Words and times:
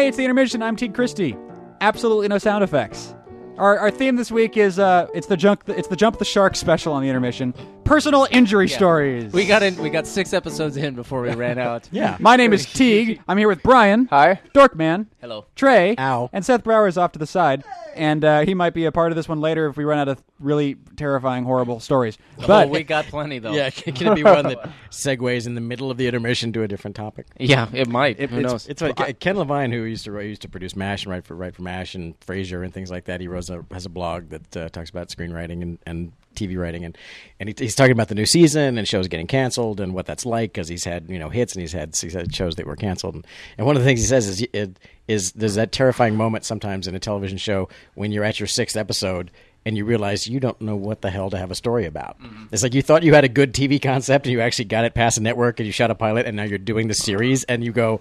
Hey, 0.00 0.08
it's 0.08 0.16
the 0.16 0.24
intermission. 0.24 0.62
I'm 0.62 0.76
Teague 0.76 0.94
Chrystie. 0.94 1.36
Absolutely 1.82 2.26
no 2.28 2.38
sound 2.38 2.64
effects. 2.64 3.14
Our, 3.58 3.78
our 3.78 3.90
theme 3.90 4.16
this 4.16 4.30
week 4.30 4.56
is 4.56 4.78
uh, 4.78 5.08
it's 5.12 5.26
the 5.26 5.36
junk 5.36 5.60
it's 5.66 5.88
the 5.88 5.94
jump 5.94 6.16
the 6.16 6.24
shark 6.24 6.56
special 6.56 6.94
on 6.94 7.02
the 7.02 7.10
intermission. 7.10 7.52
Personal 7.90 8.28
injury 8.30 8.68
stories. 8.68 9.32
We 9.32 9.46
got 9.46 9.64
in. 9.64 9.76
We 9.82 9.90
got 9.90 10.06
six 10.06 10.32
episodes 10.32 10.76
in 10.76 10.94
before 10.94 11.22
we 11.22 11.34
ran 11.34 11.58
out. 11.58 11.88
Yeah. 11.92 12.16
My 12.20 12.36
name 12.36 12.52
is 12.52 12.64
Teague. 12.72 13.20
I'm 13.26 13.36
here 13.36 13.48
with 13.48 13.64
Brian. 13.64 14.06
Hi. 14.10 14.40
Dorkman. 14.54 15.06
Hello. 15.20 15.46
Trey. 15.56 15.96
Ow. 15.98 16.30
And 16.32 16.46
Seth 16.46 16.62
Brower 16.62 16.86
is 16.86 16.96
off 16.96 17.10
to 17.12 17.18
the 17.18 17.26
side. 17.26 17.64
And 17.96 18.24
uh, 18.24 18.40
he 18.42 18.54
might 18.54 18.74
be 18.74 18.84
a 18.84 18.92
part 18.92 19.10
of 19.10 19.16
this 19.16 19.28
one 19.28 19.40
later 19.40 19.66
if 19.66 19.76
we 19.76 19.82
run 19.82 19.98
out 19.98 20.06
of 20.06 20.22
really 20.38 20.76
terrifying, 20.94 21.42
horrible 21.42 21.80
stories. 21.80 22.16
But 22.46 22.68
oh, 22.68 22.70
we 22.70 22.84
got 22.84 23.06
plenty 23.06 23.40
though. 23.40 23.52
Yeah, 23.52 23.70
can 23.70 23.92
can 23.94 24.12
it 24.12 24.14
be 24.14 24.22
one 24.22 24.44
that 24.44 24.70
segues 24.92 25.46
in 25.48 25.56
the 25.56 25.60
middle 25.60 25.90
of 25.90 25.96
the 25.96 26.06
intermission 26.06 26.52
to 26.52 26.62
a 26.62 26.68
different 26.68 26.94
topic? 26.94 27.26
Yeah, 27.40 27.68
it 27.72 27.88
might. 27.88 28.20
It- 28.20 28.30
Who 28.30 28.38
it's, 28.38 28.52
knows? 28.52 28.68
It's 28.68 28.82
like 28.82 29.18
Ken 29.18 29.36
Levine, 29.36 29.72
who 29.72 29.82
used 29.82 30.04
to 30.04 30.12
write- 30.12 30.26
used 30.26 30.42
to 30.42 30.48
produce 30.48 30.76
Mash 30.76 31.02
and 31.04 31.10
write 31.10 31.24
for 31.24 31.34
write 31.34 31.56
for 31.56 31.62
Mash 31.62 31.96
and 31.96 32.18
Frasier 32.20 32.64
and 32.64 32.72
things 32.72 32.90
like 32.92 33.06
that. 33.06 33.20
He 33.20 33.26
wrote 33.26 33.50
a, 33.50 33.64
has 33.72 33.84
a 33.84 33.90
blog 33.90 34.28
that 34.28 34.56
uh, 34.56 34.68
talks 34.68 34.90
about 34.90 35.08
screenwriting 35.08 35.62
and, 35.62 35.78
and 35.84 36.12
TV 36.34 36.58
writing, 36.58 36.84
and 36.84 36.96
and 37.38 37.48
he, 37.48 37.54
he's 37.58 37.74
talking 37.74 37.92
about 37.92 38.08
the 38.08 38.14
new 38.14 38.26
season 38.26 38.78
and 38.78 38.86
shows 38.86 39.08
getting 39.08 39.26
canceled 39.26 39.80
and 39.80 39.94
what 39.94 40.06
that's 40.06 40.26
like 40.26 40.52
because 40.52 40.68
he's 40.68 40.84
had 40.84 41.08
you 41.08 41.18
know 41.18 41.28
hits 41.28 41.54
and 41.54 41.60
he's 41.60 41.72
had, 41.72 41.96
he's 41.96 42.12
had 42.12 42.34
shows 42.34 42.56
that 42.56 42.66
were 42.66 42.76
canceled. 42.76 43.14
And, 43.14 43.26
and 43.58 43.66
one 43.66 43.76
of 43.76 43.82
the 43.82 43.88
things 43.88 44.00
he 44.00 44.06
says 44.06 44.26
is 44.26 44.46
it, 44.52 44.78
is 45.08 45.32
there's 45.32 45.56
that 45.56 45.72
terrifying 45.72 46.16
moment 46.16 46.44
sometimes 46.44 46.86
in 46.86 46.94
a 46.94 47.00
television 47.00 47.38
show 47.38 47.68
when 47.94 48.12
you're 48.12 48.24
at 48.24 48.40
your 48.40 48.46
sixth 48.46 48.76
episode. 48.76 49.30
And 49.62 49.76
you 49.76 49.84
realize 49.84 50.26
you 50.26 50.40
don't 50.40 50.58
know 50.62 50.74
what 50.74 51.02
the 51.02 51.10
hell 51.10 51.28
to 51.28 51.36
have 51.36 51.50
a 51.50 51.54
story 51.54 51.84
about. 51.84 52.18
Mm-hmm. 52.18 52.44
It's 52.50 52.62
like 52.62 52.72
you 52.72 52.80
thought 52.80 53.02
you 53.02 53.12
had 53.12 53.24
a 53.24 53.28
good 53.28 53.52
TV 53.52 53.80
concept 53.80 54.24
and 54.24 54.32
you 54.32 54.40
actually 54.40 54.64
got 54.64 54.86
it 54.86 54.94
past 54.94 55.18
a 55.18 55.20
network 55.20 55.60
and 55.60 55.66
you 55.66 55.72
shot 55.72 55.90
a 55.90 55.94
pilot 55.94 56.24
and 56.24 56.34
now 56.34 56.44
you're 56.44 56.56
doing 56.56 56.88
the 56.88 56.94
series 56.94 57.44
and 57.44 57.62
you 57.62 57.70
go, 57.70 58.00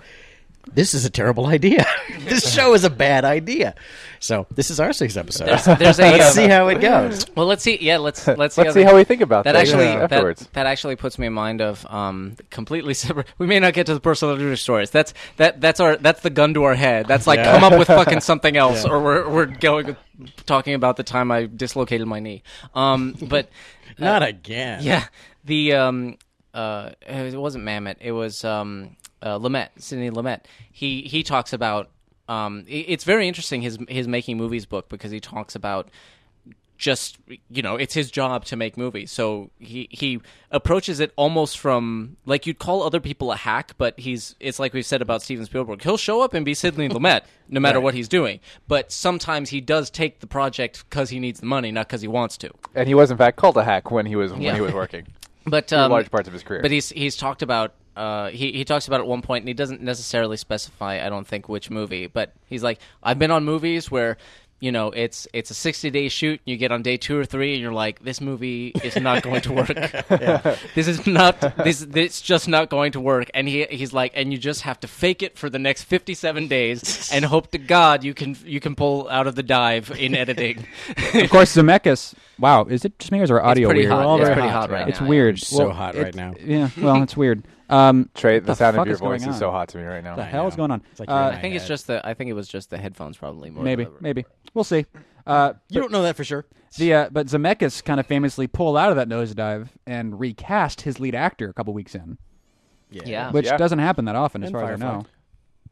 this 0.74 0.94
is 0.94 1.06
a 1.06 1.10
terrible 1.10 1.46
idea. 1.48 1.86
this 2.20 2.54
show 2.54 2.74
is 2.74 2.84
a 2.84 2.90
bad 2.90 3.26
idea. 3.26 3.76
So 4.20 4.48
this 4.54 4.70
is 4.70 4.80
our 4.80 4.92
sixth 4.94 5.18
episode. 5.18 5.46
There's, 5.46 5.66
there's 5.66 6.00
a. 6.00 6.12
Let's 6.12 6.26
uh, 6.26 6.32
see 6.32 6.48
how 6.48 6.68
it 6.68 6.82
goes. 6.82 7.26
well, 7.36 7.46
let's 7.46 7.64
see. 7.64 7.78
Yeah, 7.80 7.98
let's 7.98 8.28
let's 8.28 8.56
see. 8.56 8.62
Let's 8.64 8.74
see 8.74 8.84
how 8.84 8.96
we 8.96 9.04
think 9.04 9.22
about 9.22 9.46
that. 9.46 9.54
that 9.54 9.62
Actually, 9.62 9.86
yeah, 9.86 10.00
that, 10.08 10.12
afterwards. 10.14 10.48
that 10.54 10.66
actually 10.66 10.96
puts 10.96 11.18
me 11.18 11.28
in 11.28 11.34
mind 11.34 11.62
of 11.62 11.86
um 11.90 12.36
completely 12.50 12.94
separate. 12.96 13.28
We 13.38 13.48
may 13.48 13.60
not 13.60 13.74
get 13.74 13.86
to 13.88 13.94
the 13.94 14.00
personal 14.00 14.34
injury 14.36 14.58
stories. 14.58 14.90
That's 14.92 15.14
that 15.38 15.62
that's 15.62 15.80
our 15.80 15.96
that's 15.98 16.22
the 16.22 16.30
gun 16.30 16.54
to 16.56 16.64
our 16.64 16.76
head. 16.76 17.08
That's 17.08 17.28
like 17.28 17.38
Yeah. 17.38 17.52
come 17.60 17.64
up 17.64 17.78
with 17.80 17.88
fucking 17.88 18.22
something 18.22 18.58
else, 18.58 18.86
Yeah. 18.86 18.92
or 18.92 19.02
we're 19.02 19.30
we're 19.30 19.46
going 19.46 19.96
talking 20.46 20.74
about 20.74 20.98
the 20.98 21.04
time 21.04 21.32
I 21.32 21.46
dislocated 21.46 22.08
my 22.08 22.20
knee. 22.20 22.44
Um, 22.76 23.16
but 23.22 23.50
Not 23.98 24.24
again. 24.24 24.80
Yeah, 24.84 25.06
the 25.46 25.74
um, 25.74 26.18
uh, 26.54 26.92
it 27.02 27.38
wasn't 27.38 27.64
Mammoth. 27.64 27.98
It 28.02 28.12
was 28.12 28.44
um, 28.44 28.98
uh, 29.22 29.38
Lumet, 29.40 29.70
Sidney 29.78 30.10
Lumet. 30.12 30.42
He 30.72 31.02
he 31.04 31.24
talks 31.24 31.54
about 31.54 31.90
um, 32.28 32.66
it's 32.68 33.04
very 33.04 33.28
interesting 33.28 33.62
his 33.62 33.78
his 33.88 34.08
making 34.08 34.38
movies 34.38 34.66
book 34.66 34.90
because 34.90 35.12
he 35.12 35.20
talks 35.20 35.56
about 35.56 35.90
just 36.78 37.18
you 37.50 37.62
know 37.62 37.76
it's 37.76 37.94
his 37.94 38.10
job 38.10 38.46
to 38.46 38.56
make 38.56 38.78
movies 38.78 39.12
so 39.12 39.50
he 39.60 39.90
he 39.92 40.22
approaches 40.50 41.02
it 41.02 41.12
almost 41.18 41.58
from 41.60 42.16
like 42.26 42.48
you'd 42.48 42.58
call 42.58 42.84
other 42.84 43.02
people 43.02 43.34
a 43.34 43.36
hack 43.36 43.74
but 43.78 44.00
he's 44.00 44.34
it's 44.40 44.60
like 44.60 44.72
we 44.74 44.82
said 44.82 45.02
about 45.02 45.22
steven 45.22 45.44
spielberg 45.44 45.82
he'll 45.84 45.98
show 45.98 46.22
up 46.22 46.34
and 46.34 46.46
be 46.46 46.54
sidney 46.54 46.88
lumet 46.96 47.24
no 47.50 47.60
matter 47.60 47.80
Right. 47.80 47.84
what 47.84 47.94
he's 47.96 48.08
doing 48.08 48.40
but 48.70 48.94
sometimes 48.94 49.50
he 49.50 49.60
does 49.60 49.90
take 49.90 50.22
the 50.22 50.28
project 50.28 50.86
because 50.90 51.10
he 51.10 51.20
needs 51.20 51.42
the 51.42 51.46
money 51.48 51.70
not 51.70 51.88
because 51.90 52.00
he 52.02 52.08
wants 52.08 52.38
to 52.38 52.50
and 52.74 52.88
he 52.88 52.94
was 52.96 53.12
in 53.12 53.18
fact 53.18 53.36
called 53.36 53.58
a 53.58 53.64
hack 53.66 53.92
when 53.92 54.06
he 54.06 54.16
was 54.16 54.32
Yeah. 54.32 54.38
when 54.38 54.56
he 54.56 54.62
was 54.62 54.72
working. 54.74 55.06
but 55.46 55.74
um, 55.74 55.92
large 55.92 56.10
parts 56.12 56.28
of 56.28 56.34
his 56.34 56.44
career. 56.44 56.62
But 56.62 56.72
he's 56.72 56.90
he's 56.90 57.18
talked 57.18 57.42
about 57.42 57.74
uh, 58.00 58.30
he 58.30 58.52
he 58.54 58.64
talks 58.66 58.88
about 58.88 59.00
it 59.02 59.04
at 59.04 59.08
one 59.08 59.22
point, 59.22 59.42
and 59.44 59.48
he 59.50 59.54
doesn't 59.54 59.82
necessarily 59.82 60.38
specify. 60.38 61.06
I 61.06 61.10
don't 61.10 61.28
think 61.28 61.50
which 61.50 61.70
movie, 61.70 62.08
but 62.08 62.34
he's 62.48 62.64
like, 62.64 62.80
I've 63.04 63.20
been 63.20 63.32
on 63.32 63.44
movies 63.46 63.92
where. 63.92 64.18
You 64.62 64.74
know, 64.74 64.88
it's 64.92 65.26
it's 65.32 65.50
a 65.52 65.54
sixty 65.54 65.90
day 65.90 66.10
shoot. 66.10 66.42
And 66.46 66.52
you 66.52 66.58
get 66.58 66.70
on 66.74 66.82
day 66.82 66.98
two 66.98 67.18
or 67.18 67.24
three, 67.24 67.54
and 67.54 67.62
you're 67.62 67.72
like, 67.72 68.04
"This 68.04 68.20
movie 68.20 68.74
is 68.84 68.98
not 68.98 69.24
going 69.24 69.40
to 69.48 69.54
work. 69.54 69.70
This 70.76 70.90
is 70.90 71.08
not 71.08 71.40
this. 71.64 71.80
This 71.80 72.20
just 72.20 72.46
not 72.50 72.70
going 72.70 72.92
to 72.92 73.00
work." 73.00 73.32
And 73.34 73.48
he 73.48 73.64
he's 73.72 73.94
like, 73.94 74.12
and 74.16 74.34
you 74.34 74.38
just 74.38 74.64
have 74.64 74.78
to 74.82 74.88
fake 74.90 75.24
it 75.24 75.38
for 75.38 75.50
the 75.50 75.60
next 75.60 75.84
fifty 75.84 76.14
seven 76.14 76.50
days, 76.50 77.10
and 77.14 77.24
hope 77.24 77.52
to 77.52 77.58
God 77.58 78.04
you 78.04 78.14
can 78.14 78.36
you 78.44 78.60
can 78.60 78.76
pull 78.76 79.08
out 79.08 79.28
of 79.28 79.36
the 79.36 79.44
dive 79.44 79.92
in 79.98 80.14
editing. 80.14 80.58
of 81.14 81.30
course, 81.30 81.56
Zemeckis. 81.56 82.14
Wow, 82.38 82.66
is 82.66 82.84
it 82.84 83.00
just 83.00 83.14
me 83.14 83.22
or 83.22 83.24
is 83.24 83.32
our 83.32 83.42
audio 83.42 83.70
pretty 83.70 83.84
weird? 83.88 83.94
hot. 83.94 84.06
all 84.06 84.18
It's 84.18 84.26
very 84.28 84.34
pretty 84.42 84.50
hot 84.50 84.62
hot 84.64 84.70
right 84.72 84.80
right 84.82 84.90
It's 84.90 85.00
now. 85.00 85.08
weird. 85.08 85.40
So 85.40 85.58
Well, 85.68 85.72
hot 85.74 85.96
it- 85.96 86.04
right 86.04 86.16
now. 86.16 86.34
Yeah, 86.38 86.68
well, 86.78 87.02
it's 87.02 87.16
weird. 87.16 87.46
Um, 87.70 88.10
Trey, 88.16 88.40
the, 88.40 88.48
the 88.48 88.56
sound 88.56 88.78
of 88.78 88.86
your 88.88 88.94
is 88.96 89.00
voice 89.00 89.26
is 89.28 89.38
so 89.38 89.52
hot 89.52 89.70
to 89.70 89.78
me 89.78 89.84
right 89.84 90.04
now. 90.04 90.16
the 90.16 90.24
hell 90.24 90.48
is 90.48 90.56
going 90.56 90.72
on? 90.72 90.82
It's 90.92 91.00
like 91.00 91.10
you're 91.10 91.18
Uh, 91.18 91.30
in 91.30 91.36
I 91.36 91.42
think 91.42 91.56
it's 91.56 91.64
head. 91.66 91.68
just 91.70 91.88
the 91.88 92.02
I 92.08 92.14
think 92.16 92.30
it 92.30 92.34
was 92.34 92.48
just 92.48 92.70
the 92.72 92.78
headphones 92.78 93.18
probably 93.18 93.50
more. 93.52 93.64
maybe, 93.64 93.84
than 93.84 93.94
the- 93.94 94.02
maybe 94.02 94.26
we'll 94.54 94.64
see. 94.64 94.86
Uh, 95.28 95.54
You 95.70 95.80
don't 95.80 95.92
know 95.92 96.02
that 96.04 96.16
for 96.16 96.24
sure. 96.24 96.46
The 96.78 96.94
uh, 96.94 97.10
but 97.12 97.28
Zemeckis 97.28 97.84
kind 97.84 98.00
of 98.00 98.06
famously 98.08 98.48
pulled 98.48 98.78
out 98.78 98.90
of 98.90 98.96
that 98.96 99.08
nosedive 99.08 99.68
and 99.86 100.20
recast 100.20 100.82
his 100.82 101.00
lead 101.00 101.14
actor 101.16 101.50
a 101.50 101.54
couple 101.54 101.74
weeks 101.74 101.94
in, 101.96 102.18
Yeah. 102.90 103.32
which 103.32 103.46
Yeah. 103.46 103.58
doesn't 103.58 103.80
happen 103.80 104.06
that 104.06 104.16
often, 104.16 104.44
as 104.44 104.50
And 104.50 104.54
far 104.60 104.72
as 104.72 104.82
I 104.82 104.86
Firefly. 104.86 104.98
know. 105.02 105.06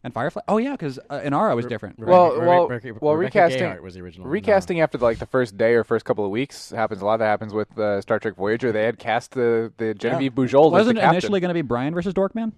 And 0.04 0.14
Firefly. 0.14 0.42
Oh 0.48 0.58
yeah, 0.58 0.72
because 0.72 1.00
uh, 1.10 1.20
Inara 1.20 1.56
was 1.56 1.66
different. 1.66 1.98
Rebecca- 2.00 2.12
Well, 2.12 2.32
Rebecca- 2.34 2.46
well, 2.48 2.68
Rebecca- 2.68 3.00
well, 3.02 3.16
recasting 3.16 3.64
Gayheart 3.64 3.82
was 3.82 3.96
the 3.96 4.02
original. 4.02 4.28
recasting 4.28 4.80
after 4.80 4.98
like 5.00 5.18
the 5.20 5.26
first 5.26 5.58
day 5.58 5.74
or 5.74 5.84
first 5.84 6.06
couple 6.06 6.24
of 6.24 6.32
weeks 6.32 6.70
happens 6.70 7.02
a 7.02 7.06
lot. 7.06 7.18
That 7.18 7.26
happens 7.26 7.54
with 7.54 7.78
uh, 7.78 8.00
Star 8.02 8.20
Trek 8.20 8.36
Voyager. 8.36 8.72
They 8.72 8.84
had 8.84 9.00
cast 9.00 9.32
the 9.32 9.74
the 9.78 9.94
Genevieve 9.96 10.34
Bujold 10.34 10.68
as 10.68 10.72
the 10.72 10.94
Wasn't 10.94 11.00
it 11.00 11.04
initially 11.04 11.40
going 11.40 11.50
to 11.50 11.54
be 11.56 11.62
Brian 11.64 11.94
versus 11.94 12.14
Dorkman? 12.14 12.54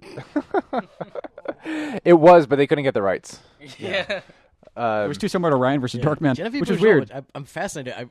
It 2.04 2.14
was, 2.14 2.46
but 2.46 2.56
they 2.56 2.66
couldn't 2.66 2.84
get 2.84 2.94
the 2.94 3.02
rights. 3.02 3.38
Yeah. 3.78 4.20
Uh, 4.76 5.02
It 5.04 5.08
was 5.08 5.18
too 5.18 5.28
similar 5.28 5.50
to 5.50 5.56
Ryan 5.56 5.80
versus 5.80 5.98
Yeah. 5.98 6.06
Dorkman, 6.06 6.34
Genevieve 6.36 6.60
which 6.62 6.70
is 6.70 6.78
Bujold, 6.78 6.82
weird. 6.82 7.12
I, 7.12 7.22
I'm 7.34 7.44
fascinated. 7.44 7.94
I, 7.98 8.06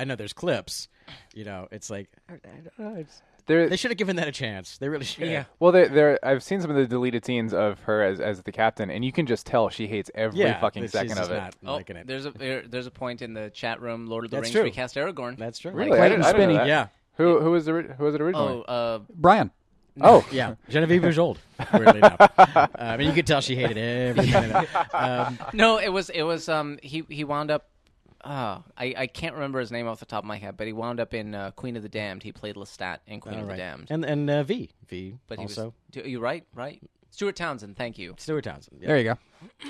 I 0.00 0.04
know 0.04 0.16
there's 0.16 0.32
clips. 0.32 0.88
You 1.34 1.44
know, 1.44 1.68
it's 1.70 1.90
like 1.90 2.08
I- 2.28 2.34
I 2.34 2.38
don't 2.64 2.78
know, 2.78 3.00
it's- 3.00 3.22
there, 3.48 3.68
they 3.68 3.76
should 3.76 3.90
have 3.90 3.98
given 3.98 4.14
that 4.16 4.28
a 4.28 4.32
chance. 4.32 4.78
They 4.78 4.88
really 4.88 5.04
should. 5.04 5.26
Yeah. 5.28 5.44
well, 5.58 5.72
there, 5.72 5.88
there. 5.88 6.18
I've 6.22 6.42
seen 6.44 6.60
some 6.60 6.70
of 6.70 6.76
the 6.76 6.86
deleted 6.86 7.24
scenes 7.24 7.52
of 7.52 7.80
her 7.80 8.02
as 8.02 8.20
as 8.20 8.42
the 8.44 8.52
captain, 8.52 8.90
and 8.90 9.04
you 9.04 9.10
can 9.10 9.26
just 9.26 9.44
tell 9.46 9.68
she 9.70 9.88
hates 9.88 10.10
every 10.14 10.38
Yeah, 10.38 10.60
fucking 10.60 10.84
she's 10.84 10.92
second 10.92 11.16
just 11.16 11.30
of 11.30 11.36
it. 11.36 11.40
Not 11.40 11.54
Oh, 11.66 11.72
liking 11.74 11.96
it. 11.96 12.06
there's 12.06 12.26
a 12.26 12.30
there, 12.30 12.62
there's 12.62 12.86
a 12.86 12.90
point 12.92 13.20
in 13.22 13.34
the 13.34 13.50
chat 13.50 13.80
room. 13.80 14.06
Lord 14.06 14.24
of 14.24 14.30
the 14.30 14.36
That's 14.36 14.44
Rings 14.46 14.54
true. 14.54 14.62
recast 14.62 14.94
Aragorn. 14.94 15.36
That's 15.36 15.58
true. 15.58 15.72
Really, 15.72 15.92
I 15.92 15.96
Clayton 15.96 16.20
didn't, 16.20 16.24
I 16.26 16.32
didn't 16.32 16.38
know 16.40 16.44
Spinney. 16.54 16.58
that. 16.58 16.66
Yeah. 16.68 16.86
Who 17.16 17.40
who 17.40 17.50
was 17.50 17.64
the 17.64 17.72
ori- 17.72 17.88
who 17.98 18.04
was 18.04 18.14
it 18.14 18.20
originally? 18.20 18.64
oh, 18.68 18.72
uh, 18.72 18.98
Brian. 19.12 19.50
Oh, 20.00 20.24
Yeah, 20.32 20.54
Genevieve 20.68 21.02
Bujold. 21.02 21.38
Weirdly 21.72 21.98
enough, 21.98 22.16
uh, 22.38 22.68
I 22.78 22.96
mean, 22.96 23.08
you 23.08 23.12
could 23.14 23.26
tell 23.26 23.40
she 23.40 23.56
hated 23.56 23.76
every 23.76 24.26
minute. 24.30 24.54
of 24.54 24.62
it. 24.64 24.94
Um, 24.94 25.38
no, 25.52 25.78
it 25.78 25.88
was 25.88 26.08
it 26.10 26.22
was 26.22 26.48
um 26.48 26.78
he 26.82 27.04
he 27.08 27.24
wound 27.24 27.50
up. 27.50 27.68
Uh, 28.24 28.58
I, 28.76 28.94
I 28.96 29.06
can't 29.06 29.34
remember 29.34 29.60
his 29.60 29.70
name 29.70 29.86
off 29.86 30.00
the 30.00 30.06
top 30.06 30.24
of 30.24 30.26
my 30.26 30.38
head, 30.38 30.56
but 30.56 30.66
he 30.66 30.72
wound 30.72 30.98
up 30.98 31.14
in 31.14 31.34
uh, 31.34 31.52
Queen 31.52 31.76
of 31.76 31.82
the 31.82 31.88
Damned. 31.88 32.22
He 32.22 32.32
played 32.32 32.56
Lestat 32.56 32.98
in 33.06 33.20
Queen 33.20 33.36
all 33.36 33.42
of 33.42 33.48
right. 33.48 33.54
the 33.56 33.62
Damned. 33.62 33.86
and 33.90 34.04
and 34.04 34.28
uh, 34.28 34.42
V 34.42 34.70
V 34.88 35.14
but 35.28 35.38
he 35.38 35.44
also 35.44 35.72
was 35.94 36.06
you 36.06 36.18
right, 36.18 36.44
right. 36.54 36.82
Stuart 37.10 37.36
Townsend, 37.36 37.76
thank 37.76 37.96
you. 37.96 38.14
Stuart 38.18 38.42
Townsend. 38.42 38.80
Yeah. 38.80 38.88
There 38.88 38.98
you 38.98 39.04
go. 39.04 39.18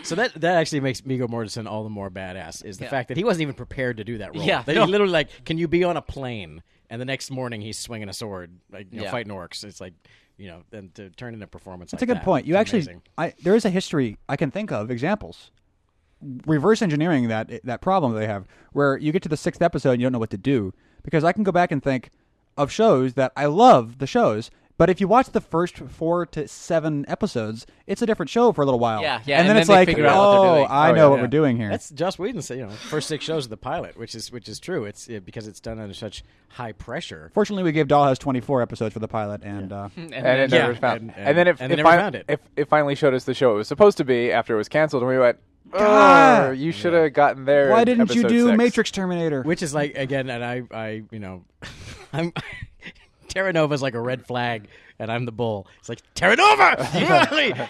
So 0.02 0.14
that 0.16 0.34
that 0.40 0.56
actually 0.56 0.80
makes 0.80 1.00
Viggo 1.00 1.28
Mortensen 1.28 1.66
all 1.68 1.84
the 1.84 1.90
more 1.90 2.10
badass 2.10 2.64
is 2.64 2.78
the 2.78 2.84
Yeah. 2.84 2.90
fact 2.90 3.08
that 3.08 3.16
he 3.16 3.24
wasn't 3.24 3.42
even 3.42 3.54
prepared 3.54 3.98
to 3.98 4.04
do 4.04 4.18
that 4.18 4.34
role. 4.34 4.44
Yeah, 4.44 4.62
that 4.62 4.74
no. 4.74 4.86
he 4.86 4.90
literally 4.90 5.12
like, 5.12 5.44
can 5.44 5.58
you 5.58 5.68
be 5.68 5.84
on 5.84 5.96
a 5.96 6.02
plane? 6.02 6.62
And 6.90 7.00
the 7.00 7.04
next 7.04 7.30
morning 7.30 7.60
he's 7.60 7.78
swinging 7.78 8.08
a 8.08 8.12
sword, 8.14 8.58
like 8.72 8.88
you 8.90 8.98
know, 8.98 9.04
Yeah. 9.04 9.10
fighting 9.10 9.32
orcs. 9.32 9.62
It's 9.62 9.80
like, 9.80 9.92
you 10.38 10.48
know, 10.48 10.62
and 10.72 10.94
to 10.94 11.10
turn 11.10 11.34
in 11.34 11.42
a 11.42 11.46
performance. 11.46 11.90
That's 11.90 12.00
like 12.02 12.08
a 12.08 12.14
good 12.14 12.20
that, 12.20 12.24
point. 12.24 12.46
You 12.46 12.56
actually, 12.56 12.80
amazing. 12.80 13.02
I, 13.16 13.34
there 13.42 13.54
is 13.54 13.64
a 13.64 13.70
history 13.70 14.16
I 14.28 14.36
can 14.36 14.50
think 14.50 14.72
of 14.72 14.90
examples. 14.90 15.50
Reverse 16.46 16.82
engineering 16.82 17.28
that 17.28 17.50
that 17.64 17.80
problem 17.80 18.12
that 18.12 18.18
they 18.18 18.26
have, 18.26 18.46
where 18.72 18.96
you 18.96 19.12
get 19.12 19.22
to 19.22 19.28
the 19.28 19.36
sixth 19.36 19.62
episode 19.62 19.92
and 19.92 20.00
you 20.00 20.06
don't 20.06 20.12
know 20.12 20.18
what 20.18 20.30
to 20.30 20.38
do. 20.38 20.72
Because 21.04 21.22
I 21.24 21.32
can 21.32 21.44
go 21.44 21.52
back 21.52 21.70
and 21.70 21.82
think 21.82 22.10
of 22.56 22.72
shows 22.72 23.14
that 23.14 23.32
I 23.36 23.46
love 23.46 23.98
the 23.98 24.06
shows, 24.06 24.50
but 24.78 24.90
if 24.90 25.00
you 25.00 25.06
watch 25.06 25.28
the 25.30 25.40
first 25.40 25.76
four 25.78 26.26
to 26.26 26.48
seven 26.48 27.04
episodes, 27.08 27.66
it's 27.86 28.02
a 28.02 28.06
different 28.06 28.30
show 28.30 28.52
for 28.52 28.62
a 28.62 28.64
little 28.64 28.80
while. 28.80 29.00
Yeah, 29.00 29.20
yeah, 29.24 29.38
and 29.38 29.48
then 29.48 29.50
and 29.56 29.58
it's 29.60 29.68
then 29.68 29.74
they 29.74 29.80
like, 29.82 29.88
figure 29.88 30.06
out 30.06 30.16
what 30.16 30.42
they're 30.42 30.62
oh. 30.62 30.64
I 30.64 30.90
Oh, 30.90 30.92
know 30.94 30.96
yeah, 31.04 31.08
what 31.08 31.16
yeah. 31.16 31.22
we're 31.22 31.28
doing 31.28 31.56
here. 31.56 31.68
That's 31.70 31.90
Joss 31.90 32.18
Whedon 32.18 32.42
said, 32.42 32.58
you 32.58 32.66
know, 32.66 32.70
first 32.72 33.06
six 33.06 33.24
shows 33.24 33.44
of 33.44 33.50
the 33.50 33.56
pilot, 33.56 33.96
which 33.96 34.16
is 34.16 34.32
which 34.32 34.48
is 34.48 34.58
true. 34.58 34.84
It's 34.86 35.06
it, 35.08 35.24
because 35.24 35.46
it's 35.46 35.60
done 35.60 35.78
under 35.78 35.94
such 35.94 36.24
high 36.48 36.72
pressure. 36.72 37.30
Fortunately, 37.32 37.62
we 37.62 37.70
gave 37.72 37.86
Dollhouse 37.86 38.18
24 38.18 38.60
episodes 38.60 38.92
for 38.92 38.98
the 38.98 39.08
pilot, 39.08 39.42
and 39.44 39.72
uh, 39.72 39.88
And, 39.96 40.12
and 40.12 40.24
then- 40.26 40.40
it 40.40 40.50
Yeah, 40.52 40.58
never 40.58 40.74
found. 40.74 41.00
and- 41.00 41.10
And, 41.16 41.28
and- 41.28 41.38
then 41.38 41.46
it, 41.48 41.56
and 41.60 41.72
it, 41.72 41.76
never 41.76 41.88
found 41.90 42.14
it. 42.16 42.24
It, 42.28 42.40
it 42.56 42.68
finally 42.68 42.96
showed 42.96 43.14
us 43.14 43.22
the 43.22 43.34
show 43.34 43.52
it 43.52 43.56
was 43.58 43.68
supposed 43.68 43.98
to 43.98 44.04
be 44.04 44.32
after 44.32 44.54
it 44.54 44.58
was 44.58 44.68
canceled, 44.68 45.02
and 45.04 45.10
we 45.10 45.18
went, 45.18 45.38
God. 45.70 46.48
"Oh, 46.48 46.52
you 46.52 46.72
should 46.72 46.92
have 46.92 47.12
gotten 47.12 47.44
there." 47.44 47.70
why 47.70 47.84
didn't 47.84 48.14
you 48.14 48.22
do 48.26 48.46
six." 48.46 48.58
Matrix 48.58 48.90
Terminator? 48.90 49.42
Which 49.42 49.62
is 49.62 49.74
like 49.74 49.96
again, 49.96 50.30
and 50.30 50.44
I, 50.44 50.62
I, 50.70 51.02
you 51.10 51.18
know, 51.18 51.44
I'm 52.12 52.32
Terra 53.28 53.52
Nova's 53.52 53.82
like 53.82 53.94
a 53.94 54.00
red 54.00 54.26
flag 54.26 54.68
and 54.98 55.10
I'm 55.12 55.24
the 55.24 55.32
bull. 55.32 55.66
It's 55.78 55.88
like 55.88 56.02
Terra 56.14 56.36
Nova, 56.36 56.76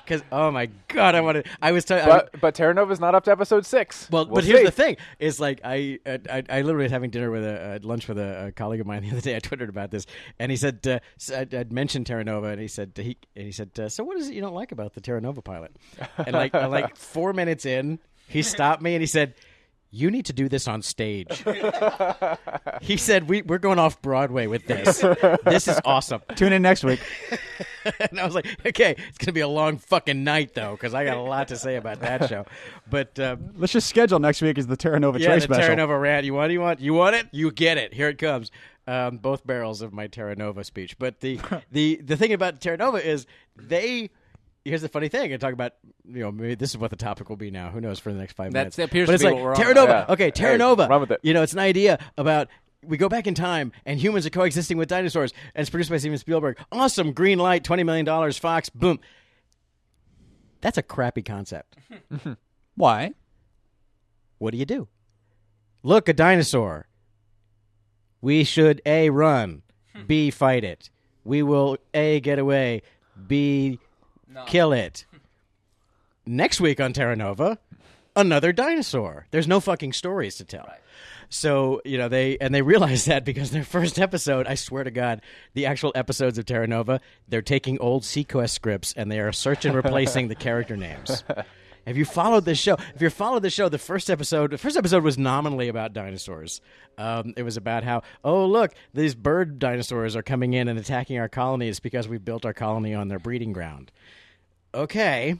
because 0.04 0.22
oh 0.32 0.50
my 0.50 0.66
god, 0.88 1.14
I 1.14 1.20
wanted. 1.20 1.46
I 1.60 1.72
was 1.72 1.84
telling. 1.84 2.06
But 2.06 2.40
but 2.40 2.54
Terra 2.54 2.74
Nova's 2.74 3.00
not 3.00 3.14
up 3.14 3.24
to 3.24 3.30
episode 3.30 3.66
six. 3.66 4.08
Well, 4.10 4.26
We'll 4.26 4.36
but 4.36 4.44
here's 4.44 4.64
the 4.64 4.70
thing: 4.70 4.96
is 5.18 5.38
like 5.40 5.60
I, 5.64 5.98
I, 6.06 6.20
I- 6.30 6.42
I 6.50 6.62
literally 6.62 6.84
was 6.84 6.92
having 6.92 7.10
dinner 7.10 7.30
with 7.30 7.44
a 7.44 7.60
uh, 7.74 7.78
lunch 7.82 8.08
with 8.08 8.18
a, 8.18 8.46
a 8.46 8.52
colleague 8.52 8.80
of 8.80 8.86
mine 8.86 9.02
the 9.02 9.10
other 9.10 9.20
day. 9.20 9.36
I 9.36 9.38
twittered 9.40 9.68
about 9.68 9.90
this, 9.90 10.06
and 10.38 10.50
he 10.50 10.56
said 10.56 10.86
uh, 10.86 10.98
I'd, 11.34 11.54
I'd 11.54 11.72
mentioned 11.72 12.06
Terra 12.06 12.24
Nova, 12.24 12.48
and 12.48 12.60
he 12.60 12.68
said 12.68 12.92
he 12.96 13.16
and 13.36 13.44
he 13.46 13.52
said, 13.52 13.70
uh, 13.78 13.88
"So 13.88 14.04
what 14.04 14.16
is 14.16 14.28
it 14.28 14.34
you 14.34 14.40
don't 14.40 14.54
like 14.54 14.72
about 14.72 14.94
the 14.94 15.00
Terra 15.00 15.20
Nova 15.20 15.42
pilot?" 15.42 15.76
And 16.16 16.32
like 16.32 16.54
like 16.54 16.96
four 16.96 17.32
minutes 17.32 17.66
in, 17.66 17.98
he 18.28 18.42
stopped 18.42 18.82
me 18.82 18.94
and 18.94 19.02
he 19.02 19.06
said. 19.06 19.34
You 19.90 20.10
need 20.10 20.26
to 20.26 20.34
do 20.34 20.48
this 20.50 20.68
on 20.68 20.82
stage. 20.82 21.42
he 22.82 22.98
said, 22.98 23.28
we, 23.28 23.40
We're 23.42 23.58
going 23.58 23.78
off 23.78 24.02
Broadway 24.02 24.46
with 24.46 24.66
this. 24.66 24.98
This 25.44 25.66
is 25.66 25.80
awesome. 25.84 26.20
Tune 26.36 26.52
in 26.52 26.60
next 26.60 26.84
week. 26.84 27.00
and 28.00 28.20
I 28.20 28.24
was 28.26 28.34
like, 28.34 28.46
okay, 28.66 28.90
it's 29.08 29.18
going 29.18 29.26
to 29.26 29.32
be 29.32 29.40
a 29.40 29.48
long 29.48 29.78
fucking 29.78 30.22
night, 30.24 30.54
though, 30.54 30.72
because 30.72 30.92
I 30.92 31.04
got 31.04 31.16
a 31.16 31.22
lot 31.22 31.48
to 31.48 31.56
say 31.56 31.76
about 31.76 32.00
that 32.00 32.28
show. 32.28 32.44
But 32.90 33.18
um, 33.18 33.52
Let's 33.56 33.72
just 33.72 33.88
schedule 33.88 34.18
next 34.18 34.42
week 34.42 34.58
as 34.58 34.66
the 34.66 34.76
Terra 34.76 35.00
Nova 35.00 35.18
yeah, 35.18 35.28
Trey 35.28 35.36
the 35.36 35.40
special. 35.42 35.62
Terra 35.62 35.76
Nova 35.76 35.98
rant. 35.98 36.26
You 36.26 36.34
want? 36.34 36.52
You 36.52 36.60
want? 36.60 36.80
You 36.80 36.94
want 36.94 37.16
it? 37.16 37.28
You 37.32 37.50
get 37.50 37.78
it. 37.78 37.94
Here 37.94 38.08
it 38.08 38.18
comes. 38.18 38.50
Um, 38.86 39.18
both 39.18 39.46
barrels 39.46 39.80
of 39.82 39.92
my 39.92 40.06
Terra 40.06 40.34
Nova 40.36 40.64
speech. 40.64 40.98
But 40.98 41.20
the 41.20 41.40
the 41.70 41.96
the 41.96 42.16
thing 42.16 42.32
about 42.32 42.60
Terra 42.60 42.76
Nova 42.76 42.98
is 43.06 43.26
they. 43.56 44.10
Here's 44.68 44.82
the 44.82 44.88
funny 44.88 45.08
thing. 45.08 45.32
I 45.32 45.36
talk 45.36 45.52
about 45.52 45.72
you 46.08 46.20
know 46.20 46.30
maybe 46.32 46.54
this 46.54 46.70
is 46.70 46.78
what 46.78 46.90
the 46.90 46.96
topic 46.96 47.28
will 47.28 47.36
be 47.36 47.50
now. 47.50 47.70
Who 47.70 47.80
knows 47.80 47.98
for 47.98 48.12
the 48.12 48.18
next 48.18 48.32
five 48.34 48.52
That's- 48.52 48.64
minutes? 48.64 48.76
that 48.76 48.84
appears 48.84 49.06
but 49.06 49.12
to 49.12 49.14
it's 49.14 49.22
be 49.24 49.28
like 49.30 49.34
what 49.36 49.44
we're. 49.44 49.54
Terra 49.54 49.74
Nova. 49.74 50.04
Yeah. 50.08 50.12
Okay, 50.12 50.30
Terra 50.30 50.52
Hey, 50.52 50.58
Nova. 50.58 50.86
run 50.88 51.00
with 51.00 51.10
it. 51.10 51.20
You 51.22 51.34
know, 51.34 51.42
it's 51.42 51.52
an 51.52 51.58
idea 51.58 51.98
about. 52.16 52.48
We 52.84 52.96
go 52.96 53.08
back 53.08 53.26
in 53.26 53.34
time, 53.34 53.72
and 53.84 53.98
humans 53.98 54.24
are 54.24 54.30
coexisting 54.30 54.76
with 54.78 54.88
dinosaurs, 54.88 55.32
and 55.54 55.62
it's 55.62 55.68
produced 55.68 55.90
by 55.90 55.96
Steven 55.96 56.16
Spielberg. 56.16 56.58
Awesome, 56.70 57.12
green 57.12 57.38
light, 57.38 57.64
twenty 57.64 57.82
million 57.82 58.04
dollars, 58.04 58.38
Fox, 58.38 58.68
boom. 58.70 59.00
That's 60.60 60.78
a 60.78 60.82
crappy 60.82 61.22
concept. 61.22 61.76
Why? 62.76 63.12
what 64.38 64.52
do 64.52 64.58
you 64.58 64.64
do? 64.64 64.86
Look, 65.82 66.08
a 66.08 66.12
dinosaur. 66.12 66.86
We 68.20 68.44
should 68.44 68.80
A, 68.86 69.10
run, 69.10 69.62
B, 70.06 70.30
fight 70.30 70.62
it. 70.64 70.90
We 71.24 71.42
will 71.42 71.78
A, 71.94 72.20
get 72.20 72.38
away, 72.38 72.82
B, 73.26 73.78
kill 74.46 74.72
it. 74.72 75.04
Next 76.26 76.60
week 76.60 76.80
on 76.80 76.92
Terra 76.92 77.16
Nova, 77.16 77.58
another 78.14 78.52
dinosaur. 78.52 79.26
There's 79.30 79.48
no 79.48 79.60
fucking 79.60 79.92
stories 79.94 80.36
to 80.36 80.44
tell. 80.44 80.68
So, 81.30 81.82
you 81.84 81.98
know, 81.98 82.08
they 82.08 82.38
and 82.38 82.54
they 82.54 82.62
realize 82.62 83.04
that 83.06 83.24
because 83.24 83.50
their 83.50 83.64
first 83.76 83.98
episode, 83.98 84.46
I 84.46 84.54
swear 84.54 84.84
to 84.84 84.90
God, 84.90 85.20
the 85.54 85.66
actual 85.66 85.92
episodes 85.94 86.38
of 86.38 86.46
Terra 86.46 86.66
Nova, 86.66 87.00
they're 87.28 87.42
taking 87.42 87.78
old 87.80 88.02
seaQuest 88.02 88.50
scripts 88.50 88.94
and 88.96 89.10
they 89.10 89.20
are 89.20 89.32
search 89.32 89.64
and 89.64 89.74
replacing 89.74 90.28
the 90.28 90.34
character 90.34 90.76
names. 90.76 91.24
Have 91.88 91.96
you 91.96 92.04
followed 92.04 92.44
this 92.44 92.58
show? 92.58 92.76
If 92.94 93.00
you 93.00 93.08
followed 93.08 93.42
the 93.42 93.48
show, 93.48 93.70
the 93.70 93.78
first 93.78 94.10
episode, 94.10 94.50
the 94.50 94.58
first 94.58 94.76
episode 94.76 95.02
was 95.02 95.16
nominally 95.16 95.68
about 95.68 95.94
dinosaurs. 95.94 96.60
Um, 96.98 97.32
it 97.34 97.44
was 97.44 97.56
about 97.56 97.82
how, 97.82 98.02
oh 98.22 98.44
look, 98.44 98.74
these 98.92 99.14
bird 99.14 99.58
dinosaurs 99.58 100.14
are 100.14 100.22
coming 100.22 100.52
in 100.52 100.68
and 100.68 100.78
attacking 100.78 101.18
our 101.18 101.30
colonies 101.30 101.80
because 101.80 102.06
we 102.06 102.18
built 102.18 102.44
our 102.44 102.52
colony 102.52 102.92
on 102.92 103.08
their 103.08 103.18
breeding 103.18 103.54
ground. 103.54 103.90
Okay, 104.74 105.36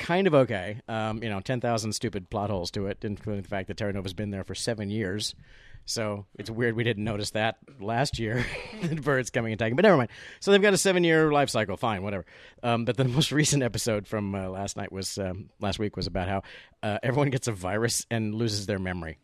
kind 0.00 0.26
of 0.26 0.34
okay. 0.34 0.80
Um, 0.88 1.22
you 1.22 1.28
know, 1.28 1.38
ten 1.38 1.60
thousand 1.60 1.92
stupid 1.92 2.30
plot 2.30 2.50
holes 2.50 2.72
to 2.72 2.86
it, 2.88 3.04
including 3.04 3.42
the 3.42 3.48
fact 3.48 3.68
that 3.68 3.76
Terra 3.76 3.92
Nova's 3.92 4.12
been 4.12 4.30
there 4.32 4.42
for 4.42 4.56
seven 4.56 4.90
years. 4.90 5.36
So 5.86 6.26
it's 6.38 6.48
weird 6.48 6.76
we 6.76 6.84
didn't 6.84 7.04
notice 7.04 7.30
that 7.30 7.58
last 7.80 8.18
year. 8.18 8.44
the 8.82 8.96
birds 8.96 9.30
coming 9.30 9.52
and 9.52 9.60
attacking, 9.60 9.76
but 9.76 9.82
never 9.82 9.96
mind. 9.96 10.10
So 10.38 10.52
they've 10.52 10.62
got 10.62 10.72
a 10.72 10.78
seven-year 10.78 11.32
life 11.32 11.50
cycle. 11.50 11.76
Fine, 11.76 12.02
whatever. 12.02 12.24
Um, 12.62 12.84
but 12.84 12.96
the 12.96 13.04
most 13.08 13.32
recent 13.32 13.62
episode 13.62 14.06
from 14.06 14.34
uh, 14.34 14.48
last 14.48 14.76
night 14.76 14.92
was 14.92 15.18
um, 15.18 15.50
last 15.60 15.78
week 15.78 15.96
was 15.96 16.06
about 16.06 16.28
how 16.28 16.42
uh, 16.82 16.98
everyone 17.02 17.30
gets 17.30 17.48
a 17.48 17.52
virus 17.52 18.06
and 18.10 18.34
loses 18.34 18.66
their 18.66 18.78
memory, 18.78 19.18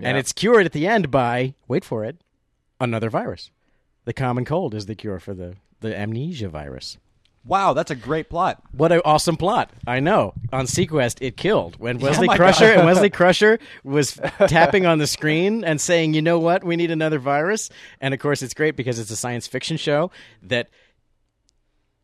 and 0.00 0.18
it's 0.18 0.32
cured 0.32 0.66
at 0.66 0.72
the 0.72 0.86
end 0.86 1.10
by 1.10 1.54
wait 1.68 1.84
for 1.84 2.04
it, 2.04 2.22
another 2.80 3.08
virus. 3.08 3.50
The 4.04 4.12
common 4.12 4.44
cold 4.44 4.74
is 4.74 4.86
the 4.86 4.94
cure 4.94 5.20
for 5.20 5.34
the 5.34 5.56
the 5.80 5.96
amnesia 5.96 6.48
virus. 6.48 6.98
Wow, 7.44 7.72
that's 7.72 7.90
a 7.90 7.96
great 7.96 8.30
plot. 8.30 8.62
What 8.70 8.92
an 8.92 9.00
awesome 9.04 9.36
plot! 9.36 9.70
I 9.84 9.98
know. 9.98 10.34
On 10.52 10.64
seaQuest, 10.64 11.18
it 11.20 11.36
killed 11.36 11.76
when 11.80 11.96
oh 12.02 12.06
Wesley 12.06 12.28
my 12.28 12.36
Crusher 12.36 12.66
and 12.72 12.86
Wesley 12.86 13.10
Crusher 13.10 13.58
was 13.82 14.12
tapping 14.46 14.86
on 14.86 14.98
the 14.98 15.08
screen 15.08 15.64
and 15.64 15.80
saying, 15.80 16.14
"You 16.14 16.22
know 16.22 16.38
what? 16.38 16.62
We 16.62 16.76
need 16.76 16.92
another 16.92 17.18
virus." 17.18 17.68
And 18.00 18.14
of 18.14 18.20
course, 18.20 18.42
it's 18.42 18.54
great 18.54 18.76
because 18.76 18.98
it's 19.00 19.10
a 19.10 19.16
science 19.16 19.48
fiction 19.48 19.76
show 19.76 20.12
that 20.42 20.68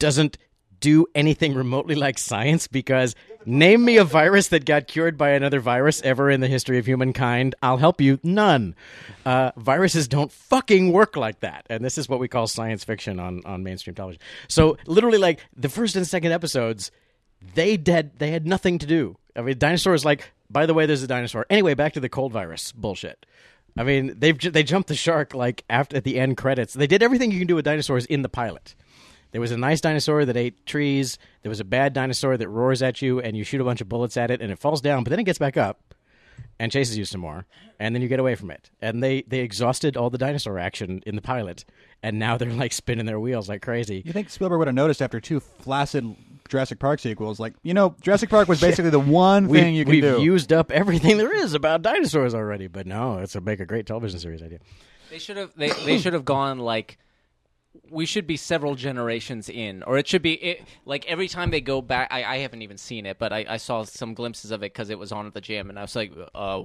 doesn't 0.01 0.39
do 0.81 1.07
anything 1.15 1.55
remotely 1.55 1.95
like 1.95 2.19
science. 2.19 2.67
Because 2.67 3.15
name 3.49 3.85
me 3.85 3.97
a 3.97 4.05
virus 4.05 4.49
that 4.49 4.65
got 4.65 4.87
cured 4.87 5.17
by 5.17 5.31
another 5.31 5.61
virus 5.61 6.03
ever 6.03 6.31
in 6.31 6.41
the 6.41 6.47
history 6.47 6.79
of 6.79 6.87
humankind. 6.87 7.55
I'll 7.63 7.79
help 7.79 8.01
you. 8.01 8.21
None. 8.23 8.77
Uh, 9.25 9.53
viruses 9.57 10.07
don't 10.07 10.31
fucking 10.31 10.93
work 10.93 11.17
like 11.17 11.41
that. 11.41 11.67
And 11.69 11.85
this 11.85 11.99
is 11.99 12.09
what 12.09 12.21
we 12.21 12.29
call 12.29 12.47
science 12.47 12.85
fiction 12.85 13.19
on, 13.19 13.43
on 13.45 13.63
mainstream 13.63 13.95
television. 13.95 14.21
So 14.47 14.77
literally, 14.87 15.19
like 15.19 15.41
the 15.57 15.69
first 15.69 15.97
and 15.97 16.07
second 16.07 16.33
episodes, 16.33 16.91
they 17.55 17.77
did 17.77 18.19
they 18.19 18.31
had 18.31 18.47
nothing 18.47 18.79
to 18.79 18.87
do. 18.87 19.17
I 19.35 19.43
mean, 19.43 19.59
dinosaurs 19.59 20.05
like. 20.05 20.33
By 20.51 20.65
the 20.65 20.73
way, 20.73 20.87
there's 20.87 21.03
a 21.03 21.07
dinosaur. 21.07 21.45
Anyway, 21.51 21.75
back 21.75 21.93
to 21.93 22.01
the 22.01 22.09
cold 22.09 22.33
virus 22.33 22.73
bullshit. 22.73 23.27
I 23.77 23.85
mean, 23.85 24.15
they've 24.19 24.39
they 24.39 24.63
jumped 24.63 24.89
the 24.89 24.95
shark 24.95 25.35
like 25.35 25.63
after 25.69 25.97
at 25.97 26.05
the 26.05 26.19
end 26.19 26.37
credits. 26.37 26.73
They 26.75 26.87
did 26.87 27.03
everything 27.03 27.31
you 27.31 27.39
can 27.39 27.47
do 27.47 27.55
with 27.55 27.65
dinosaurs 27.65 28.07
in 28.07 28.23
the 28.23 28.29
pilot. 28.29 28.75
There 29.33 29.41
was 29.41 29.51
a 29.53 29.57
nice 29.57 29.81
dinosaur 29.81 30.25
that 30.25 30.37
ate 30.37 30.65
trees. 30.67 31.19
There 31.43 31.51
was 31.51 31.61
a 31.61 31.65
bad 31.65 31.93
dinosaur 31.93 32.37
that 32.37 32.49
roars 32.49 32.83
at 32.83 33.03
you, 33.03 33.21
and 33.21 33.37
you 33.37 33.45
shoot 33.45 33.61
a 33.61 33.65
bunch 33.65 33.81
of 33.81 33.89
bullets 33.89 34.17
at 34.17 34.31
it, 34.31 34.41
and 34.41 34.51
it 34.51 34.59
falls 34.59 34.81
down, 34.81 35.05
but 35.05 35.11
then 35.11 35.19
it 35.21 35.25
gets 35.25 35.39
back 35.39 35.57
up 35.57 35.95
and 36.61 36.73
chases 36.73 36.97
you 36.97 37.05
some 37.05 37.21
more, 37.21 37.47
and 37.79 37.95
then 37.95 38.03
you 38.03 38.09
get 38.09 38.21
away 38.21 38.35
from 38.35 38.51
it. 38.51 38.71
And 38.81 39.03
they 39.03 39.23
they 39.23 39.41
exhausted 39.41 39.97
all 39.97 40.11
the 40.11 40.19
dinosaur 40.19 40.59
action 40.59 41.03
in 41.07 41.15
the 41.17 41.23
pilot, 41.23 41.65
and 42.03 42.19
now 42.19 42.37
they're 42.37 42.51
like 42.51 42.73
spinning 42.73 43.07
their 43.07 43.21
wheels 43.21 43.49
like 43.49 43.63
crazy. 43.63 44.03
You 44.05 44.13
think 44.13 44.31
Spielberg 44.31 44.59
would 44.59 44.69
have 44.69 44.75
noticed 44.75 45.03
after 45.03 45.21
two 45.21 45.41
flaccid 45.41 46.17
Jurassic 46.49 46.79
Park 46.79 46.99
sequels? 47.01 47.39
Like, 47.39 47.55
you 47.63 47.75
know, 47.75 47.95
Jurassic 48.01 48.31
Park 48.31 48.49
was 48.49 48.61
basically 48.63 48.91
the 48.91 48.99
one 48.99 49.49
We, 49.49 49.61
thing 49.61 49.75
you 49.75 49.85
can 49.85 49.91
we've 49.93 50.03
do. 50.03 50.23
used 50.23 50.53
up 50.53 50.71
everything 50.73 51.19
there 51.19 51.35
is 51.35 51.55
about 51.55 51.83
dinosaurs 51.83 52.35
already, 52.35 52.67
but 52.67 52.87
no, 52.87 53.19
it's 53.19 53.35
a 53.37 53.41
make 53.41 53.61
a 53.61 53.67
great 53.67 53.87
television 53.87 54.19
series 54.19 54.43
idea. 54.43 54.59
They 55.11 55.19
should 55.19 55.37
have. 55.37 55.53
They, 55.57 55.71
they 55.71 55.99
should 55.99 56.13
have 56.15 56.25
gone 56.25 56.59
like. 56.59 56.99
We 57.91 58.05
should 58.07 58.27
be 58.27 58.37
several 58.37 58.75
generations 58.75 59.49
in, 59.49 59.83
or 59.83 59.97
it 59.99 60.07
should 60.07 60.23
be 60.23 60.35
it, 60.35 60.63
like 60.85 61.07
every 61.07 61.29
time 61.29 61.51
they 61.51 61.61
go 61.61 61.81
back. 61.81 62.09
I, 62.11 62.23
I 62.25 62.37
haven't 62.39 62.63
even 62.63 62.77
seen 62.79 63.07
it, 63.07 63.19
but 63.19 63.33
I, 63.33 63.45
I 63.49 63.57
saw 63.57 63.85
some 63.85 64.15
glimpses 64.15 64.51
of 64.51 64.63
it 64.63 64.73
because 64.73 64.91
it 64.91 64.99
was 64.99 65.11
on 65.13 65.27
at 65.27 65.35
the 65.35 65.41
gym, 65.41 65.71
and 65.71 65.79
I 65.79 65.83
was 65.83 65.97
like, 65.97 66.13
uh, 66.35 66.63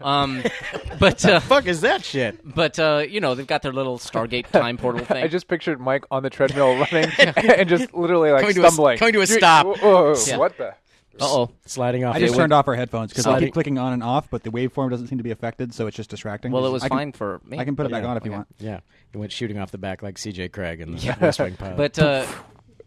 um, 0.00 0.42
but 0.98 1.24
uh, 1.24 1.40
Fuck 1.40 1.66
is 1.66 1.80
that 1.82 2.04
shit? 2.04 2.38
but 2.54 2.78
uh, 2.78 3.04
you 3.08 3.20
know 3.20 3.34
they've 3.34 3.46
got 3.46 3.62
their 3.62 3.72
little 3.72 3.98
Stargate 3.98 4.46
time 4.52 4.76
portal 4.76 5.04
thing. 5.04 5.22
I 5.22 5.28
just 5.28 5.48
pictured 5.48 5.80
Mike 5.80 6.04
on 6.10 6.22
the 6.22 6.30
treadmill 6.30 6.78
running 6.78 7.10
and 7.18 7.68
just 7.68 7.92
literally 7.94 8.30
like 8.30 8.40
Coming 8.42 8.54
to 8.56 8.62
a 8.62 8.66
s- 8.66 8.72
stumbling. 8.72 8.98
coming 8.98 9.14
to 9.14 9.20
a 9.20 9.26
stop. 9.26 9.66
whoa, 9.66 9.74
whoa, 9.74 10.12
whoa, 10.12 10.14
Yeah. 10.26 10.36
What 10.38 10.56
the? 10.58 10.74
Uh 11.20 11.24
oh. 11.26 11.50
Sliding 11.66 12.04
off. 12.04 12.14
I 12.16 12.20
just 12.20 12.32
the- 12.34 12.38
turned 12.38 12.52
off 12.52 12.68
our 12.68 12.74
headphones 12.74 13.10
because 13.10 13.26
I 13.26 13.30
Sliding- 13.30 13.48
keep 13.48 13.54
clicking 13.54 13.78
on 13.78 13.92
and 13.92 14.02
off, 14.02 14.28
but 14.30 14.42
the 14.42 14.50
waveform 14.50 14.90
doesn't 14.90 15.08
seem 15.08 15.18
to 15.18 15.24
be 15.24 15.30
affected, 15.30 15.74
so 15.74 15.86
it's 15.86 15.96
just 15.96 16.10
distracting. 16.10 16.52
Well, 16.52 16.66
it 16.66 16.70
was 16.70 16.82
I 16.82 16.88
can, 16.88 16.96
fine 16.98 17.12
for 17.12 17.40
me. 17.44 17.58
I 17.58 17.64
can 17.64 17.76
put 17.76 17.86
it 17.86 17.92
back 17.92 18.02
Yeah, 18.02 18.08
on 18.10 18.16
if 18.16 18.24
you 18.24 18.32
want. 18.32 18.48
Yeah, 18.58 18.80
it 19.12 19.16
went 19.18 19.32
shooting 19.32 19.58
off 19.58 19.70
the 19.70 19.78
back 19.78 20.02
like 20.02 20.18
C.J. 20.18 20.48
Craig 20.50 20.80
in 20.80 20.96
the 20.96 21.16
West 21.20 21.38
Wing 21.38 21.56
pilot. 21.56 21.76
But 21.76 21.98
uh, 21.98 22.26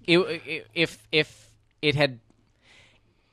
it, 0.06 0.20
it, 0.20 0.68
if 0.74 1.08
if 1.12 1.52
it 1.82 1.96
had 1.96 2.20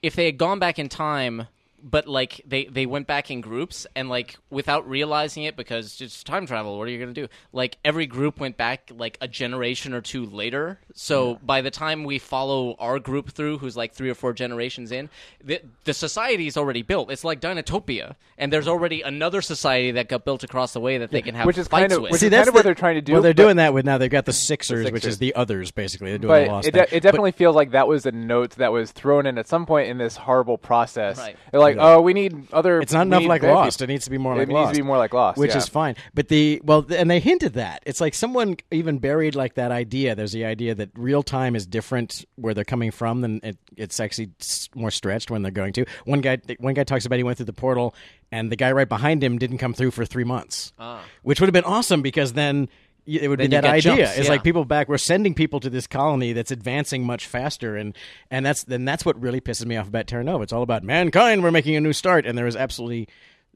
if 0.02 0.14
they 0.14 0.26
had 0.26 0.38
gone 0.38 0.58
back 0.58 0.78
in 0.78 0.88
time, 0.88 1.46
but 1.88 2.08
like 2.08 2.40
they 2.44 2.64
they 2.64 2.84
went 2.84 3.06
back 3.06 3.30
in 3.30 3.40
groups 3.40 3.86
and 3.94 4.08
like 4.08 4.36
without 4.50 4.88
realizing 4.88 5.44
it 5.44 5.56
because 5.56 6.00
it's 6.00 6.24
time 6.24 6.44
travel. 6.44 6.76
What 6.78 6.88
are 6.88 6.90
you 6.90 6.98
gonna 6.98 7.12
do? 7.12 7.28
Like 7.52 7.78
every 7.84 8.06
group 8.06 8.40
went 8.40 8.56
back 8.56 8.90
like 8.92 9.16
a 9.20 9.28
generation 9.28 9.94
or 9.94 10.00
two 10.00 10.26
later. 10.26 10.80
So 10.94 11.36
by 11.42 11.60
the 11.60 11.70
time 11.70 12.02
we 12.02 12.18
follow 12.18 12.74
our 12.80 12.98
group 12.98 13.30
through, 13.30 13.58
who's 13.58 13.76
like 13.76 13.94
three 13.94 14.10
or 14.10 14.14
four 14.14 14.32
generations 14.32 14.90
in, 14.90 15.08
the 15.44 15.60
the 15.84 15.94
society 15.94 16.48
is 16.48 16.56
already 16.56 16.82
built. 16.82 17.10
It's 17.10 17.22
like 17.22 17.40
Dinotopia, 17.40 18.16
and 18.36 18.52
there's 18.52 18.66
already 18.66 19.02
another 19.02 19.40
society 19.40 19.92
that 19.92 20.08
got 20.08 20.24
built 20.24 20.42
across 20.42 20.72
the 20.72 20.80
way 20.80 20.98
that 20.98 21.10
they 21.12 21.22
can 21.22 21.36
have 21.36 21.46
Which 21.46 21.56
is 21.58 21.68
fights 21.68 21.82
kind 21.82 21.92
of- 21.92 22.02
with. 22.02 22.10
which 22.12 22.22
is 22.24 22.30
kind 22.30 22.48
of 22.48 22.54
what 22.54 22.64
they're 22.64 22.74
trying 22.74 22.96
to 22.96 23.00
do, 23.00 23.12
Well, 23.12 23.22
they're 23.22 23.32
doing 23.32 23.56
that 23.56 23.72
with 23.72 23.84
now. 23.84 23.96
They've 23.98 24.10
got 24.10 24.24
the 24.24 24.32
Sixers, 24.32 24.84
which 24.86 24.94
Sixers. 25.04 25.12
is 25.14 25.18
the 25.18 25.34
others, 25.36 25.70
basically. 25.70 26.08
They're 26.10 26.18
doing 26.18 26.28
But 26.28 26.44
the 26.46 26.50
lost 26.50 26.68
it, 26.68 26.74
de- 26.74 26.96
it 26.96 27.00
definitely 27.00 27.32
feels 27.32 27.54
like 27.54 27.70
that 27.70 27.86
was 27.86 28.06
a 28.06 28.12
note 28.12 28.50
that 28.56 28.72
was 28.72 28.90
thrown 28.90 29.26
in 29.26 29.38
at 29.38 29.46
some 29.46 29.66
point 29.66 29.88
in 29.88 29.98
this 29.98 30.16
horrible 30.16 30.58
process. 30.58 31.18
Right. 31.18 31.36
They're 31.52 31.60
like, 31.76 31.86
oh, 31.86 32.00
we 32.00 32.12
need 32.14 32.52
other. 32.52 32.80
It's 32.80 32.92
not 32.92 33.06
we 33.06 33.16
enough 33.16 33.28
like 33.28 33.42
bad 33.42 33.52
Lost. 33.54 33.82
It 33.82 33.86
needs 33.88 34.04
to 34.04 34.10
be 34.10 34.18
more 34.18 34.34
It 34.34 34.38
like 34.38 34.48
needs 34.48 34.70
to 34.70 34.76
be 34.76 34.82
more 34.82 34.98
like 34.98 35.12
Lost, 35.14 35.38
which 35.38 35.50
yeah. 35.52 35.58
is 35.58 35.68
fine. 35.68 35.96
But 36.14 36.28
the 36.28 36.60
well, 36.64 36.84
and 36.90 37.10
they 37.10 37.20
hinted 37.20 37.54
that 37.54 37.82
it's 37.86 38.00
like 38.00 38.14
someone 38.14 38.56
even 38.70 38.98
buried 38.98 39.34
like 39.34 39.54
that 39.54 39.70
idea. 39.70 40.14
There's 40.14 40.32
the 40.32 40.44
idea 40.44 40.74
that 40.74 40.90
real 40.94 41.22
time 41.22 41.54
is 41.56 41.66
different 41.66 42.24
where 42.36 42.54
they're 42.54 42.64
coming 42.64 42.90
from 42.90 43.20
than 43.20 43.40
it, 43.42 43.58
it's 43.76 44.00
actually 44.00 44.30
s- 44.40 44.68
more 44.74 44.90
stretched 44.90 45.30
when 45.30 45.42
they're 45.42 45.52
going 45.52 45.72
to. 45.74 45.84
One 46.04 46.20
guy, 46.20 46.38
one 46.58 46.74
guy 46.74 46.84
talks 46.84 47.06
about 47.06 47.16
he 47.16 47.22
went 47.22 47.36
through 47.38 47.46
the 47.46 47.52
portal, 47.52 47.94
and 48.32 48.50
the 48.50 48.56
guy 48.56 48.72
right 48.72 48.88
behind 48.88 49.22
him 49.22 49.38
didn't 49.38 49.58
come 49.58 49.74
through 49.74 49.90
for 49.92 50.04
three 50.04 50.24
months, 50.24 50.72
Ah. 50.78 51.02
which 51.22 51.40
would 51.40 51.46
have 51.48 51.54
been 51.54 51.64
awesome 51.64 52.02
because 52.02 52.32
then. 52.32 52.68
It 53.06 53.28
would 53.28 53.38
Then 53.38 53.50
be 53.50 53.56
that 53.56 53.64
idea. 53.64 53.80
jumps, 53.80 54.18
it's 54.18 54.26
yeah. 54.26 54.32
like 54.32 54.42
people 54.42 54.64
back. 54.64 54.88
We're 54.88 54.98
sending 54.98 55.34
people 55.34 55.60
to 55.60 55.70
this 55.70 55.86
colony 55.86 56.32
that's 56.32 56.50
advancing 56.50 57.04
much 57.04 57.26
faster, 57.26 57.76
and 57.76 57.96
and 58.30 58.44
that's 58.44 58.64
then 58.64 58.84
that's 58.84 59.04
what 59.04 59.20
really 59.20 59.40
pisses 59.40 59.64
me 59.64 59.76
off 59.76 59.88
about 59.88 60.06
Terra 60.06 60.24
Nova. 60.24 60.42
It's 60.42 60.52
all 60.52 60.62
about 60.62 60.82
mankind. 60.82 61.42
We're 61.42 61.50
making 61.50 61.76
a 61.76 61.80
new 61.80 61.92
start, 61.92 62.26
and 62.26 62.36
there 62.36 62.46
is 62.46 62.56
absolutely 62.56 63.08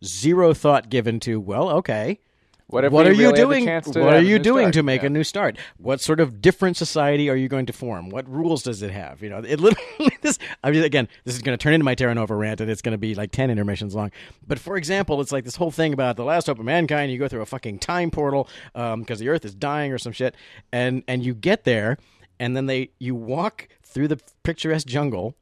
zero 0.04 0.54
thought 0.54 0.88
given 0.88 1.21
to. 1.21 1.40
Well, 1.40 1.71
okay. 1.71 2.21
What 2.70 2.90
what 2.92 3.06
are 3.06 3.12
you 3.12 3.30
really 3.30 3.32
the 3.32 3.36
doing? 3.36 3.66
to 3.82 4.00
What 4.00 4.14
are 4.14 4.22
you 4.22 4.38
doing 4.38 4.64
start? 4.64 4.74
to 4.74 4.82
make 4.82 5.02
Yeah. 5.02 5.06
a 5.08 5.10
new 5.10 5.24
start? 5.24 5.56
What 5.78 6.00
sort 6.00 6.20
of 6.20 6.40
different 6.40 6.76
society 6.76 7.28
are 7.28 7.36
you 7.36 7.48
going 7.48 7.66
to 7.66 7.72
form? 7.72 8.10
What 8.10 8.28
rules 8.28 8.62
does 8.62 8.82
it 8.82 8.90
have? 8.90 9.22
You 9.22 9.30
know, 9.30 9.38
it 9.38 9.58
literally 9.60 10.16
this. 10.22 10.38
I 10.62 10.70
mean, 10.70 10.84
again, 10.84 11.08
this 11.24 11.34
is 11.34 11.42
going 11.42 11.56
to 11.58 11.62
turn 11.62 11.72
into 11.74 11.84
my 11.84 11.94
Terra 11.94 12.14
Nova 12.14 12.34
rant, 12.34 12.60
and 12.60 12.70
it's 12.70 12.82
going 12.82 12.92
to 12.92 12.98
be 12.98 13.14
like 13.14 13.32
ten 13.32 13.50
intermissions 13.50 13.94
long. 13.94 14.10
But 14.46 14.58
for 14.58 14.76
example, 14.76 15.20
it's 15.20 15.32
like 15.32 15.44
this 15.44 15.56
whole 15.56 15.70
thing 15.70 15.92
about 15.92 16.16
the 16.16 16.24
last 16.24 16.46
hope 16.46 16.58
of 16.58 16.64
mankind. 16.64 17.10
You 17.12 17.18
go 17.18 17.28
through 17.28 17.42
a 17.42 17.46
fucking 17.46 17.80
time 17.80 18.10
portal 18.10 18.48
um, 18.74 19.00
because 19.00 19.18
the 19.18 19.28
Earth 19.28 19.44
is 19.44 19.54
dying 19.54 19.92
or 19.92 19.98
some 19.98 20.12
shit, 20.12 20.34
and 20.72 21.02
and 21.08 21.24
you 21.24 21.34
get 21.34 21.64
there, 21.64 21.98
and 22.38 22.56
then 22.56 22.66
they 22.66 22.90
you 22.98 23.14
walk 23.14 23.68
through 23.82 24.06
the 24.08 24.20
picturesque 24.44 24.86
jungle 24.86 25.34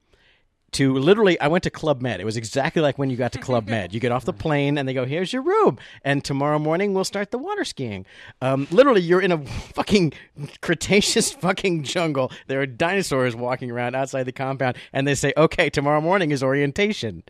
to 0.73 0.95
literally 0.95 1.41
I 1.41 1.49
went 1.49 1.65
to 1.65 1.71
Club 1.71 2.01
Med. 2.01 2.21
It 2.21 2.25
was 2.25 2.37
exactly 2.37 2.83
like 2.83 2.99
when 2.99 3.11
you 3.11 3.17
got 3.17 3.33
to 3.33 3.39
Club 3.39 3.69
Med. 3.69 3.95
You 3.95 4.01
get 4.01 4.13
off 4.13 4.25
the 4.25 4.33
plane 4.33 4.79
and 4.79 4.89
they 4.89 4.95
go, 4.95 5.05
"Here's 5.05 5.33
your 5.33 5.43
room." 5.43 5.79
And 6.05 6.25
tomorrow 6.25 6.59
morning 6.59 6.95
we'll 6.95 7.05
start 7.05 7.31
the 7.31 7.39
water 7.39 7.65
skiing. 7.65 8.05
Um, 8.43 8.67
literally, 8.71 9.01
you're 9.01 9.21
in 9.23 9.33
a 9.33 9.39
fucking 9.75 10.13
Cretaceous 10.61 11.33
fucking 11.41 11.85
jungle. 11.85 12.31
There 12.47 12.61
are 12.61 12.67
dinosaurs 12.67 13.35
walking 13.35 13.71
around 13.71 13.95
outside 13.95 14.25
the 14.25 14.33
compound, 14.33 14.77
and 14.93 15.07
they 15.07 15.15
say, 15.15 15.33
"Okay, 15.37 15.71
tomorrow 15.71 16.01
morning 16.01 16.31
is 16.31 16.43
orientation." 16.43 17.23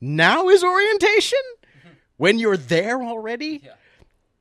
Now 0.00 0.48
is 0.48 0.64
orientation 0.64 1.38
when 2.16 2.38
you're 2.38 2.56
there 2.56 3.02
already. 3.02 3.68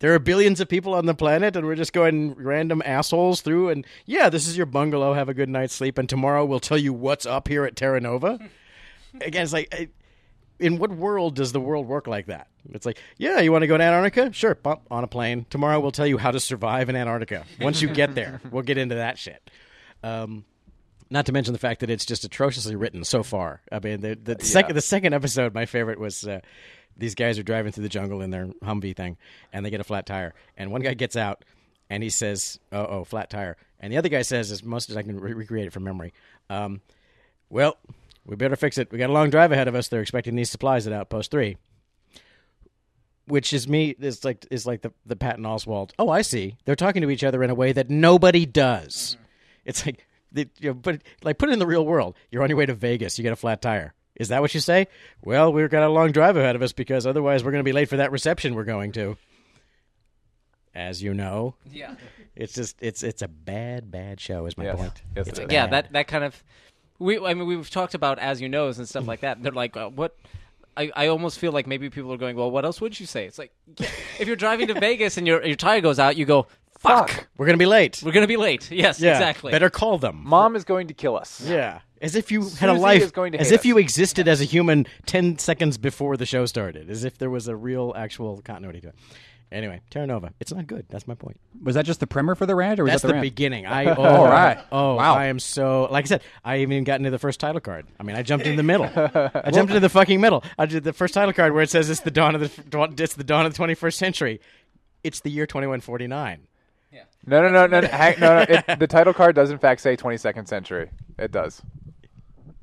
There 0.02 0.16
are 0.16 0.20
billions 0.20 0.60
of 0.60 0.68
people 0.68 0.96
on 0.96 1.06
the 1.06 1.14
planet, 1.14 1.56
and 1.56 1.66
we're 1.66 1.76
just 1.76 1.94
going 1.94 2.34
random 2.34 2.82
assholes 2.84 3.42
through. 3.42 3.70
And 3.70 3.86
yeah, 4.08 4.30
this 4.30 4.48
is 4.48 4.58
your 4.58 4.66
bungalow. 4.66 5.14
Have 5.14 5.30
a 5.30 5.34
good 5.36 5.48
night's 5.48 5.76
sleep, 5.76 6.00
and 6.00 6.10
tomorrow 6.10 6.44
we'll 6.44 6.60
tell 6.60 6.78
you 6.78 6.92
what's 6.92 7.28
up 7.28 7.48
here 7.48 7.66
at 7.66 7.76
Terra 7.76 8.02
Nova. 8.02 8.40
Again, 9.22 9.44
it's 9.44 9.54
like, 9.54 9.92
in 10.60 10.80
what 10.80 10.90
world 10.90 11.36
does 11.36 11.52
the 11.52 11.60
world 11.60 11.88
work 11.88 12.08
like 12.08 12.26
that? 12.26 12.48
It's 12.72 12.86
like, 12.86 12.98
yeah, 13.18 13.42
you 13.42 13.52
want 13.52 13.62
to 13.62 13.68
go 13.68 13.78
to 13.78 13.84
Antarctica? 13.84 14.34
Sure, 14.34 14.56
bump 14.56 14.82
on 14.90 15.04
a 15.04 15.08
plane. 15.08 15.46
Tomorrow 15.52 15.80
we'll 15.80 15.92
tell 15.92 16.08
you 16.08 16.18
how 16.18 16.32
to 16.32 16.40
survive 16.40 16.90
in 16.90 16.96
Antarctica. 16.96 17.46
Once 17.60 17.82
you 17.82 17.88
get 17.88 18.16
there, 18.16 18.42
we'll 18.52 18.64
get 18.64 18.80
into 18.80 18.96
that 18.96 19.20
shit. 19.20 19.52
Um, 20.04 20.46
not 21.12 21.28
to 21.28 21.32
mention 21.32 21.54
the 21.54 21.60
fact 21.60 21.82
that 21.82 21.92
it's 21.92 22.06
just 22.06 22.24
atrociously 22.24 22.76
written 22.76 23.04
so 23.04 23.22
far. 23.22 23.62
I 23.72 23.80
mean, 23.80 24.02
the, 24.02 24.16
the 24.16 24.44
second 24.44 24.76
the 24.76 24.82
second 24.82 25.14
episode, 25.14 25.54
my 25.54 25.66
favorite 25.66 26.00
was 26.00 26.26
uh, 26.28 26.40
these 26.98 27.16
guys 27.16 27.40
are 27.40 27.44
driving 27.44 27.72
through 27.72 27.84
the 27.84 27.90
jungle 27.90 28.22
in 28.22 28.30
their 28.30 28.48
Humvee 28.64 28.96
thing, 28.96 29.18
and 29.52 29.66
they 29.66 29.70
get 29.70 29.82
a 29.82 29.86
flat 29.86 30.06
tire, 30.06 30.34
and 30.58 30.72
one 30.72 30.82
guy 30.82 30.94
gets 30.94 31.16
out, 31.16 31.44
and 31.90 32.04
he 32.04 32.10
says, 32.10 32.60
"Oh, 32.72 32.86
oh, 32.86 33.04
flat 33.04 33.30
tire," 33.30 33.58
and 33.80 33.92
the 33.92 33.98
other 33.98 34.10
guy 34.10 34.22
says, 34.22 34.52
as 34.52 34.64
most 34.64 34.90
as 34.90 34.98
I 34.98 35.02
can 35.02 35.20
re- 35.20 35.34
recreate 35.34 35.68
it 35.68 35.74
from 35.74 35.84
memory, 35.84 36.14
um, 36.50 36.82
"Well, 37.50 37.78
we 38.26 38.36
better 38.36 38.56
fix 38.56 38.78
it. 38.78 38.92
We 38.92 38.98
got 38.98 39.10
a 39.10 39.14
long 39.14 39.30
drive 39.30 39.52
ahead 39.52 39.68
of 39.68 39.76
us. 39.76 39.88
They're 39.88 40.02
expecting 40.02 40.36
these 40.36 40.50
supplies 40.50 40.86
at 40.88 40.94
Outpost 40.94 41.32
Three. 41.32 41.58
Which 43.26 43.54
is 43.54 43.68
me 43.68 43.96
is 44.00 44.26
like 44.26 44.46
is 44.52 44.66
like 44.66 44.82
the 44.82 44.92
the 45.06 45.16
Patton 45.16 45.44
Oswalt. 45.44 45.92
Oh, 45.98 46.10
I 46.10 46.22
see. 46.22 46.58
They're 46.66 46.76
talking 46.76 47.02
to 47.02 47.10
each 47.10 47.24
other 47.24 47.44
in 47.44 47.50
a 47.50 47.56
way 47.56 47.72
that 47.72 47.90
nobody 47.90 48.46
does. 48.46 49.18
It's 49.64 49.86
like, 49.86 50.08
you 50.34 50.48
know, 50.64 50.74
but 50.74 51.02
like 51.24 51.38
put 51.38 51.50
it 51.50 51.54
in 51.54 51.60
the 51.60 51.68
real 51.68 51.86
world. 51.86 52.16
You're 52.30 52.44
on 52.44 52.50
your 52.50 52.58
way 52.58 52.66
to 52.66 52.74
Vegas. 52.74 53.18
You 53.18 53.24
get 53.24 53.34
a 53.34 53.38
flat 53.38 53.62
tire. 53.62 53.94
Is 54.16 54.28
that 54.30 54.42
what 54.42 54.54
you 54.54 54.60
say? 54.60 54.88
Well, 55.24 55.52
we've 55.54 55.70
got 55.70 55.84
a 55.84 55.90
long 55.90 56.12
drive 56.12 56.36
ahead 56.38 56.56
of 56.56 56.62
us 56.62 56.74
because 56.74 57.08
otherwise 57.08 57.44
we're 57.44 57.52
going 57.52 57.64
to 57.64 57.68
be 57.68 57.72
late 57.74 57.90
for 57.90 57.98
that 57.98 58.12
reception 58.12 58.56
we're 58.56 58.64
going 58.66 58.92
to. 58.94 59.18
As 60.74 61.04
you 61.04 61.14
know, 61.14 61.56
Yeah. 61.70 61.96
it's 62.36 62.54
just 62.54 62.78
it's 62.82 63.04
it's 63.04 63.22
a 63.22 63.28
bad 63.28 63.92
bad 63.92 64.22
show. 64.22 64.46
Is 64.46 64.58
my 64.58 64.66
Yes. 64.66 64.76
point. 64.78 65.02
Yes, 65.18 65.28
it's 65.28 65.40
it 65.40 65.44
is. 65.50 65.54
yeah, 65.54 65.68
that 65.68 65.92
that 65.92 66.08
kind 66.08 66.24
of 66.24 66.42
we. 66.98 67.20
I 67.20 67.34
mean, 67.34 67.46
we've 67.46 67.70
talked 67.70 67.94
about 67.94 68.20
as 68.20 68.40
you 68.40 68.48
knows 68.48 68.78
and 68.80 68.88
stuff 68.88 69.06
like 69.06 69.20
that. 69.22 69.44
They're 69.44 69.52
like, 69.52 69.76
uh, 69.76 69.90
what? 69.90 70.16
I, 70.78 70.90
I 70.96 71.08
almost 71.08 71.38
feel 71.40 71.52
like 71.52 71.68
maybe 71.68 71.90
people 71.90 72.14
are 72.14 72.18
going, 72.18 72.38
well, 72.38 72.50
what 72.50 72.64
else 72.64 72.80
would 72.80 72.98
you 72.98 73.06
say? 73.06 73.26
It's 73.26 73.38
like 73.38 73.52
if 74.18 74.26
you're 74.28 74.38
driving 74.38 74.68
to 74.68 74.74
Vegas 74.80 75.18
and 75.18 75.28
your 75.28 75.46
your 75.46 75.58
tire 75.58 75.82
goes 75.82 76.00
out, 76.00 76.16
you 76.16 76.24
go, 76.26 76.48
fuck, 76.82 77.28
We're 77.38 77.46
going 77.46 77.58
to 77.58 77.62
be 77.62 77.66
late. 77.66 78.02
we're 78.04 78.12
gonna 78.12 78.28
be 78.28 78.38
late. 78.38 78.72
Yes, 78.72 79.00
Yeah, 79.00 79.12
exactly. 79.14 79.52
Better 79.52 79.70
call 79.70 79.98
them. 79.98 80.22
Mom 80.24 80.56
is 80.56 80.64
going 80.64 80.88
to 80.88 80.94
kill 80.94 81.16
us. 81.16 81.42
Yeah. 81.48 81.80
As 82.02 82.16
if 82.16 82.32
you 82.32 82.42
had 82.42 82.70
a 82.70 82.74
Susie 82.74 82.80
life, 82.82 83.02
is 83.04 83.12
going 83.12 83.34
to 83.34 83.40
as 83.40 83.50
hate 83.50 83.54
if 83.56 83.60
us. 83.62 83.66
you 83.66 83.78
existed 83.78 84.28
as 84.28 84.42
a 84.42 84.46
human 84.46 84.88
10 85.06 85.38
seconds 85.38 85.78
before 85.78 86.18
the 86.18 86.26
show 86.26 86.46
started, 86.48 86.90
as 86.90 87.04
if 87.04 87.18
there 87.20 87.30
was 87.30 87.48
a 87.48 87.56
real, 87.56 87.94
actual 87.96 88.42
continuity 88.42 88.82
to 88.82 88.88
it. 88.88 88.96
Anyway, 89.52 89.82
Terra 89.90 90.08
Nova. 90.08 90.32
It's 90.40 90.54
not 90.54 90.66
good. 90.66 90.86
That's 90.90 91.06
my 91.08 91.14
point. 91.14 91.38
Was 91.62 91.76
that 91.76 91.86
just 91.86 92.00
the 92.00 92.08
primer 92.08 92.36
for 92.36 92.46
the 92.46 92.56
rant, 92.56 92.80
or 92.80 92.86
was 92.86 92.94
That's 92.94 93.02
that 93.02 93.08
the, 93.10 93.14
the, 93.14 93.16
rant? 93.16 93.24
beginning. 93.24 93.66
I 93.66 93.86
oh, 93.96 94.02
All 94.02 94.26
right. 94.26 94.58
Oh, 94.72 94.96
Wow. 94.96 95.16
I 95.16 95.26
am 95.26 95.40
so 95.40 95.90
like 95.92 96.06
I 96.06 96.08
said. 96.08 96.22
I 96.44 96.60
haven't 96.60 96.72
even 96.72 96.84
gotten 96.86 97.04
to 97.04 97.10
the 97.12 97.20
first 97.20 97.42
title 97.42 97.60
card. 97.60 97.86
I 98.00 98.04
mean, 98.04 98.16
I 98.16 98.24
jumped 98.24 98.48
in 98.48 98.56
the 98.56 98.64
middle. 98.64 98.86
I 98.96 99.52
jumped 99.52 99.72
into 99.72 99.82
the 99.82 99.90
fucking 99.90 100.22
middle. 100.22 100.42
I 100.58 100.68
did 100.68 100.86
the 100.86 100.94
first 100.94 101.14
title 101.14 101.34
card 101.34 101.54
where 101.54 101.64
it 101.64 101.70
says 101.70 101.90
it's 101.90 102.00
the 102.00 102.12
dawn 102.12 102.34
of 102.34 102.42
the 102.42 102.94
it's 102.98 103.16
the 103.16 103.26
dawn 103.26 103.46
of 103.46 103.54
the 103.54 103.62
21st 103.62 103.94
century. 103.94 104.40
It's 105.04 105.20
the 105.20 105.30
year 105.30 105.46
2149. 105.46 106.48
No, 107.26 107.42
no, 107.44 107.50
no, 107.50 107.68
no, 107.68 107.80
no. 107.82 107.88
hang, 107.88 108.20
no, 108.20 108.38
no 108.40 108.46
it, 108.50 108.80
the 108.80 108.88
title 108.88 109.14
card 109.14 109.36
does 109.36 109.52
in 109.52 109.60
fact 109.60 109.82
say 109.82 109.96
22nd 109.96 110.48
century. 110.48 110.90
It 111.20 111.32
does. 111.32 111.62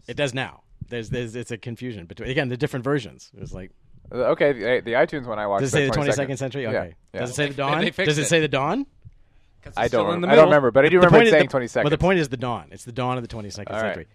It 0.08 0.16
does 0.16 0.34
now. 0.34 0.62
There's, 0.88 1.10
there's 1.10 1.36
it's 1.36 1.50
a 1.50 1.58
confusion 1.58 2.06
between 2.06 2.28
again 2.30 2.48
the 2.48 2.56
different 2.56 2.84
versions. 2.84 3.30
It 3.36 3.40
was 3.40 3.52
like 3.52 3.70
Uh, 4.10 4.16
Okay, 4.34 4.52
the, 4.52 4.80
the 4.84 4.92
iTunes 4.94 5.26
one 5.26 5.38
I 5.38 5.46
watched. 5.46 5.60
does 5.60 5.74
it 5.74 5.76
say 5.94 6.02
the 6.04 6.12
said 6.12 6.28
22nd 6.28 6.38
century? 6.38 6.66
Okay. 6.66 6.94
yeah. 7.14 7.20
Does 7.20 7.30
it 7.30 7.34
say 7.34 7.48
the 7.48 7.54
dawn? 7.62 7.80
they 7.80 7.90
fixed 7.90 8.08
Does 8.08 8.18
it 8.18 8.22
it. 8.22 8.26
say 8.26 8.40
the 8.40 8.48
dawn? 8.48 8.86
I 9.76 9.88
don't. 9.88 10.14
in 10.14 10.20
the 10.22 10.28
I 10.28 10.34
don't 10.34 10.46
remember, 10.46 10.70
but 10.70 10.84
I 10.86 10.88
do 10.88 10.98
The 10.98 11.06
remember 11.06 11.16
point 11.18 11.24
it 11.24 11.28
is 11.28 11.32
saying 11.32 11.48
the, 11.48 11.80
22nd. 11.80 11.84
Well, 11.84 11.90
the 11.90 11.98
point 11.98 12.18
is 12.20 12.28
the 12.30 12.36
dawn. 12.38 12.68
It's 12.70 12.84
the 12.84 12.92
dawn 12.92 13.18
of 13.18 13.22
the 13.26 13.28
22nd 13.28 13.64
All 13.70 13.74
right. 13.82 13.82
century. 13.94 14.06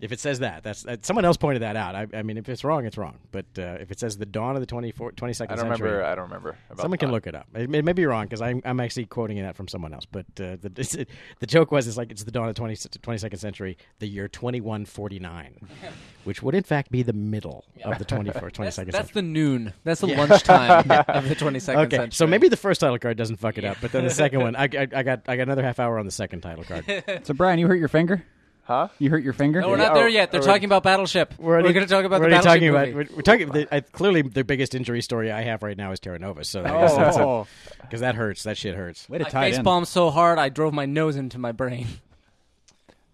If 0.00 0.12
it 0.12 0.20
says 0.20 0.38
that, 0.38 0.62
that's 0.62 0.86
uh, 0.86 0.96
someone 1.02 1.24
else 1.24 1.36
pointed 1.36 1.60
that 1.62 1.76
out. 1.76 1.94
I, 1.94 2.06
I 2.14 2.22
mean, 2.22 2.38
if 2.38 2.48
it's 2.48 2.64
wrong, 2.64 2.86
it's 2.86 2.96
wrong. 2.96 3.18
But 3.32 3.44
uh, 3.58 3.76
if 3.80 3.90
it 3.90 4.00
says 4.00 4.16
the 4.16 4.24
dawn 4.26 4.56
of 4.56 4.60
the 4.62 4.66
24, 4.66 5.12
22nd 5.12 5.42
I 5.42 5.46
don't 5.56 5.58
century, 5.58 5.88
remember. 5.90 6.04
I 6.04 6.14
don't 6.14 6.24
remember. 6.24 6.56
About 6.70 6.82
someone 6.82 6.98
can 6.98 7.10
look 7.10 7.26
it 7.26 7.34
up. 7.34 7.46
It, 7.54 7.68
may- 7.68 7.78
it 7.80 7.84
may 7.84 7.92
be 7.92 8.06
wrong 8.06 8.24
because 8.24 8.40
I'm, 8.40 8.62
I'm 8.64 8.80
actually 8.80 9.06
quoting 9.06 9.36
that 9.42 9.56
from 9.56 9.68
someone 9.68 9.92
else. 9.92 10.06
But 10.06 10.24
uh, 10.40 10.56
the 10.60 10.72
it's, 10.76 10.96
the 11.38 11.46
joke 11.46 11.70
was 11.70 11.86
it's 11.86 11.96
like 11.98 12.10
it's 12.10 12.24
the 12.24 12.30
dawn 12.30 12.48
of 12.48 12.54
the 12.54 12.58
20, 12.58 12.74
22nd 12.76 13.38
century, 13.38 13.76
the 13.98 14.06
year 14.06 14.26
2149, 14.28 15.68
which 16.24 16.42
would 16.42 16.54
in 16.54 16.62
fact 16.62 16.90
be 16.90 17.02
the 17.02 17.12
middle 17.12 17.64
of 17.84 17.98
the 17.98 18.04
24, 18.04 18.50
22nd 18.50 18.56
that's, 18.64 18.76
century. 18.76 18.92
that's 18.92 19.10
the 19.12 19.22
noon. 19.22 19.72
That's 19.84 20.00
the 20.00 20.06
lunchtime 20.08 20.90
of 21.08 21.28
the 21.28 21.34
22nd 21.36 21.76
Okay, 21.86 21.96
century. 21.96 22.08
so 22.12 22.26
maybe 22.26 22.48
the 22.48 22.56
first 22.56 22.80
title 22.80 22.98
card 22.98 23.16
doesn't 23.16 23.36
fuck 23.36 23.58
it 23.58 23.64
up, 23.64 23.76
but 23.80 23.92
then 23.92 24.04
the 24.04 24.10
second 24.10 24.40
one, 24.40 24.56
I, 24.56 24.64
I, 24.64 24.86
I 24.94 25.02
got 25.02 25.22
I 25.28 25.36
got 25.36 25.42
another 25.42 25.62
half 25.62 25.78
hour 25.78 25.98
on 25.98 26.06
the 26.06 26.10
second 26.12 26.40
title 26.40 26.64
card. 26.64 26.84
So 27.24 27.34
Brian, 27.34 27.58
you 27.58 27.66
hurt 27.66 27.78
your 27.78 27.88
finger? 27.88 28.24
Huh? 28.70 28.86
You 29.00 29.10
hurt 29.10 29.24
your 29.24 29.32
finger? 29.32 29.60
No, 29.60 29.68
we're 29.68 29.78
not 29.78 29.94
there 29.94 30.08
yet. 30.08 30.30
They're 30.30 30.40
oh, 30.40 30.44
or- 30.44 30.46
talking 30.46 30.66
about 30.66 30.84
Battleship. 30.84 31.34
We're, 31.38 31.54
already- 31.54 31.72
going 31.72 31.84
to 31.84 31.92
talk 31.92 32.04
about 32.04 32.20
we're 32.20 32.28
the 32.28 32.36
already 32.36 32.46
Battleship 32.46 32.60
talking 32.60 32.68
about. 32.68 32.86
movie. 32.94 33.10
We're, 33.10 33.16
we're 33.16 33.22
talking. 33.22 33.48
The, 33.50 33.74
I, 33.74 33.80
clearly, 33.80 34.22
the 34.22 34.44
biggest 34.44 34.76
injury 34.76 35.02
story 35.02 35.32
I 35.32 35.42
have 35.42 35.64
right 35.64 35.76
now 35.76 35.90
is 35.90 35.98
Terra 35.98 36.20
Nova. 36.20 36.44
So 36.44 36.60
I 36.60 36.70
guess 36.70 36.94
that's 36.94 37.16
Oh, 37.16 37.48
because 37.82 37.98
that 38.00 38.14
hurts. 38.14 38.44
That 38.44 38.56
shit 38.56 38.76
hurts. 38.76 39.08
way 39.08 39.18
to 39.18 39.26
I 39.26 39.28
tie 39.28 39.46
it 39.46 39.54
in. 39.56 39.64
facepalmed 39.64 39.88
so 39.88 40.10
hard 40.10 40.38
I 40.38 40.50
drove 40.50 40.72
my 40.72 40.86
nose 40.86 41.16
into 41.16 41.36
my 41.36 41.50
brain. 41.50 41.88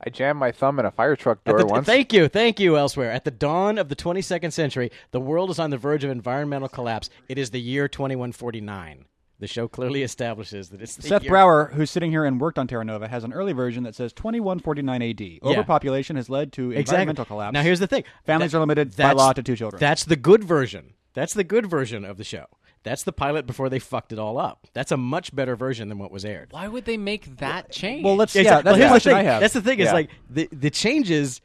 I 0.07 0.11
jammed 0.11 0.39
my 0.39 0.53
thumb 0.53 0.79
in 0.79 0.85
a 0.85 0.91
fire 0.91 1.17
truck 1.17 1.39
At 1.47 1.51
door 1.53 1.59
the- 1.61 1.67
once. 1.67 1.87
thank 1.87 2.13
you, 2.13 2.29
thank 2.29 2.61
you. 2.61 2.77
Elsewhere, 2.77 3.11
at 3.11 3.25
the 3.25 3.31
dawn 3.31 3.79
of 3.79 3.89
the 3.89 3.97
22nd 3.97 4.53
century, 4.53 4.93
the 5.11 5.21
world 5.21 5.49
is 5.49 5.59
on 5.59 5.71
the 5.71 5.79
verge 5.79 6.05
of 6.05 6.11
environmental 6.11 6.69
collapse. 6.69 7.09
It 7.31 7.39
is 7.39 7.49
the 7.51 7.61
year 7.63 7.89
2149. 7.89 9.07
The 9.39 9.47
show 9.47 9.69
clearly 9.69 10.03
establishes 10.03 10.71
that 10.71 10.81
it's 10.81 10.97
the 10.97 11.03
Seth 11.03 11.23
year- 11.25 11.31
Brower, 11.31 11.71
who's 11.75 11.91
sitting 11.91 12.11
here 12.11 12.25
and 12.25 12.41
worked 12.41 12.59
on 12.59 12.67
Terra 12.67 12.85
Nova, 12.85 13.07
has 13.07 13.23
an 13.23 13.35
early 13.35 13.53
version 13.53 13.83
that 13.83 13.95
says 13.95 14.13
2149 14.15 15.03
AD. 15.03 15.39
Overpopulation 15.43 16.17
has 16.17 16.31
led 16.31 16.53
to 16.55 16.71
Exactly. 16.71 16.81
environmental 16.95 17.25
collapse. 17.27 17.53
Now 17.53 17.63
here's 17.63 17.79
the 17.81 17.87
thing: 17.87 18.05
Families 18.25 18.53
That- 18.53 18.59
are 18.59 18.61
limited 18.61 18.91
by 18.93 18.97
that's- 18.97 19.17
law 19.17 19.33
to 19.35 19.43
two 19.43 19.55
children. 19.57 19.79
That's 19.79 20.05
the 20.05 20.17
good 20.17 20.43
version. 20.43 20.95
That's 21.13 21.35
the 21.35 21.45
good 21.45 21.67
version 21.67 22.05
of 22.05 22.17
the 22.17 22.25
show. 22.25 22.47
That's 22.83 23.03
the 23.03 23.13
pilot 23.13 23.47
before 23.47 23.69
they 23.69 23.79
fucked 23.81 24.13
it 24.13 24.19
all 24.19 24.39
up. 24.39 24.69
That's 24.73 24.93
a 24.93 24.97
much 24.97 25.35
better 25.35 25.57
version 25.57 25.89
than 25.89 25.99
what 25.99 26.11
was 26.13 26.25
aired. 26.25 26.49
Why 26.53 26.69
would 26.69 26.85
they 26.85 26.97
make 26.97 27.39
that 27.39 27.71
change? 27.73 28.05
well, 28.05 28.17
let's. 28.17 28.35
Yeah, 28.35 28.43
Yeah, 28.43 28.51
that's 28.51 28.65
Well, 28.65 28.75
the 28.75 28.79
here's 28.79 28.91
question 28.91 29.11
the 29.11 29.17
I 29.17 29.21
thing. 29.21 29.27
have. 29.27 29.41
That's 29.41 29.55
the 29.55 29.61
thing. 29.63 29.79
Is 29.81 29.87
Yeah. 29.87 29.93
like 29.93 30.11
the 30.31 30.49
the 30.53 30.71
changes 30.71 31.41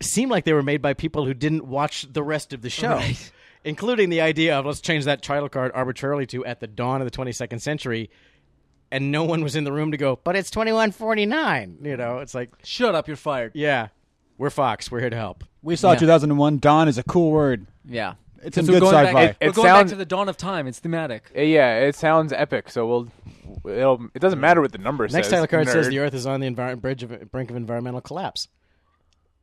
seem 0.00 0.28
like 0.28 0.44
they 0.44 0.52
were 0.52 0.62
made 0.62 0.80
by 0.82 0.94
people 0.94 1.24
who 1.24 1.34
didn't 1.34 1.66
watch 1.66 2.06
the 2.10 2.22
rest 2.22 2.52
of 2.52 2.62
the 2.62 2.70
show, 2.70 2.94
Right. 2.96 3.32
Including 3.64 4.10
the 4.10 4.20
idea 4.20 4.58
of 4.58 4.66
let's 4.66 4.80
change 4.80 5.04
that 5.06 5.22
title 5.22 5.48
card 5.48 5.72
arbitrarily 5.74 6.26
to 6.26 6.44
at 6.44 6.60
the 6.60 6.66
dawn 6.66 7.00
of 7.00 7.10
the 7.10 7.16
22nd 7.16 7.60
century, 7.60 8.10
and 8.90 9.10
no 9.10 9.24
one 9.24 9.42
was 9.42 9.56
in 9.56 9.64
the 9.64 9.72
room 9.72 9.90
to 9.92 9.96
go, 9.96 10.18
but 10.22 10.36
it's 10.36 10.50
2149. 10.50 11.78
You 11.82 11.96
know, 11.96 12.18
it's 12.18 12.34
like, 12.34 12.50
Shut 12.62 12.94
up, 12.94 13.08
you're 13.08 13.16
fired. 13.16 13.52
yeah, 13.54 13.88
we're 14.38 14.50
Fox. 14.50 14.90
We're 14.90 15.00
here 15.00 15.10
to 15.10 15.16
help. 15.16 15.44
we 15.62 15.76
saw 15.76 15.92
Yeah. 15.92 15.98
2001. 16.00 16.58
Dawn 16.58 16.88
is 16.88 16.98
a 16.98 17.02
cool 17.02 17.30
word. 17.32 17.66
Yeah. 17.88 18.14
it's 18.42 18.58
in 18.58 18.66
we're 18.66 18.74
good 18.74 18.80
going 18.80 18.94
sci-fi. 19.06 19.12
Back, 19.12 19.36
It- 19.40 19.44
we're 19.46 19.48
it 19.50 19.54
going 19.54 19.66
back 19.66 19.76
sounds- 19.76 19.90
to 19.92 19.96
the 19.96 20.04
dawn 20.04 20.28
of 20.28 20.36
time. 20.36 20.66
It's 20.66 20.78
thematic. 20.78 21.32
Uh, 21.36 21.40
yeah, 21.40 21.78
it 21.78 21.94
sounds 21.96 22.32
epic. 22.32 22.68
So 22.70 22.86
we'll. 22.86 23.08
It'll. 23.74 24.06
It 24.14 24.18
doesn't 24.20 24.40
matter 24.40 24.60
what 24.60 24.72
the 24.72 24.78
number 24.78 25.04
Next 25.04 25.14
says. 25.28 25.30
title 25.30 25.46
card 25.46 25.68
says 25.68 25.86
nerd. 25.86 25.90
the 25.90 25.98
Earth 26.00 26.12
is 26.14 26.26
on 26.26 26.40
the 26.40 26.50
envir- 26.50 26.78
bridge 26.78 27.02
of, 27.02 27.30
brink 27.32 27.48
of 27.50 27.56
environmental 27.56 28.02
collapse. 28.02 28.48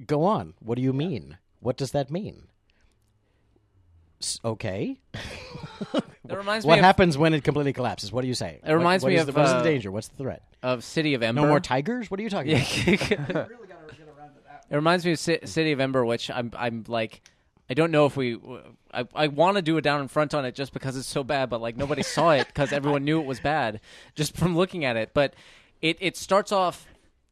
Go 0.05 0.23
on. 0.23 0.53
What 0.59 0.75
do 0.75 0.81
you 0.83 0.93
mean? 0.93 1.37
What 1.59 1.77
does 1.77 1.91
that 1.91 2.11
mean? 2.11 2.43
S- 4.21 4.39
okay. 4.43 4.97
It 6.29 6.37
reminds 6.37 6.65
what 6.65 6.75
me 6.75 6.79
of- 6.79 6.85
happens 6.85 7.17
when 7.17 7.33
it 7.33 7.43
completely 7.43 7.73
collapses? 7.73 8.09
What 8.13 8.21
do 8.21 8.27
you 8.29 8.33
say? 8.33 8.61
It 8.65 8.71
reminds 8.71 9.03
what, 9.03 9.07
what 9.09 9.15
me 9.15 9.15
is 9.21 9.27
of, 9.27 9.33
the, 9.33 9.39
what's 9.41 9.51
uh, 9.51 9.57
the 9.57 9.69
danger? 9.69 9.91
What's 9.91 10.07
the 10.07 10.15
threat? 10.15 10.41
of 10.63 10.81
City 10.83 11.13
of 11.13 11.23
Ember. 11.23 11.41
No 11.41 11.47
more 11.47 11.59
tigers? 11.59 12.09
What 12.09 12.21
are 12.21 12.23
you 12.23 12.29
talking 12.29 12.53
about? 12.53 13.49
It 14.69 14.75
reminds 14.75 15.03
me 15.05 15.11
of 15.11 15.19
Ci- 15.19 15.39
City 15.45 15.73
of 15.73 15.81
Ember, 15.81 16.05
which 16.05 16.31
I'm 16.31 16.51
I'm 16.57 16.85
like, 16.87 17.21
I 17.69 17.73
don't 17.73 17.91
know 17.91 18.05
if 18.05 18.15
we, 18.15 18.39
I 18.93 19.05
I 19.13 19.27
want 19.27 19.57
to 19.57 19.61
do 19.61 19.75
a 19.75 19.81
down 19.81 19.99
in 19.99 20.07
front 20.07 20.33
on 20.33 20.45
it 20.45 20.55
just 20.55 20.71
because 20.71 20.95
it's 20.95 21.07
so 21.07 21.25
bad, 21.25 21.49
but 21.49 21.59
like 21.59 21.75
nobody 21.75 22.03
saw 22.03 22.31
it 22.31 22.47
because 22.47 22.71
everyone 22.71 23.03
knew 23.03 23.19
it 23.19 23.25
was 23.25 23.41
bad 23.41 23.81
just 24.15 24.37
from 24.37 24.55
looking 24.55 24.85
at 24.85 24.95
it. 24.95 25.11
But 25.13 25.33
it 25.81 25.97
it 25.99 26.15
starts 26.15 26.53
off 26.53 26.85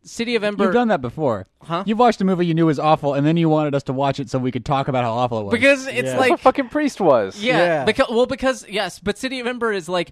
City 0.04 0.36
of 0.36 0.44
Ember 0.44 0.64
You've 0.66 0.74
done 0.74 0.88
that 0.88 1.02
before. 1.02 1.48
Huh? 1.62 1.84
You've 1.86 2.00
watched 2.00 2.22
a 2.22 2.26
movie 2.26 2.46
you 2.46 2.54
knew 2.54 2.66
was 2.68 2.80
awful, 2.80 3.14
and 3.14 3.28
then 3.28 3.36
you 3.38 3.50
wanted 3.50 3.76
us 3.76 3.84
to 3.84 3.94
watch 3.94 4.20
it 4.20 4.30
so 4.30 4.40
we 4.40 4.52
could 4.52 4.66
talk 4.66 4.88
about 4.88 5.04
how 5.04 5.12
awful 5.12 5.40
it 5.40 5.44
was. 5.44 5.52
because 5.52 5.88
it's 5.88 5.96
Yeah. 5.96 6.02
That's 6.04 6.20
like 6.20 6.30
what 6.32 6.40
fucking 6.40 6.70
priest 6.70 7.02
was. 7.02 7.42
Yeah, 7.42 7.58
Yeah. 7.58 7.86
because 7.86 8.08
well, 8.10 8.26
because 8.26 8.66
yes, 8.70 9.00
but 9.00 9.18
City 9.18 9.40
of 9.40 9.48
Ember 9.48 9.72
is 9.74 9.90
like, 9.90 10.12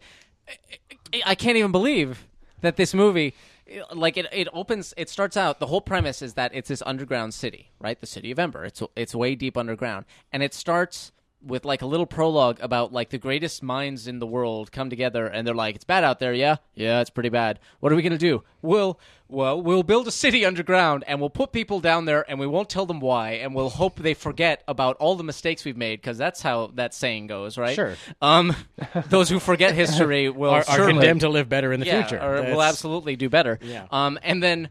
I- 1.14 1.22
I 1.28 1.36
can't 1.36 1.58
even 1.58 1.72
believe 1.72 2.28
that 2.62 2.76
this 2.76 2.94
movie, 2.94 3.34
like 3.94 4.18
it, 4.18 4.26
it 4.34 4.48
opens, 4.54 4.94
it 4.98 5.10
starts 5.10 5.38
out. 5.38 5.60
The 5.60 5.68
whole 5.68 5.82
premise 5.82 6.22
is 6.22 6.34
that 6.34 6.52
it's 6.54 6.68
this 6.70 6.84
underground 6.86 7.34
city, 7.34 7.72
right? 7.80 8.00
The 8.00 8.08
city 8.08 8.30
of 8.32 8.40
Ember. 8.40 8.66
It's 8.66 8.82
it's 8.96 9.16
way 9.16 9.36
deep 9.36 9.58
underground, 9.58 10.06
and 10.34 10.44
it 10.44 10.54
starts 10.54 11.12
with 11.42 11.66
like 11.66 11.82
a 11.82 11.86
little 11.86 12.06
prologue 12.06 12.60
about 12.62 12.92
like 12.92 13.10
the 13.10 13.18
greatest 13.18 13.62
minds 13.62 14.08
in 14.08 14.20
the 14.20 14.28
world 14.28 14.72
come 14.72 14.90
together, 14.90 15.28
and 15.28 15.48
they're 15.48 15.56
like, 15.56 15.76
it's 15.76 15.84
bad 15.84 16.04
out 16.04 16.20
there, 16.20 16.34
yeah, 16.34 16.58
yeah, 16.74 17.00
it's 17.02 17.10
pretty 17.10 17.30
bad. 17.30 17.60
What 17.80 17.92
are 17.92 17.96
we 17.96 18.02
gonna 18.02 18.18
do? 18.18 18.44
We'll 18.62 19.00
well, 19.30 19.62
we'll 19.62 19.84
build 19.84 20.08
a 20.08 20.12
city 20.12 20.46
underground, 20.46 21.04
and 21.06 21.20
we'll 21.20 21.30
put 21.30 21.52
people 21.52 21.80
down 21.80 22.06
there, 22.06 22.30
and 22.30 22.40
we 22.40 22.48
won't 22.48 22.70
tell 22.70 22.86
them 22.86 23.00
why, 23.02 23.32
and 23.32 23.54
we'll 23.54 23.70
hope 23.70 23.98
they 23.98 24.14
forget 24.14 24.64
about 24.68 24.96
all 24.98 25.16
the 25.16 25.24
mistakes 25.24 25.66
we've 25.66 25.78
made, 25.78 26.00
because 26.00 26.18
that's 26.18 26.42
how 26.42 26.68
that 26.76 26.94
saying 26.94 27.28
goes, 27.28 27.58
right? 27.58 27.76
Sure. 27.76 27.96
Um, 28.22 28.56
those 29.10 29.30
who 29.30 29.40
forget 29.40 29.76
history 29.76 30.30
will 30.30 30.52
are, 30.52 30.64
are 30.68 30.88
condemned 30.88 31.22
to 31.22 31.30
live 31.30 31.50
better 31.50 31.74
in 31.74 31.82
the 31.82 31.86
yeah, 31.86 32.08
future. 32.08 32.24
or 32.24 32.42
will 32.42 32.62
absolutely 32.62 33.16
do 33.18 33.30
better. 33.30 33.60
Yeah. 33.62 33.88
Um, 33.92 34.18
and 34.24 34.42
then 34.42 34.70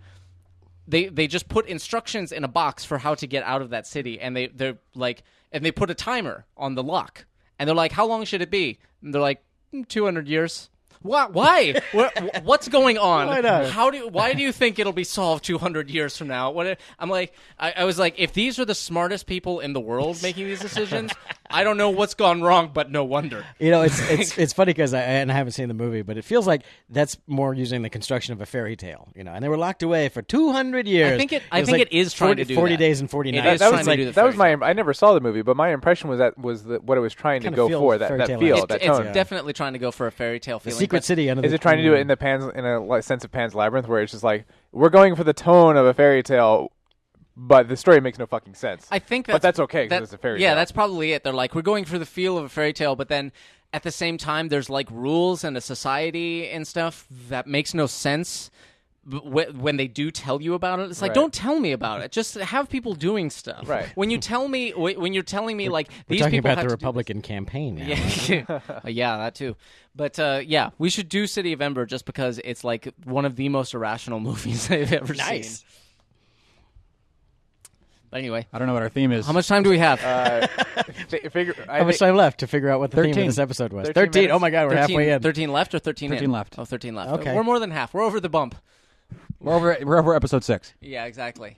they 0.88 1.06
they 1.06 1.26
just 1.26 1.48
put 1.48 1.66
instructions 1.66 2.32
in 2.32 2.44
a 2.44 2.48
box 2.48 2.84
for 2.84 2.98
how 2.98 3.14
to 3.16 3.26
get 3.26 3.42
out 3.44 3.60
of 3.60 3.70
that 3.70 3.86
city, 3.86 4.20
and 4.20 4.34
they 4.34 4.46
they're 4.46 4.78
like, 4.94 5.22
and 5.56 5.64
they 5.64 5.72
put 5.72 5.88
a 5.90 5.94
timer 5.94 6.44
on 6.54 6.74
the 6.74 6.82
lock, 6.82 7.24
and 7.58 7.66
they're 7.66 7.74
like, 7.74 7.92
how 7.92 8.06
long 8.06 8.26
should 8.26 8.42
it 8.42 8.50
be? 8.50 8.78
And 9.02 9.14
they're 9.14 9.22
like, 9.22 9.42
hmm, 9.70 9.84
two 9.84 10.04
hundred 10.04 10.28
years. 10.28 10.68
Why? 11.00 11.28
Why? 11.28 11.80
what's 12.42 12.68
going 12.68 12.98
on? 12.98 13.28
Why 13.28 13.40
not? 13.40 13.70
How 13.70 13.90
do? 13.90 14.06
Why 14.08 14.34
do 14.34 14.42
you 14.42 14.52
think 14.52 14.78
it'll 14.78 14.92
be 14.92 15.04
solved 15.04 15.44
200 15.44 15.88
years 15.88 16.16
from 16.16 16.28
now? 16.28 16.50
What? 16.50 16.78
I'm 16.98 17.08
like, 17.08 17.32
I, 17.58 17.72
I 17.78 17.84
was 17.84 17.98
like, 17.98 18.16
if 18.18 18.32
these 18.32 18.58
are 18.58 18.64
the 18.64 18.74
smartest 18.74 19.26
people 19.26 19.60
in 19.60 19.72
the 19.72 19.80
world 19.80 20.22
making 20.22 20.46
these 20.46 20.60
decisions, 20.60 21.12
I 21.56 21.64
don't 21.64 21.78
know 21.78 21.88
what's 21.88 22.12
gone 22.14 22.42
wrong, 22.42 22.70
but 22.74 22.90
no 22.90 23.02
wonder. 23.02 23.44
You 23.58 23.70
know, 23.70 23.80
it's 23.82 23.98
it's 24.10 24.36
it's 24.44 24.52
funny 24.52 24.70
because 24.74 24.92
I 24.92 25.00
and 25.00 25.32
I 25.32 25.34
haven't 25.34 25.52
seen 25.52 25.68
the 25.68 25.74
movie, 25.74 26.02
but 26.02 26.18
it 26.18 26.24
feels 26.24 26.46
like 26.46 26.62
that's 26.90 27.16
more 27.26 27.54
using 27.54 27.80
the 27.80 27.88
construction 27.88 28.32
of 28.34 28.40
a 28.42 28.46
fairy 28.46 28.76
tale. 28.76 29.08
You 29.16 29.24
know, 29.24 29.32
and 29.32 29.42
they 29.42 29.48
were 29.48 29.56
locked 29.56 29.82
away 29.82 30.08
for 30.10 30.20
two 30.20 30.52
hundred 30.52 30.86
years. 30.86 31.12
I 31.14 31.16
think 31.16 31.32
it- 31.32 31.42
I 31.50 31.60
was 31.60 31.68
think 31.70 31.78
like 31.78 31.88
it 31.90 31.96
is 31.96 32.12
trying 32.12 32.28
40, 32.32 32.42
to 32.44 32.48
do 32.48 32.54
40 32.54 32.72
that. 32.74 32.78
days 32.78 33.00
and 33.00 33.10
forty 33.10 33.32
nights. 33.32 33.54
is 33.54 33.60
that 33.60 33.72
was 33.72 33.86
like 33.86 34.14
that 34.14 34.24
was 34.24 34.36
my. 34.36 34.52
I 34.52 34.74
never 34.74 34.92
saw 34.92 35.14
the 35.14 35.20
movie, 35.20 35.40
but 35.42 35.56
my 35.56 35.70
impression 35.70 36.10
was 36.10 36.18
that 36.18 36.36
was 36.36 36.64
the, 36.64 36.78
what 36.80 36.98
it 36.98 37.00
was 37.00 37.14
trying 37.14 37.40
to 37.42 37.50
go 37.50 37.68
for. 37.70 37.96
That 37.96 38.08
fairy 38.08 38.18
that 38.18 38.38
feel, 38.38 38.56
It's, 38.58 38.66
that 38.66 38.76
it's 38.82 38.86
tone. 38.86 39.12
definitely 39.14 39.54
trying 39.54 39.72
to 39.72 39.78
go 39.78 39.90
for 39.90 40.06
a 40.06 40.12
fairy 40.12 40.38
tale 40.38 40.58
the 40.58 40.64
feeling. 40.70 40.78
secret 40.80 41.04
city 41.04 41.30
under 41.30 41.42
Is 41.42 41.52
the 41.52 41.56
it 41.56 41.60
trying 41.62 41.78
to 41.78 41.82
do 41.82 41.94
it 41.94 42.00
in 42.00 42.06
the 42.08 42.16
Pan's 42.16 42.44
in 42.54 42.64
a 42.66 43.02
sense 43.02 43.24
of 43.24 43.32
Pan's 43.32 43.54
Labyrinth, 43.54 43.88
where 43.88 44.02
it's 44.02 44.12
just 44.12 44.24
like 44.24 44.44
we're 44.72 44.90
going 44.90 45.16
for 45.16 45.24
the 45.24 45.32
tone 45.32 45.76
of 45.78 45.86
a 45.86 45.94
fairy 45.94 46.22
tale, 46.22 46.70
but 47.36 47.68
the 47.68 47.76
story 47.76 48.00
makes 48.00 48.18
no 48.18 48.26
fucking 48.26 48.54
sense. 48.54 48.86
I 48.90 48.98
think 48.98 49.26
that's, 49.26 49.34
but 49.34 49.42
that's 49.42 49.58
okay 49.60 49.88
that- 49.88 49.96
because 50.00 50.08
it's 50.08 50.14
a 50.14 50.18
fairy 50.18 50.38
tale. 50.38 50.42
yeah, 50.42 50.48
tale. 50.50 50.56
that's 50.56 50.72
probably 50.72 51.12
it. 51.12 51.22
They're 51.24 51.32
like, 51.32 51.54
we're 51.54 51.62
going 51.62 51.84
for 51.84 51.98
the 51.98 52.06
feel 52.06 52.38
of 52.38 52.44
a 52.44 52.48
fairy 52.48 52.72
tale, 52.72 52.96
but 52.96 53.08
then 53.08 53.32
at 53.72 53.82
the 53.82 53.90
same 53.90 54.16
time, 54.16 54.48
there's 54.48 54.70
like 54.70 54.88
rules 54.90 55.44
and 55.44 55.56
a 55.56 55.60
society 55.60 56.48
and 56.48 56.66
stuff 56.66 57.06
that 57.28 57.46
makes 57.46 57.74
no 57.74 57.86
sense. 57.86 58.50
When 59.08 59.76
they 59.76 59.86
do 59.86 60.10
tell 60.10 60.42
you 60.42 60.54
about 60.54 60.80
it, 60.80 60.90
it's 60.90 61.00
like, 61.00 61.10
Right. 61.10 61.14
don't 61.14 61.32
tell 61.32 61.60
me 61.60 61.70
about 61.70 62.00
it. 62.00 62.10
Just 62.10 62.34
have 62.34 62.68
people 62.68 62.94
doing 62.94 63.30
stuff. 63.30 63.68
Right. 63.68 63.86
When 63.94 64.10
you 64.10 64.18
tell 64.18 64.48
me, 64.48 64.70
when 64.72 65.12
you're 65.14 65.22
telling 65.22 65.56
me 65.56 65.68
like 65.68 65.88
We're 66.08 66.14
these 66.14 66.20
talking 66.22 66.38
people 66.38 66.50
about 66.50 66.58
have 66.62 66.68
the 66.68 66.74
Republican 66.74 67.22
campaign 67.22 67.76
now. 67.76 67.86
Yeah, 67.86 68.60
yeah, 68.86 69.16
that 69.18 69.36
too. 69.36 69.54
But 69.94 70.18
uh, 70.18 70.40
yeah, 70.44 70.70
we 70.78 70.90
should 70.90 71.08
do 71.08 71.28
City 71.28 71.52
of 71.52 71.60
Ember 71.62 71.86
just 71.86 72.04
because 72.04 72.40
it's 72.44 72.64
like 72.64 72.92
one 73.04 73.24
of 73.24 73.36
the 73.36 73.48
most 73.48 73.74
irrational 73.74 74.18
movies 74.28 74.68
I've 74.72 74.92
ever 74.92 75.14
seen. 75.14 75.24
Nice. 75.24 75.58
seen. 75.60 75.68
But 78.16 78.20
anyway, 78.20 78.46
I 78.50 78.58
don't 78.58 78.66
know 78.66 78.72
what 78.72 78.82
our 78.82 78.88
theme 78.88 79.12
is. 79.12 79.26
how 79.26 79.34
much 79.34 79.46
time 79.46 79.62
do 79.62 79.68
we 79.68 79.76
have? 79.78 80.02
Uh, 80.02 80.46
fi- 81.08 81.28
figure, 81.28 81.54
I 81.68 81.80
How 81.80 81.84
much 81.84 81.96
think- 81.98 82.08
time 82.08 82.16
left 82.16 82.40
to 82.40 82.46
figure 82.46 82.70
out 82.70 82.80
what 82.80 82.90
the 82.90 82.96
theme 82.96 83.12
13. 83.12 83.20
of 83.24 83.26
this 83.28 83.38
episode 83.38 83.74
was? 83.74 83.88
13 83.88 83.92
Thirteen. 83.92 84.22
minutes. 84.22 84.34
Oh 84.36 84.38
my 84.38 84.48
God, 84.48 84.62
we're 84.68 84.70
13, 84.70 84.78
halfway 84.88 85.10
in. 85.10 85.20
13 85.20 85.52
left 85.52 85.74
or 85.74 85.78
13 85.78 86.12
in? 86.12 86.16
13 86.18 86.32
left. 86.32 86.54
Oh, 86.58 86.64
13 86.64 86.94
left. 86.94 87.10
Okay. 87.20 87.34
We're 87.36 87.42
more 87.44 87.58
than 87.58 87.70
half. 87.70 87.92
We're 87.92 88.00
over 88.04 88.18
the 88.18 88.30
bump. 88.30 88.54
We're 89.38 89.52
over. 89.54 89.76
We're 89.82 89.98
over 89.98 90.14
episode 90.14 90.44
six. 90.44 90.72
Yeah, 90.80 91.04
exactly. 91.04 91.56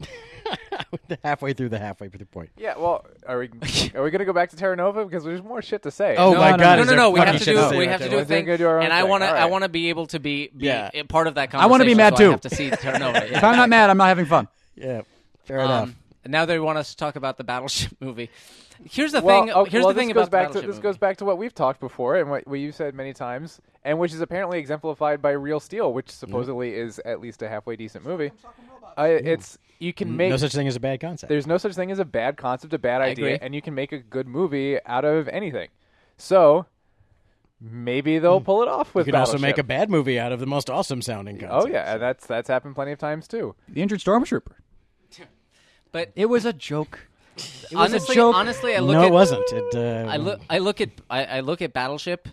halfway 1.23 1.53
through 1.53 1.69
the 1.69 1.79
halfway 1.79 2.09
through 2.09 2.19
the 2.19 2.27
point. 2.27 2.51
Yeah, 2.57 2.77
well, 2.77 3.07
are 3.27 3.39
we 3.39 3.51
are 3.95 4.03
we 4.03 4.11
gonna 4.11 4.25
go 4.25 4.33
back 4.33 4.51
to 4.51 4.57
Terra 4.57 4.75
Nova 4.75 5.05
because 5.05 5.23
there's 5.23 5.43
more 5.45 5.63
shit 5.63 5.85
to 5.85 5.93
say? 5.93 6.17
Oh 6.17 6.33
No, 6.33 6.41
my 6.41 6.51
no, 6.51 6.57
God! 6.57 6.77
no, 6.77 6.83
is 6.83 6.87
no, 6.87 6.91
there 6.91 6.97
no. 6.97 7.11
We 7.11 7.21
fucking 7.21 7.33
have 7.35 7.39
to 7.41 7.45
shit 7.45 7.55
do. 7.57 7.69
say 7.71 7.79
We 7.79 7.85
about 7.85 7.93
have 7.93 8.01
to 8.01 8.05
that? 8.07 8.11
do 8.11 8.17
a 8.17 8.19
We're 8.19 8.25
thing, 8.25 8.45
gonna 8.47 8.59
do 8.59 8.67
our 8.67 8.79
own 8.79 8.85
and 8.85 8.93
I 8.93 9.01
thing. 9.03 9.11
want 9.11 9.23
to. 9.23 9.29
All 9.29 9.35
I 9.37 9.41
right. 9.43 9.51
want 9.51 9.63
to 9.63 9.69
be 9.69 9.91
able 9.91 10.07
to 10.09 10.19
be, 10.19 10.49
be 10.49 10.67
Yeah. 10.67 10.91
a 10.93 11.05
part 11.05 11.29
of 11.29 11.37
that 11.37 11.51
conversation. 11.53 11.63
I 11.63 11.71
wanna 11.71 11.85
be 11.85 11.95
mad, 11.95 12.17
so 12.19 12.25
I 12.25 12.27
too. 12.27 12.31
have 12.33 12.41
to 12.43 12.51
see 12.51 12.71
Terra 12.71 12.99
Nova. 12.99 13.33
If 13.37 13.45
I'm 13.45 13.57
not 13.57 13.69
mad, 13.69 13.91
I'm 13.91 13.97
not 13.97 14.09
having 14.09 14.27
fun. 14.27 14.49
Yeah, 14.75 15.03
fair 15.45 15.61
enough. 15.61 15.85
Um, 15.85 15.97
now 16.29 16.45
they 16.45 16.59
want 16.59 16.79
us 16.79 16.91
to 16.91 16.97
talk 16.97 17.17
about 17.17 17.37
the 17.37 17.45
Battleship 17.45 17.93
movie. 18.01 18.31
Here's 18.85 19.13
the 19.13 19.21
well, 19.21 19.43
thing. 19.43 19.51
okay, 19.51 19.71
here's 19.71 19.85
well, 19.85 19.93
the 19.93 19.99
thing 19.99 20.09
this 20.09 20.15
goes 20.15 20.29
about 20.29 20.31
back 20.31 20.49
the 20.49 20.49
to 20.49 20.59
Battleship 20.61 20.75
this 20.77 20.83
goes 20.83 20.99
back 20.99 21.17
to 21.17 21.25
what 21.25 21.39
we've 21.39 21.55
talked 21.55 21.81
before 21.81 22.17
and 22.17 22.31
what, 22.31 22.47
what 22.47 22.61
you've 22.61 22.75
said 22.75 22.95
many 22.95 23.13
times, 23.13 23.61
and 23.85 23.99
which 23.99 24.13
is 24.13 24.21
apparently 24.21 24.59
exemplified 24.59 25.21
by 25.21 25.31
Real 25.31 25.59
Steel, 25.59 25.93
which 25.93 26.11
supposedly 26.11 26.75
is 26.75 27.01
at 27.01 27.21
least 27.21 27.43
a 27.43 27.49
halfway 27.49 27.77
decent 27.77 28.05
movie. 28.05 28.31
Uh, 28.97 29.05
it's 29.05 29.59
you 29.79 29.93
can 29.93 30.17
make 30.17 30.31
no 30.31 30.37
such 30.37 30.53
thing 30.53 30.67
as 30.67 30.77
a 30.77 30.81
bad 30.81 31.01
concept. 31.01 31.29
there's 31.29 31.47
no 31.47 31.57
such 31.57 31.75
thing 31.75 31.91
as 31.91 31.99
a 31.99 32.05
bad 32.05 32.37
concept, 32.37 32.73
a 32.75 32.79
bad 32.79 33.01
I 33.01 33.07
idea, 33.07 33.35
agree. 33.35 33.39
and 33.41 33.55
you 33.55 33.63
can 33.63 33.75
make 33.75 33.93
a 33.93 33.99
good 33.99 34.27
movie 34.27 34.79
out 34.87 35.05
of 35.05 35.29
anything. 35.29 35.69
So 36.17 36.67
maybe 37.61 38.19
they'll 38.19 38.41
pull 38.41 38.63
it 38.63 38.69
off 38.69 38.95
with. 38.95 39.07
you 39.07 39.13
with. 39.13 39.15
could 39.15 39.15
also 39.15 39.39
make 39.39 39.59
a 39.59 39.63
bad 39.63 39.89
movie 39.91 40.19
out 40.19 40.33
of 40.33 40.41
the 40.41 40.47
most 40.47 40.69
awesome 40.69 41.03
sounding 41.03 41.39
concept. 41.39 41.65
Oh 41.65 41.67
yeah, 41.67 41.93
and 41.95 42.03
that's 42.03 42.27
that's 42.27 42.49
happened 42.49 42.75
plenty 42.75 42.93
of 42.93 42.99
times 42.99 43.29
too. 43.29 43.55
The 43.69 43.83
injured 43.83 44.01
stormtrooper. 44.01 44.55
But 45.93 46.13
It 46.15 46.27
was 46.27 46.45
a 46.45 46.53
joke. 46.53 47.01
It 47.37 47.43
was 47.73 47.93
honestly, 47.93 48.15
a 48.15 48.17
joke. 48.17 48.35
honestly, 48.35 48.75
I 48.75 48.81
look 48.81 48.95
no, 48.95 49.03
at 49.03 49.09
it 49.09 49.13
wasn't. 49.13 49.53
It, 49.53 49.75
uh, 49.75 50.11
I 50.11 50.17
look 50.17 50.41
I 50.51 50.59
look 50.59 50.81
at 50.81 50.91
I, 51.09 51.25
I 51.25 51.41
look 51.41 51.63
at 51.63 51.73
Battleship, 51.73 52.29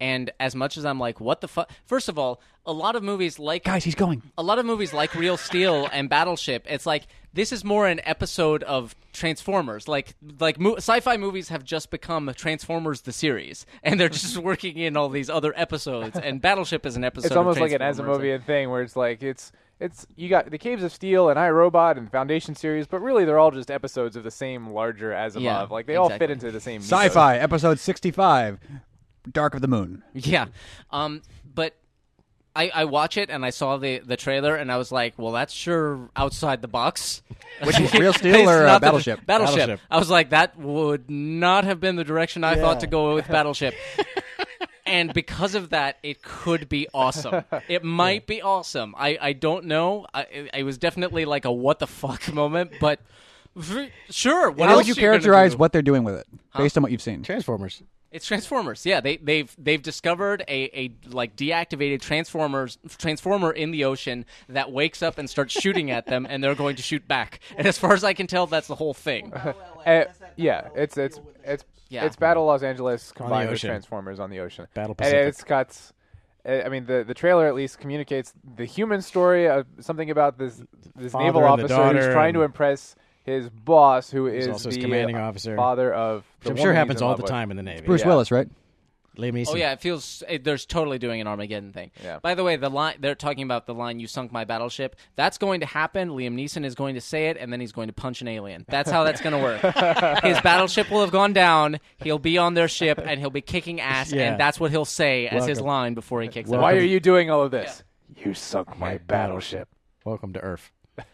and 0.00 0.32
as 0.40 0.56
much 0.56 0.76
as 0.76 0.84
I'm 0.84 0.98
like, 0.98 1.20
what 1.20 1.40
the 1.40 1.46
fuck? 1.48 1.70
First 1.84 2.08
of 2.08 2.18
all, 2.18 2.40
a 2.66 2.72
lot 2.72 2.96
of 2.96 3.04
movies 3.04 3.38
like 3.38 3.62
Guys, 3.64 3.84
he's 3.84 3.94
going. 3.94 4.20
a 4.36 4.42
lot 4.42 4.58
of 4.58 4.66
movies 4.66 4.92
like 4.92 5.14
Real 5.14 5.36
Steel 5.36 5.88
and 5.92 6.08
Battleship, 6.10 6.66
it's 6.68 6.86
like 6.86 7.06
this 7.32 7.52
is 7.52 7.62
more 7.64 7.86
an 7.86 8.00
episode 8.02 8.64
of 8.64 8.96
Transformers. 9.12 9.86
Like 9.86 10.16
like 10.40 10.58
mo- 10.58 10.74
sci-fi 10.76 11.16
movies 11.18 11.50
have 11.50 11.62
just 11.62 11.90
become 11.92 12.32
Transformers 12.34 13.02
the 13.02 13.12
series, 13.12 13.64
and 13.84 14.00
they're 14.00 14.08
just 14.08 14.36
working 14.50 14.76
in 14.78 14.96
all 14.96 15.08
these 15.08 15.30
other 15.30 15.52
episodes. 15.56 16.18
And 16.18 16.40
Battleship 16.40 16.84
is 16.84 16.96
an 16.96 17.04
episode. 17.04 17.26
It's 17.28 17.36
almost 17.36 17.58
of 17.58 17.62
like 17.62 17.72
an 17.72 17.78
Transformers. 17.78 18.18
Asimovian 18.18 18.44
thing 18.44 18.70
where 18.70 18.82
it's 18.82 18.96
like 18.96 19.22
it's 19.22 19.52
it's 19.80 20.06
you 20.16 20.28
got 20.28 20.50
the 20.50 20.58
Caves 20.58 20.82
of 20.82 20.92
Steel 20.92 21.28
and 21.28 21.38
iRobot 21.38 21.96
and 21.96 22.10
Foundation 22.10 22.54
series, 22.54 22.86
but 22.86 23.00
really 23.00 23.24
they're 23.24 23.38
all 23.38 23.50
just 23.50 23.70
episodes 23.70 24.16
of 24.16 24.24
the 24.24 24.30
same 24.30 24.70
larger 24.70 25.10
Asimov. 25.10 25.42
Yeah, 25.42 25.62
like 25.62 25.86
they 25.86 25.96
all 25.96 26.08
fit 26.08 26.30
exactly. 26.30 26.32
into 26.34 26.50
the 26.50 26.60
same 26.60 26.80
mythos. 26.80 26.90
Sci-fi 26.90 27.38
episode 27.38 27.78
sixty-five. 27.78 28.58
Dark 29.30 29.54
of 29.54 29.60
the 29.60 29.68
Moon. 29.68 30.02
Yeah, 30.14 30.46
um, 30.90 31.22
but. 31.54 31.74
I, 32.56 32.72
I 32.74 32.84
watch 32.86 33.16
it 33.16 33.30
and 33.30 33.44
I 33.44 33.50
saw 33.50 33.76
the, 33.76 34.00
the 34.00 34.16
trailer 34.16 34.56
and 34.56 34.72
I 34.72 34.78
was 34.78 34.90
like, 34.90 35.14
well, 35.16 35.30
that's 35.30 35.52
sure 35.52 36.10
outside 36.16 36.60
the 36.60 36.66
box. 36.66 37.22
Which 37.62 37.78
is 37.78 37.94
Real 37.94 38.12
Steel 38.12 38.50
or 38.50 38.64
uh, 38.64 38.66
not 38.66 38.80
the- 38.80 38.86
Battleship? 38.86 39.24
Battleship? 39.24 39.56
Battleship. 39.58 39.80
I 39.88 39.98
was 39.98 40.10
like, 40.10 40.30
that 40.30 40.58
would 40.58 41.08
not 41.08 41.62
have 41.62 41.78
been 41.78 41.94
the 41.94 42.02
direction 42.02 42.42
I 42.42 42.56
thought 42.56 42.80
to 42.80 42.88
go 42.88 43.14
with 43.14 43.28
Battleship. 43.28 43.74
and 44.88 45.14
because 45.14 45.54
of 45.54 45.70
that, 45.70 45.98
it 46.02 46.22
could 46.22 46.68
be 46.68 46.88
awesome. 46.94 47.44
It 47.68 47.84
might 47.84 48.26
be 48.26 48.40
awesome. 48.42 48.94
I, 48.96 49.18
I 49.20 49.32
don't 49.32 49.66
know. 49.66 50.06
I, 50.14 50.22
it, 50.22 50.50
it 50.54 50.62
was 50.64 50.78
definitely 50.78 51.24
like 51.24 51.44
a 51.44 51.52
what 51.52 51.78
the 51.78 51.86
fuck 51.86 52.32
moment, 52.32 52.72
but 52.80 53.00
v- 53.54 53.90
sure. 54.10 54.50
What 54.50 54.68
How 54.68 54.74
else 54.74 54.80
would 54.80 54.88
you 54.88 54.94
you 54.94 55.00
characterize 55.00 55.52
do? 55.52 55.58
what 55.58 55.72
they're 55.72 55.82
doing 55.82 56.04
with 56.04 56.14
it, 56.16 56.26
based 56.56 56.76
on 56.76 56.82
what 56.82 56.92
you've 56.92 57.02
seen? 57.02 57.22
Transformers. 57.22 57.82
It's 58.10 58.26
Transformers. 58.26 58.86
Yeah, 58.86 59.00
they 59.02 59.18
they've 59.18 59.54
they've 59.58 59.82
discovered 59.82 60.42
a, 60.48 60.70
a 60.78 60.90
like 61.08 61.36
deactivated 61.36 62.00
Transformers 62.00 62.78
transformer 62.96 63.50
in 63.52 63.70
the 63.70 63.84
ocean 63.84 64.24
that 64.48 64.72
wakes 64.72 65.02
up 65.02 65.18
and 65.18 65.28
starts 65.28 65.52
shooting 65.52 65.90
at 65.90 66.06
them, 66.06 66.26
and 66.28 66.42
they're 66.42 66.54
going 66.54 66.76
to 66.76 66.82
shoot 66.82 67.06
back. 67.06 67.40
And 67.58 67.66
as 67.66 67.76
far 67.76 67.92
as 67.92 68.04
I 68.04 68.14
can 68.14 68.26
tell, 68.26 68.46
that's 68.46 68.66
the 68.66 68.76
whole 68.76 68.94
thing. 68.94 69.32
Uh, 69.86 70.04
yeah, 70.36 70.68
it's 70.74 70.98
it's 70.98 71.18
it's 71.44 71.64
Yeah. 71.88 72.04
it's 72.04 72.16
Battle 72.16 72.44
Los 72.46 72.62
Angeles 72.62 73.12
combined 73.12 73.48
with 73.48 73.54
ocean. 73.58 73.68
Transformers 73.70 74.20
on 74.20 74.30
the 74.30 74.40
ocean. 74.40 74.66
Battle 74.74 74.90
And 74.90 74.96
Pacific. 74.98 75.28
it's 75.28 75.44
got. 75.44 75.76
uh, 76.46 76.62
I 76.64 76.68
mean, 76.68 76.86
the 76.86 77.04
the 77.06 77.14
trailer 77.14 77.46
at 77.46 77.54
least 77.54 77.78
communicates 77.78 78.32
the 78.56 78.64
human 78.64 79.00
story 79.02 79.48
of 79.48 79.66
something 79.80 80.10
about 80.10 80.38
this 80.38 80.62
this 80.96 81.12
Father 81.12 81.24
naval 81.24 81.44
officer 81.44 81.92
who's 81.92 82.06
trying 82.12 82.34
to 82.34 82.42
impress 82.42 82.94
his 83.24 83.48
boss, 83.50 84.10
who 84.10 84.26
is 84.26 84.48
also 84.48 84.68
his 84.68 84.76
the 84.76 84.82
commanding 84.82 85.16
officer. 85.16 85.54
father 85.56 85.92
of. 85.92 86.24
Which 86.40 86.50
I'm 86.50 86.56
sure 86.56 86.66
woman 86.66 86.74
he's 86.74 86.78
happens 86.78 87.02
all 87.02 87.08
love 87.10 87.18
the 87.18 87.22
with. 87.24 87.30
time 87.30 87.50
in 87.50 87.56
the 87.56 87.62
Navy. 87.62 87.84
Bruce 87.86 88.00
Yeah. 88.02 88.06
Willis, 88.08 88.30
right? 88.30 88.48
Liam 89.18 89.32
Neeson. 89.32 89.48
Oh 89.50 89.56
yeah, 89.56 89.72
it 89.72 89.80
feels 89.80 90.22
it, 90.28 90.44
there's 90.44 90.64
totally 90.64 90.98
doing 90.98 91.20
an 91.20 91.26
Armageddon 91.26 91.72
thing. 91.72 91.90
Yeah. 92.02 92.20
By 92.20 92.34
the 92.34 92.44
way, 92.44 92.54
the 92.56 92.68
line 92.68 92.96
they're 93.00 93.16
talking 93.16 93.42
about 93.42 93.66
the 93.66 93.74
line 93.74 93.98
"You 93.98 94.06
sunk 94.06 94.30
my 94.30 94.44
battleship." 94.44 94.94
That's 95.16 95.38
going 95.38 95.60
to 95.60 95.66
happen. 95.66 96.10
Liam 96.10 96.34
Neeson 96.34 96.64
is 96.64 96.74
going 96.76 96.94
to 96.94 97.00
say 97.00 97.28
it, 97.28 97.36
and 97.36 97.52
then 97.52 97.60
he's 97.60 97.72
going 97.72 97.88
to 97.88 97.92
punch 97.92 98.20
an 98.22 98.28
alien. 98.28 98.64
That's 98.68 98.90
how 98.90 99.02
that's 99.02 99.20
going 99.20 99.32
to 99.32 99.38
work. 99.42 99.60
His 100.22 100.40
battleship 100.40 100.90
will 100.90 101.00
have 101.00 101.10
gone 101.10 101.32
down. 101.32 101.78
He'll 101.98 102.18
be 102.20 102.38
on 102.38 102.54
their 102.54 102.68
ship, 102.68 103.00
and 103.04 103.18
he'll 103.18 103.30
be 103.30 103.40
kicking 103.40 103.80
ass, 103.80 104.12
Yeah. 104.12 104.30
and 104.30 104.40
that's 104.40 104.60
what 104.60 104.70
he'll 104.70 104.84
say 104.84 105.26
as 105.26 105.46
his 105.46 105.60
line 105.60 105.94
before 105.94 106.22
he 106.22 106.28
kicks. 106.28 106.48
Why 106.48 106.74
are 106.74 106.80
you 106.80 107.00
doing 107.00 107.30
all 107.30 107.42
of 107.42 107.50
this? 107.50 107.82
You 108.16 108.34
sunk 108.34 108.78
my 108.78 108.98
battleship. 108.98 109.68
Welcome 110.04 110.32
to 110.34 110.40
Earth. 110.40 110.70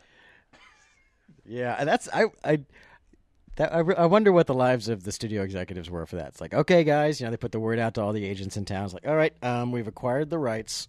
yeah, 1.46 1.84
that's 1.84 2.08
I 2.12 2.26
I 2.44 2.60
that 3.56 3.72
I, 3.74 3.78
I 3.78 4.06
wonder 4.06 4.32
what 4.32 4.46
the 4.46 4.54
lives 4.54 4.88
of 4.88 5.04
the 5.04 5.12
studio 5.12 5.42
executives 5.42 5.90
were 5.90 6.06
for 6.06 6.16
that. 6.16 6.28
It's 6.28 6.40
like, 6.40 6.54
okay, 6.54 6.84
guys, 6.84 7.20
you 7.20 7.26
know, 7.26 7.30
they 7.30 7.36
put 7.36 7.52
the 7.52 7.60
word 7.60 7.78
out 7.78 7.94
to 7.94 8.02
all 8.02 8.12
the 8.12 8.24
agents 8.24 8.56
in 8.56 8.64
town. 8.64 8.84
It's 8.84 8.94
like, 8.94 9.06
all 9.06 9.16
right, 9.16 9.34
um, 9.42 9.72
we've 9.72 9.86
acquired 9.88 10.30
the 10.30 10.38
rights 10.38 10.88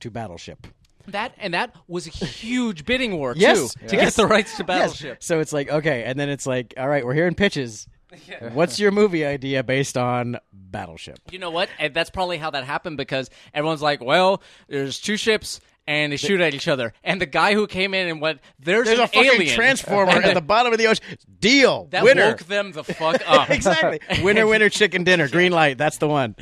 to 0.00 0.10
Battleship. 0.10 0.66
That 1.06 1.32
and 1.38 1.54
that 1.54 1.74
was 1.88 2.06
a 2.06 2.10
huge 2.10 2.84
bidding 2.84 3.16
war 3.16 3.34
Yes, 3.36 3.74
too 3.74 3.88
to 3.88 3.96
yes. 3.96 4.04
get 4.04 4.22
the 4.22 4.26
rights 4.26 4.52
to 4.56 4.62
Yes. 4.62 4.66
Battleship. 4.66 5.22
So 5.22 5.40
it's 5.40 5.52
like, 5.52 5.70
okay, 5.70 6.04
and 6.04 6.18
then 6.18 6.28
it's 6.28 6.46
like, 6.46 6.74
all 6.76 6.88
right, 6.88 7.04
we're 7.04 7.14
hearing 7.14 7.34
pitches. 7.34 7.86
What's 8.52 8.80
your 8.80 8.90
movie 8.90 9.24
idea 9.24 9.62
based 9.62 9.96
on 9.96 10.36
Battleship? 10.52 11.18
You 11.30 11.38
know 11.38 11.50
what? 11.50 11.68
And 11.78 11.94
that's 11.94 12.10
probably 12.10 12.38
how 12.38 12.50
that 12.50 12.64
happened 12.64 12.96
because 12.96 13.30
everyone's 13.54 13.82
like, 13.82 14.02
well, 14.02 14.42
there's 14.68 14.98
two 15.00 15.16
ships 15.16 15.60
and 15.90 16.12
they 16.12 16.16
shoot 16.16 16.40
at 16.40 16.54
each 16.54 16.68
other. 16.68 16.92
And 17.02 17.20
the 17.20 17.26
guy 17.26 17.54
who 17.54 17.66
came 17.66 17.94
in 17.94 18.06
and 18.06 18.20
went, 18.20 18.38
there's, 18.60 18.86
There's 18.86 19.00
an 19.00 19.06
a 19.06 19.08
fucking 19.08 19.24
alien. 19.24 19.54
transformer 19.56 20.12
at 20.12 20.34
the 20.34 20.40
bottom 20.40 20.72
of 20.72 20.78
the 20.78 20.86
ocean. 20.86 21.04
Deal. 21.40 21.88
That 21.90 22.04
Winner. 22.04 22.28
woke 22.28 22.44
them 22.44 22.70
the 22.70 22.84
fuck 22.84 23.20
up. 23.26 23.50
exactly. 23.50 23.98
Winner, 24.22 24.46
winner, 24.46 24.68
chicken 24.68 25.02
dinner. 25.02 25.28
Green 25.32 25.50
light. 25.50 25.78
That's 25.78 25.98
the 25.98 26.06
one. 26.06 26.36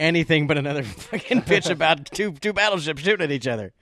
Anything 0.00 0.46
but 0.46 0.56
another 0.56 0.82
fucking 0.82 1.42
pitch 1.42 1.66
about 1.68 2.06
two 2.06 2.32
two 2.32 2.54
battleships 2.54 3.02
shooting 3.02 3.24
at 3.24 3.30
each 3.30 3.46
other. 3.46 3.74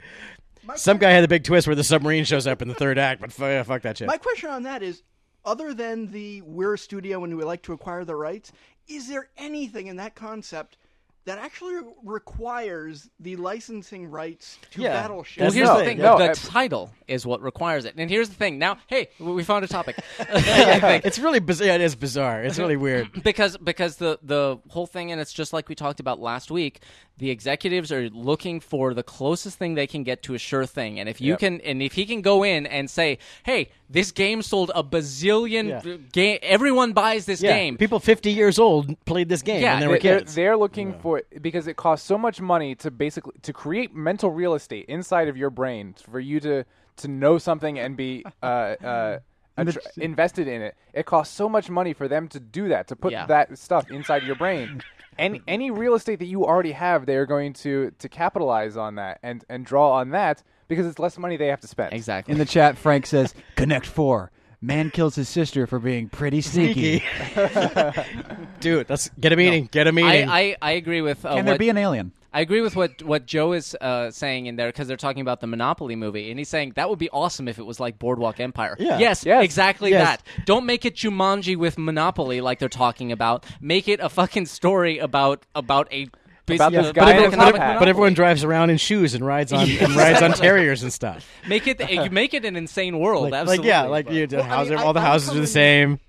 Some 0.74 0.98
guy 0.98 1.10
had 1.12 1.22
the 1.22 1.28
big 1.28 1.44
twist 1.44 1.68
where 1.68 1.76
the 1.76 1.84
submarine 1.84 2.24
shows 2.24 2.48
up 2.48 2.60
in 2.60 2.66
the 2.66 2.74
third 2.74 2.98
act, 2.98 3.20
but 3.20 3.32
fuck, 3.32 3.64
fuck 3.66 3.82
that 3.82 3.98
shit. 3.98 4.08
My 4.08 4.16
question 4.16 4.50
on 4.50 4.64
that 4.64 4.82
is 4.82 5.04
other 5.44 5.72
than 5.72 6.08
the 6.10 6.42
we're 6.42 6.74
a 6.74 6.78
studio 6.78 7.22
and 7.22 7.36
we 7.36 7.44
like 7.44 7.62
to 7.62 7.72
acquire 7.72 8.04
the 8.04 8.16
rights, 8.16 8.50
is 8.88 9.08
there 9.08 9.28
anything 9.36 9.86
in 9.86 9.96
that 9.96 10.16
concept 10.16 10.78
that 11.24 11.38
actually 11.38 11.74
requires 12.04 13.08
the 13.20 13.36
licensing 13.36 14.10
rights 14.10 14.58
to 14.72 14.80
Yeah. 14.82 15.02
Battleship? 15.02 15.42
Well, 15.42 15.52
here's 15.52 15.68
the 15.68 15.74
the 15.74 15.80
thing. 15.80 15.88
thing. 15.98 15.98
No, 15.98 16.18
the 16.18 16.30
I- 16.30 16.34
title 16.34 16.92
is 17.06 17.24
what 17.24 17.40
requires 17.42 17.84
it. 17.84 17.94
And 17.96 18.10
here's 18.10 18.28
the 18.28 18.34
thing. 18.34 18.58
Now, 18.58 18.78
hey, 18.88 19.08
we 19.20 19.44
found 19.44 19.64
a 19.64 19.68
topic. 19.68 19.96
It's 20.18 21.18
really 21.18 21.40
bizarre. 21.40 21.68
Yeah, 21.68 21.74
it 21.76 21.80
is 21.80 21.94
bizarre. 21.94 22.42
It's 22.42 22.58
really 22.58 22.76
weird. 22.76 23.10
because 23.22 23.56
because 23.56 23.96
the 23.96 24.18
the 24.22 24.58
whole 24.68 24.86
thing 24.86 25.12
and 25.12 25.20
it's 25.20 25.32
just 25.32 25.52
like 25.52 25.68
we 25.68 25.74
talked 25.74 26.00
about 26.00 26.20
last 26.20 26.50
week 26.50 26.80
the 27.18 27.30
executives 27.30 27.92
are 27.92 28.08
looking 28.10 28.58
for 28.58 28.94
the 28.94 29.02
closest 29.02 29.58
thing 29.58 29.74
they 29.74 29.86
can 29.86 30.02
get 30.02 30.22
to 30.24 30.34
a 30.34 30.38
sure 30.38 30.66
thing 30.66 30.98
and 30.98 31.08
if 31.08 31.20
you 31.20 31.30
Yep. 31.32 31.38
can 31.38 31.60
and 31.60 31.82
if 31.82 31.92
he 31.92 32.04
can 32.06 32.20
go 32.22 32.42
in 32.42 32.66
and 32.66 32.90
say 32.90 33.18
hey 33.44 33.68
this 33.88 34.10
game 34.10 34.42
sold 34.42 34.70
a 34.74 34.82
bazillion 34.82 35.68
Yeah. 35.84 35.96
game 36.12 36.38
everyone 36.42 36.92
buys 36.92 37.26
this 37.26 37.42
Yeah, 37.42 37.56
game 37.56 37.76
people 37.76 38.00
50 38.00 38.32
years 38.32 38.58
old 38.58 38.96
played 39.04 39.28
this 39.28 39.42
game 39.42 39.62
Yeah, 39.62 39.72
when 39.74 39.80
they 39.80 39.86
were 39.88 39.98
they're, 39.98 40.18
kids. 40.20 40.34
they're 40.34 40.56
looking 40.56 40.94
for 41.00 41.22
because 41.40 41.66
it 41.66 41.76
costs 41.76 42.06
so 42.06 42.16
much 42.18 42.40
money 42.40 42.74
to 42.76 42.90
basically 42.90 43.34
to 43.42 43.52
create 43.52 43.94
mental 43.94 44.30
real 44.30 44.54
estate 44.54 44.86
inside 44.88 45.28
of 45.28 45.36
your 45.36 45.50
brain 45.50 45.94
for 46.10 46.18
you 46.18 46.40
to 46.40 46.64
to 46.96 47.08
know 47.08 47.38
something 47.38 47.78
and 47.78 47.96
be 47.96 48.24
uh, 48.42 48.46
uh, 48.46 49.18
attr- 49.58 49.98
invested 49.98 50.48
in 50.48 50.60
it. 50.62 50.74
It 50.92 51.04
costs 51.06 51.34
so 51.34 51.48
much 51.48 51.70
money 51.70 51.92
for 51.94 52.08
them 52.08 52.28
to 52.28 52.40
do 52.40 52.68
that 52.68 52.88
to 52.88 52.96
put 52.96 53.12
Yeah. 53.12 53.26
that 53.26 53.58
stuff 53.58 53.90
inside 53.90 54.22
your 54.24 54.34
brain. 54.36 54.82
Any 55.18 55.42
any 55.46 55.70
real 55.70 55.94
estate 55.94 56.18
that 56.18 56.26
you 56.26 56.44
already 56.44 56.72
have, 56.72 57.06
they 57.06 57.16
are 57.16 57.26
going 57.26 57.52
to 57.54 57.92
to 57.98 58.08
capitalize 58.08 58.76
on 58.76 58.96
that 58.96 59.18
and 59.22 59.44
and 59.48 59.64
draw 59.64 59.92
on 59.92 60.10
that 60.10 60.42
because 60.68 60.86
it's 60.86 60.98
less 60.98 61.18
money 61.18 61.36
they 61.36 61.48
have 61.48 61.60
to 61.60 61.68
spend. 61.68 61.92
exactly 61.92 62.32
In 62.32 62.38
the 62.38 62.44
chat, 62.44 62.78
Frank 62.78 63.06
says, 63.06 63.34
"Connect 63.56 63.86
four. 63.86 64.30
Man 64.60 64.90
kills 64.90 65.16
his 65.16 65.28
sister 65.28 65.66
for 65.66 65.80
being 65.80 66.08
pretty 66.08 66.40
sneaky. 66.40 67.02
Dude, 68.60 68.88
let's 68.88 69.10
get 69.18 69.32
a 69.32 69.36
meeting. 69.36 69.68
Get 69.72 69.88
a 69.88 69.92
meeting. 69.92 70.28
I, 70.28 70.56
I 70.62 70.72
agree 70.72 71.02
with 71.02 71.24
uh, 71.26 71.34
Can 71.34 71.44
there 71.44 71.54
what, 71.54 71.58
be 71.58 71.68
an 71.68 71.78
alien?" 71.78 72.12
I 72.34 72.40
agree 72.40 72.60
with 72.62 72.74
what 72.76 73.02
what 73.02 73.26
Joe 73.26 73.52
is 73.52 73.76
uh, 73.80 74.10
saying 74.10 74.46
in 74.46 74.56
there 74.56 74.68
because 74.68 74.88
they're 74.88 74.96
talking 74.96 75.20
about 75.20 75.40
the 75.40 75.46
Monopoly 75.46 75.96
movie, 75.96 76.30
and 76.30 76.38
he's 76.38 76.48
saying 76.48 76.72
that 76.76 76.88
would 76.88 76.98
be 76.98 77.10
awesome 77.10 77.46
if 77.48 77.58
it 77.58 77.66
was 77.66 77.78
like 77.78 77.98
Boardwalk 77.98 78.40
Empire. 78.40 78.74
Yeah. 78.78 78.98
Yes, 78.98 79.24
Yes. 79.26 79.44
exactly 79.44 79.90
Yes. 79.90 80.06
that. 80.22 80.46
Don't 80.46 80.64
make 80.64 80.84
it 80.84 80.94
Jumanji 80.96 81.56
with 81.56 81.76
Monopoly 81.78 82.40
like 82.40 82.58
they're 82.58 82.68
talking 82.70 83.12
about. 83.12 83.44
Make 83.60 83.86
it 83.88 84.00
a 84.00 84.08
fucking 84.08 84.46
story 84.46 84.98
about 84.98 85.44
about 85.54 85.92
a 85.92 86.08
About 86.48 86.72
this 86.72 86.90
guy 86.90 86.90
in 86.90 86.94
political 86.94 87.24
his 87.24 87.32
economic 87.34 87.56
hot 87.60 87.66
hat. 87.72 87.78
but 87.78 87.88
everyone 87.88 88.14
drives 88.14 88.42
around 88.44 88.70
in 88.70 88.76
shoes 88.78 89.14
and 89.14 89.24
rides 89.24 89.52
on 89.52 89.68
and 89.68 89.94
rides 89.94 90.22
on 90.22 90.32
terriers 90.46 90.82
and 90.82 90.92
stuff. 90.92 91.28
make 91.46 91.66
it 91.66 91.88
you 91.90 92.10
make 92.10 92.32
it 92.34 92.44
an 92.46 92.56
insane 92.56 92.98
world. 92.98 93.30
Like, 93.30 93.46
like 93.46 93.62
yeah, 93.62 93.82
like 93.82 94.10
you, 94.10 94.26
the 94.26 94.38
Well, 94.38 94.50
I 94.50 94.64
mean, 94.64 94.78
all 94.78 94.92
the 94.92 95.00
I'm 95.00 95.06
houses 95.06 95.30
are 95.36 95.40
the 95.40 95.46
same. 95.46 96.00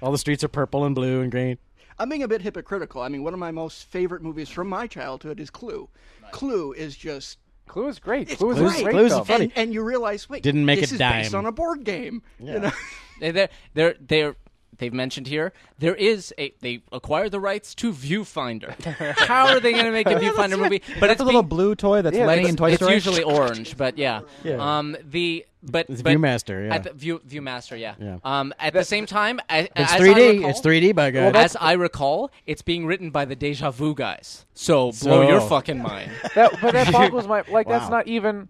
All 0.00 0.12
the 0.12 0.18
streets 0.18 0.44
are 0.44 0.48
purple 0.48 0.84
and 0.84 0.94
blue 0.94 1.20
and 1.20 1.30
green. 1.32 1.58
I'm 1.98 2.08
being 2.08 2.22
a 2.22 2.28
bit 2.28 2.42
hypocritical. 2.42 3.02
I 3.02 3.08
mean, 3.08 3.22
one 3.22 3.32
of 3.34 3.38
my 3.40 3.50
most 3.50 3.84
favorite 3.84 4.22
movies 4.22 4.48
from 4.48 4.68
my 4.68 4.86
childhood 4.86 5.38
is 5.40 5.50
Clue. 5.50 5.88
Clue 6.32 6.72
is 6.72 6.96
just 6.96 7.38
Clue 7.66 7.88
is 7.88 7.98
great. 7.98 8.28
it's 8.30 8.38
Clue 8.40 8.50
is 8.50 8.58
great. 8.58 8.86
a 8.86 8.90
great 8.90 9.26
funny. 9.26 9.44
And, 9.44 9.52
and 9.56 9.74
you 9.74 9.82
realize, 9.82 10.28
wait, 10.28 10.42
Didn't 10.42 10.64
make 10.66 10.80
this 10.80 10.90
a 10.92 10.94
is 10.94 10.98
based 10.98 11.34
on 11.34 11.46
a 11.46 11.52
board 11.52 11.84
game. 11.84 12.22
You 12.38 12.58
know? 12.60 12.72
They- 13.20 13.30
they're 13.30 13.48
they're 13.74 13.94
they're 14.00 14.36
they've 14.76 14.92
mentioned 14.92 15.28
here 15.28 15.52
there 15.78 15.94
is 15.94 16.34
a 16.36 16.52
they 16.60 16.82
acquired 16.90 17.30
the 17.30 17.38
rights 17.38 17.76
to 17.76 17.92
Viewfinder. 17.92 18.74
How 19.16 19.46
are 19.46 19.60
they 19.60 19.70
going 19.72 19.84
to 19.84 19.92
make 19.92 20.08
a 20.08 20.14
Viewfinder 20.20 20.58
movie? 20.58 20.82
But 20.98 21.00
That's 21.08 21.12
it's 21.12 21.20
a 21.20 21.24
little 21.24 21.42
being- 21.42 21.48
blue 21.48 21.74
toy 21.76 22.02
that's 22.02 22.16
Yeah, 22.16 22.26
Lenny 22.26 22.40
it's- 22.40 22.50
in 22.50 22.56
Toy 22.56 22.70
it's 22.72 22.76
Story. 22.82 22.94
usually 22.94 23.22
orange, 23.22 23.76
but 23.76 23.96
yeah. 23.98 24.22
Yeah. 24.42 24.78
Um, 24.78 24.96
the 25.04 25.46
but 25.70 25.86
It's 25.88 26.02
but 26.02 26.12
Viewmaster, 26.16 26.66
yeah. 26.68 26.74
At 26.74 26.84
the 26.84 26.92
View 26.92 27.20
Viewmaster, 27.28 27.78
yeah. 27.78 27.94
Yeah. 28.00 28.18
Um, 28.24 28.52
at 28.58 28.72
the 28.72 28.84
same 28.84 29.06
time, 29.06 29.40
a- 29.50 29.62
It's 29.64 29.70
as 29.76 29.90
I 29.92 29.98
3D. 29.98 30.32
recall- 30.36 30.50
It's 30.50 30.60
3D, 30.60 30.94
by 30.94 31.10
God. 31.10 31.36
as 31.36 31.56
I 31.60 31.72
recall, 31.72 32.30
it's 32.46 32.62
being 32.62 32.86
written 32.86 33.10
by 33.10 33.24
the 33.24 33.34
Deja 33.36 33.70
Vu 33.70 33.94
guys. 33.94 34.46
So 34.54 34.92
blow 35.02 35.26
your 35.28 35.40
fucking 35.40 35.82
mind. 35.82 36.10
That, 36.34 36.58
but 36.60 36.72
that 36.72 36.92
boggles 36.92 37.26
my 37.26 37.42
like. 37.48 37.66
That's 37.68 37.90
not 37.90 38.06
even. 38.08 38.48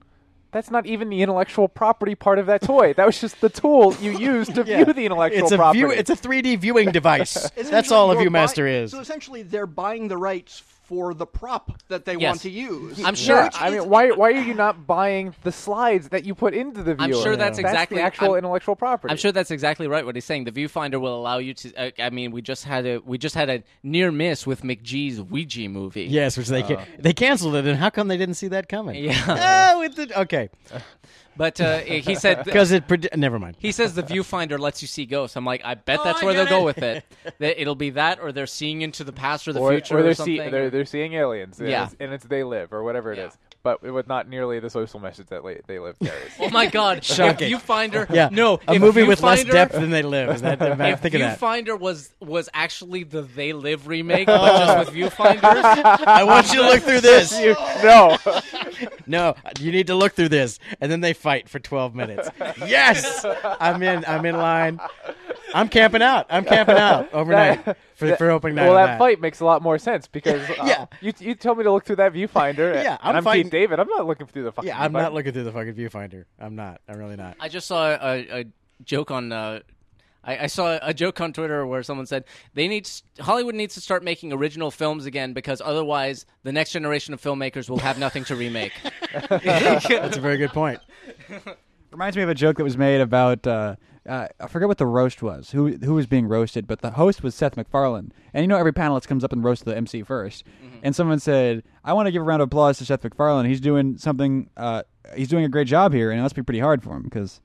That's 0.52 0.70
not 0.70 0.86
even 0.86 1.08
the 1.08 1.20
intellectual 1.20 1.66
property 1.66 2.14
part 2.14 2.38
of 2.38 2.46
that 2.46 2.62
toy. 2.62 2.94
That 2.94 3.04
was 3.06 3.20
just 3.20 3.40
the 3.40 3.48
tool 3.48 3.92
you 3.96 4.16
use 4.16 4.46
to 4.50 4.62
Yeah. 4.66 4.84
view 4.84 4.94
the 4.94 5.04
intellectual 5.04 5.42
it's 5.42 5.50
a 5.50 5.56
property. 5.56 5.80
view. 5.80 5.90
It's 5.90 6.10
a 6.10 6.14
3D 6.14 6.60
viewing 6.60 6.92
device. 6.92 7.50
That's 7.56 7.90
all 7.90 8.12
a 8.12 8.14
Viewmaster 8.16 8.64
buy- 8.64 8.82
is. 8.84 8.92
So 8.92 9.00
essentially, 9.00 9.42
they're 9.42 9.66
buying 9.66 10.06
the 10.06 10.16
rights 10.16 10.62
for 10.84 11.14
the 11.14 11.26
prop 11.26 11.72
that 11.88 12.04
they 12.04 12.14
Yes. 12.16 12.22
want 12.30 12.40
to 12.42 12.50
use. 12.50 13.02
I'm 13.02 13.14
sure- 13.14 13.44
Which 13.44 13.56
I 13.60 13.70
mean, 13.70 13.88
why 13.88 14.10
why 14.10 14.32
are 14.32 14.40
you 14.42 14.54
not 14.54 14.86
buying 14.96 15.34
the 15.42 15.52
slides 15.52 16.10
that 16.10 16.24
you 16.24 16.34
put 16.34 16.52
into 16.54 16.82
the 16.82 16.94
I'm 16.98 17.10
sure 17.12 17.36
that's 17.36 17.58
exactly- 17.58 17.96
the 17.98 18.02
actual 18.02 18.30
I'm- 18.30 18.38
intellectual 18.38 18.76
property. 18.76 19.10
I'm 19.10 19.16
sure 19.16 19.32
that's 19.32 19.50
exactly 19.50 19.86
right. 19.88 20.04
What 20.04 20.14
he's 20.14 20.24
saying, 20.24 20.44
the 20.44 20.52
viewfinder 20.52 21.00
will 21.00 21.16
allow 21.16 21.38
you 21.38 21.54
to. 21.54 21.74
Uh, 21.74 21.90
I 21.98 22.10
mean, 22.10 22.30
we 22.32 22.42
just 22.42 22.64
had 22.64 22.84
a 22.86 22.98
we 22.98 23.16
just 23.18 23.34
had 23.34 23.48
a 23.50 23.62
near 23.82 24.12
miss 24.12 24.46
with 24.46 24.62
McG's 24.62 25.20
Ouija 25.20 25.68
movie. 25.68 26.04
Yes, 26.04 26.36
which 26.36 26.48
they 26.48 26.62
ca- 26.62 26.84
they 26.98 27.12
canceled 27.12 27.54
it, 27.56 27.66
and 27.66 27.78
how 27.78 27.90
come 27.90 28.08
they 28.08 28.16
didn't 28.18 28.34
see 28.36 28.48
that 28.48 28.68
coming? 28.68 29.02
Yeah. 29.04 29.72
Oh, 29.74 29.80
with 29.80 29.96
the, 29.96 30.20
okay, 30.20 30.50
But 31.36 31.60
uh, 31.60 31.78
he 31.78 32.14
said 32.24 32.44
because 32.44 32.72
it. 32.72 32.86
Pred- 32.86 33.16
never 33.16 33.38
mind. 33.38 33.56
He 33.58 33.72
says 33.72 33.94
the 33.94 34.02
viewfinder 34.02 34.58
lets 34.58 34.82
you 34.82 34.88
see 34.88 35.04
ghosts. 35.06 35.36
I'm 35.36 35.44
like, 35.44 35.62
I 35.64 35.74
bet 35.74 36.00
Oh, 36.00 36.04
that's 36.04 36.22
I 36.22 36.24
where 36.24 36.34
they'll 36.34 36.44
get 36.44 36.50
go 36.50 36.64
with 36.64 36.78
it. 36.78 37.04
that 37.38 37.60
it'll 37.60 37.74
be 37.74 37.90
that, 37.90 38.20
or 38.20 38.32
they're 38.32 38.46
seeing 38.46 38.82
into 38.82 39.04
the 39.04 39.12
past 39.12 39.48
or 39.48 39.52
the 39.52 39.60
or, 39.60 39.72
future, 39.72 39.98
or 39.98 40.02
they're, 40.02 40.14
something. 40.14 40.36
see, 40.36 40.50
they're 40.50 40.70
they're 40.70 40.84
seeing 40.84 41.14
aliens. 41.14 41.58
and 41.60 41.68
Yeah. 41.68 41.82
it's- 41.84 41.96
and 42.00 42.12
it's 42.12 42.24
they 42.24 42.44
live 42.44 42.72
or 42.72 42.82
whatever 42.82 43.12
it 43.12 43.18
is. 43.18 43.36
Yeah. 43.64 43.70
But 43.82 43.82
with 43.94 44.06
not 44.08 44.28
nearly 44.28 44.60
the 44.60 44.68
social 44.70 45.00
message 45.00 45.28
that 45.28 45.44
la- 45.44 45.52
they 45.66 45.78
live 45.78 45.98
carries. 45.98 46.32
oh 46.38 46.50
my 46.50 46.66
god! 46.66 47.02
Shocking. 47.04 47.50
If 47.52 47.66
viewfinder, 47.66 48.08
Yeah, 48.14 48.28
no, 48.30 48.60
a 48.68 48.74
if 48.74 48.80
movie 48.80 49.02
with 49.04 49.22
less 49.22 49.42
Viewfinder- 49.44 49.52
depth 49.52 49.72
than 49.72 49.90
they 49.90 50.02
live. 50.02 50.28
Is 50.30 50.42
that? 50.42 50.60
If 50.60 51.00
think 51.00 51.14
of 51.14 51.20
that. 51.20 51.40
Viewfinder 51.40 51.78
was 51.78 52.10
was 52.20 52.48
actually 52.52 53.04
the 53.04 53.22
They 53.22 53.52
Live 53.52 53.86
remake, 53.88 54.26
but 54.26 54.38
oh. 54.40 54.58
just 54.84 54.92
with 54.92 55.12
viewfinders, 55.12 55.40
I 56.06 56.24
want 56.24 56.52
you 56.52 56.62
to 56.62 56.68
look 56.68 56.82
through 56.82 57.00
this. 57.00 57.38
You- 57.40 57.56
no, 57.82 58.16
No, 59.06 59.34
you 59.58 59.72
need 59.72 59.86
to 59.88 59.94
look 59.94 60.12
through 60.14 60.28
this, 60.30 60.58
and 60.80 60.90
then 60.92 61.00
they 61.00 61.12
fight 61.14 61.48
for 61.48 61.58
twelve 61.58 61.94
minutes. 61.94 62.28
Yes, 62.58 63.24
I'm 63.60 63.82
in. 63.82 64.04
I'm 64.06 64.24
in 64.26 64.36
line. 64.36 64.80
I'm 65.54 65.68
camping 65.68 66.02
out. 66.02 66.26
I'm 66.28 66.44
camping 66.44 66.76
out 66.76 67.10
overnight 67.14 67.64
That- 67.64 67.78
for, 67.94 68.06
that- 68.08 68.18
for 68.18 68.30
opening 68.30 68.56
night. 68.56 68.68
Well, 68.68 68.76
of 68.76 68.86
that, 68.88 68.98
fight 68.98 69.20
makes 69.20 69.40
a 69.40 69.44
lot 69.44 69.62
more 69.62 69.78
sense 69.78 70.06
because 70.08 70.42
uh, 70.50 70.54
Yeah. 70.66 70.86
you 71.00 71.12
you 71.20 71.34
told 71.34 71.56
me 71.58 71.64
to 71.64 71.72
look 71.72 71.84
through 71.84 71.96
that 71.96 72.12
viewfinder. 72.12 72.74
Yeah, 72.74 72.92
and 72.92 72.98
I'm 73.02 73.16
I'm 73.16 73.24
fighting- 73.24 73.44
Keith 73.44 73.52
David. 73.52 73.80
I'm 73.80 73.88
not 73.88 74.06
looking 74.06 74.26
through 74.26 74.44
the 74.44 74.52
fucking. 74.52 74.68
Yeah, 74.68 74.78
I'm 74.80 74.90
viewfinder. 74.90 75.02
not 75.02 75.14
looking 75.14 75.32
through 75.32 75.44
the 75.44 75.52
fucking 75.52 75.74
viewfinder. 75.74 76.24
I'm 76.38 76.56
not. 76.56 76.80
I'm 76.88 76.98
really 76.98 77.16
not. 77.16 77.36
I 77.40 77.48
just 77.48 77.66
saw 77.68 77.90
a, 77.92 78.40
a 78.40 78.44
joke 78.84 79.10
on. 79.10 79.32
Uh, 79.32 79.60
I, 80.26 80.44
I 80.44 80.46
saw 80.46 80.78
a 80.80 80.94
joke 80.94 81.20
on 81.20 81.34
Twitter 81.34 81.66
where 81.66 81.82
someone 81.82 82.06
said 82.06 82.24
they 82.54 82.66
need 82.66 82.90
Hollywood 83.20 83.54
needs 83.54 83.74
to 83.74 83.80
start 83.82 84.02
making 84.02 84.32
original 84.32 84.70
films 84.70 85.04
again 85.04 85.34
because 85.34 85.60
otherwise 85.62 86.24
the 86.44 86.52
next 86.52 86.72
generation 86.72 87.12
of 87.12 87.20
filmmakers 87.20 87.68
will 87.68 87.78
have 87.78 87.98
nothing 87.98 88.24
to 88.24 88.34
remake. 88.34 88.72
That's 89.28 90.16
a 90.16 90.20
very 90.20 90.38
good 90.38 90.50
point. 90.50 90.80
Reminds 91.90 92.16
me 92.16 92.22
of 92.22 92.28
a 92.30 92.34
joke 92.34 92.56
that 92.56 92.64
was 92.64 92.76
made 92.78 93.00
about 93.02 93.46
uh, 93.46 93.76
uh, 94.08 94.28
I 94.40 94.46
forget 94.48 94.68
what 94.68 94.78
the 94.78 94.86
roast 94.86 95.22
was. 95.22 95.50
Who 95.52 95.76
who 95.76 95.94
was 95.94 96.06
being 96.06 96.26
roasted? 96.26 96.66
But 96.66 96.80
the 96.82 96.92
host 96.92 97.22
was 97.22 97.34
Seth 97.34 97.56
MacFarlane, 97.56 98.12
and 98.32 98.42
you 98.42 98.48
know 98.48 98.56
every 98.56 98.72
panelist 98.72 99.06
comes 99.08 99.24
up 99.24 99.32
and 99.32 99.42
roasts 99.42 99.64
the 99.64 99.76
MC 99.76 100.02
1st 100.02 100.42
And 100.82 100.94
someone 100.94 101.18
said, 101.18 101.62
"I 101.84 101.92
want 101.94 102.06
to 102.06 102.12
give 102.12 102.22
a 102.22 102.24
round 102.24 102.42
of 102.42 102.46
applause 102.46 102.78
to 102.78 102.84
Seth 102.84 103.02
MacFarlane. 103.04 103.46
He's 103.46 103.60
doing 103.60 103.96
something. 103.98 104.50
Uh, 104.56 104.82
he's 105.16 105.28
doing 105.28 105.44
a 105.44 105.48
great 105.48 105.66
job 105.66 105.92
here, 105.92 106.10
and 106.10 106.20
it 106.20 106.22
must 106.22 106.34
be 106.34 106.42
pretty 106.42 106.60
hard 106.60 106.82
for 106.82 106.96
him 106.96 107.02
because 107.04 107.40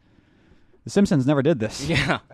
The 0.83 0.89
Simpsons 0.89 1.25
never 1.25 1.41
did 1.41 1.59
this. 1.59 1.85
Yeah. 1.87 2.19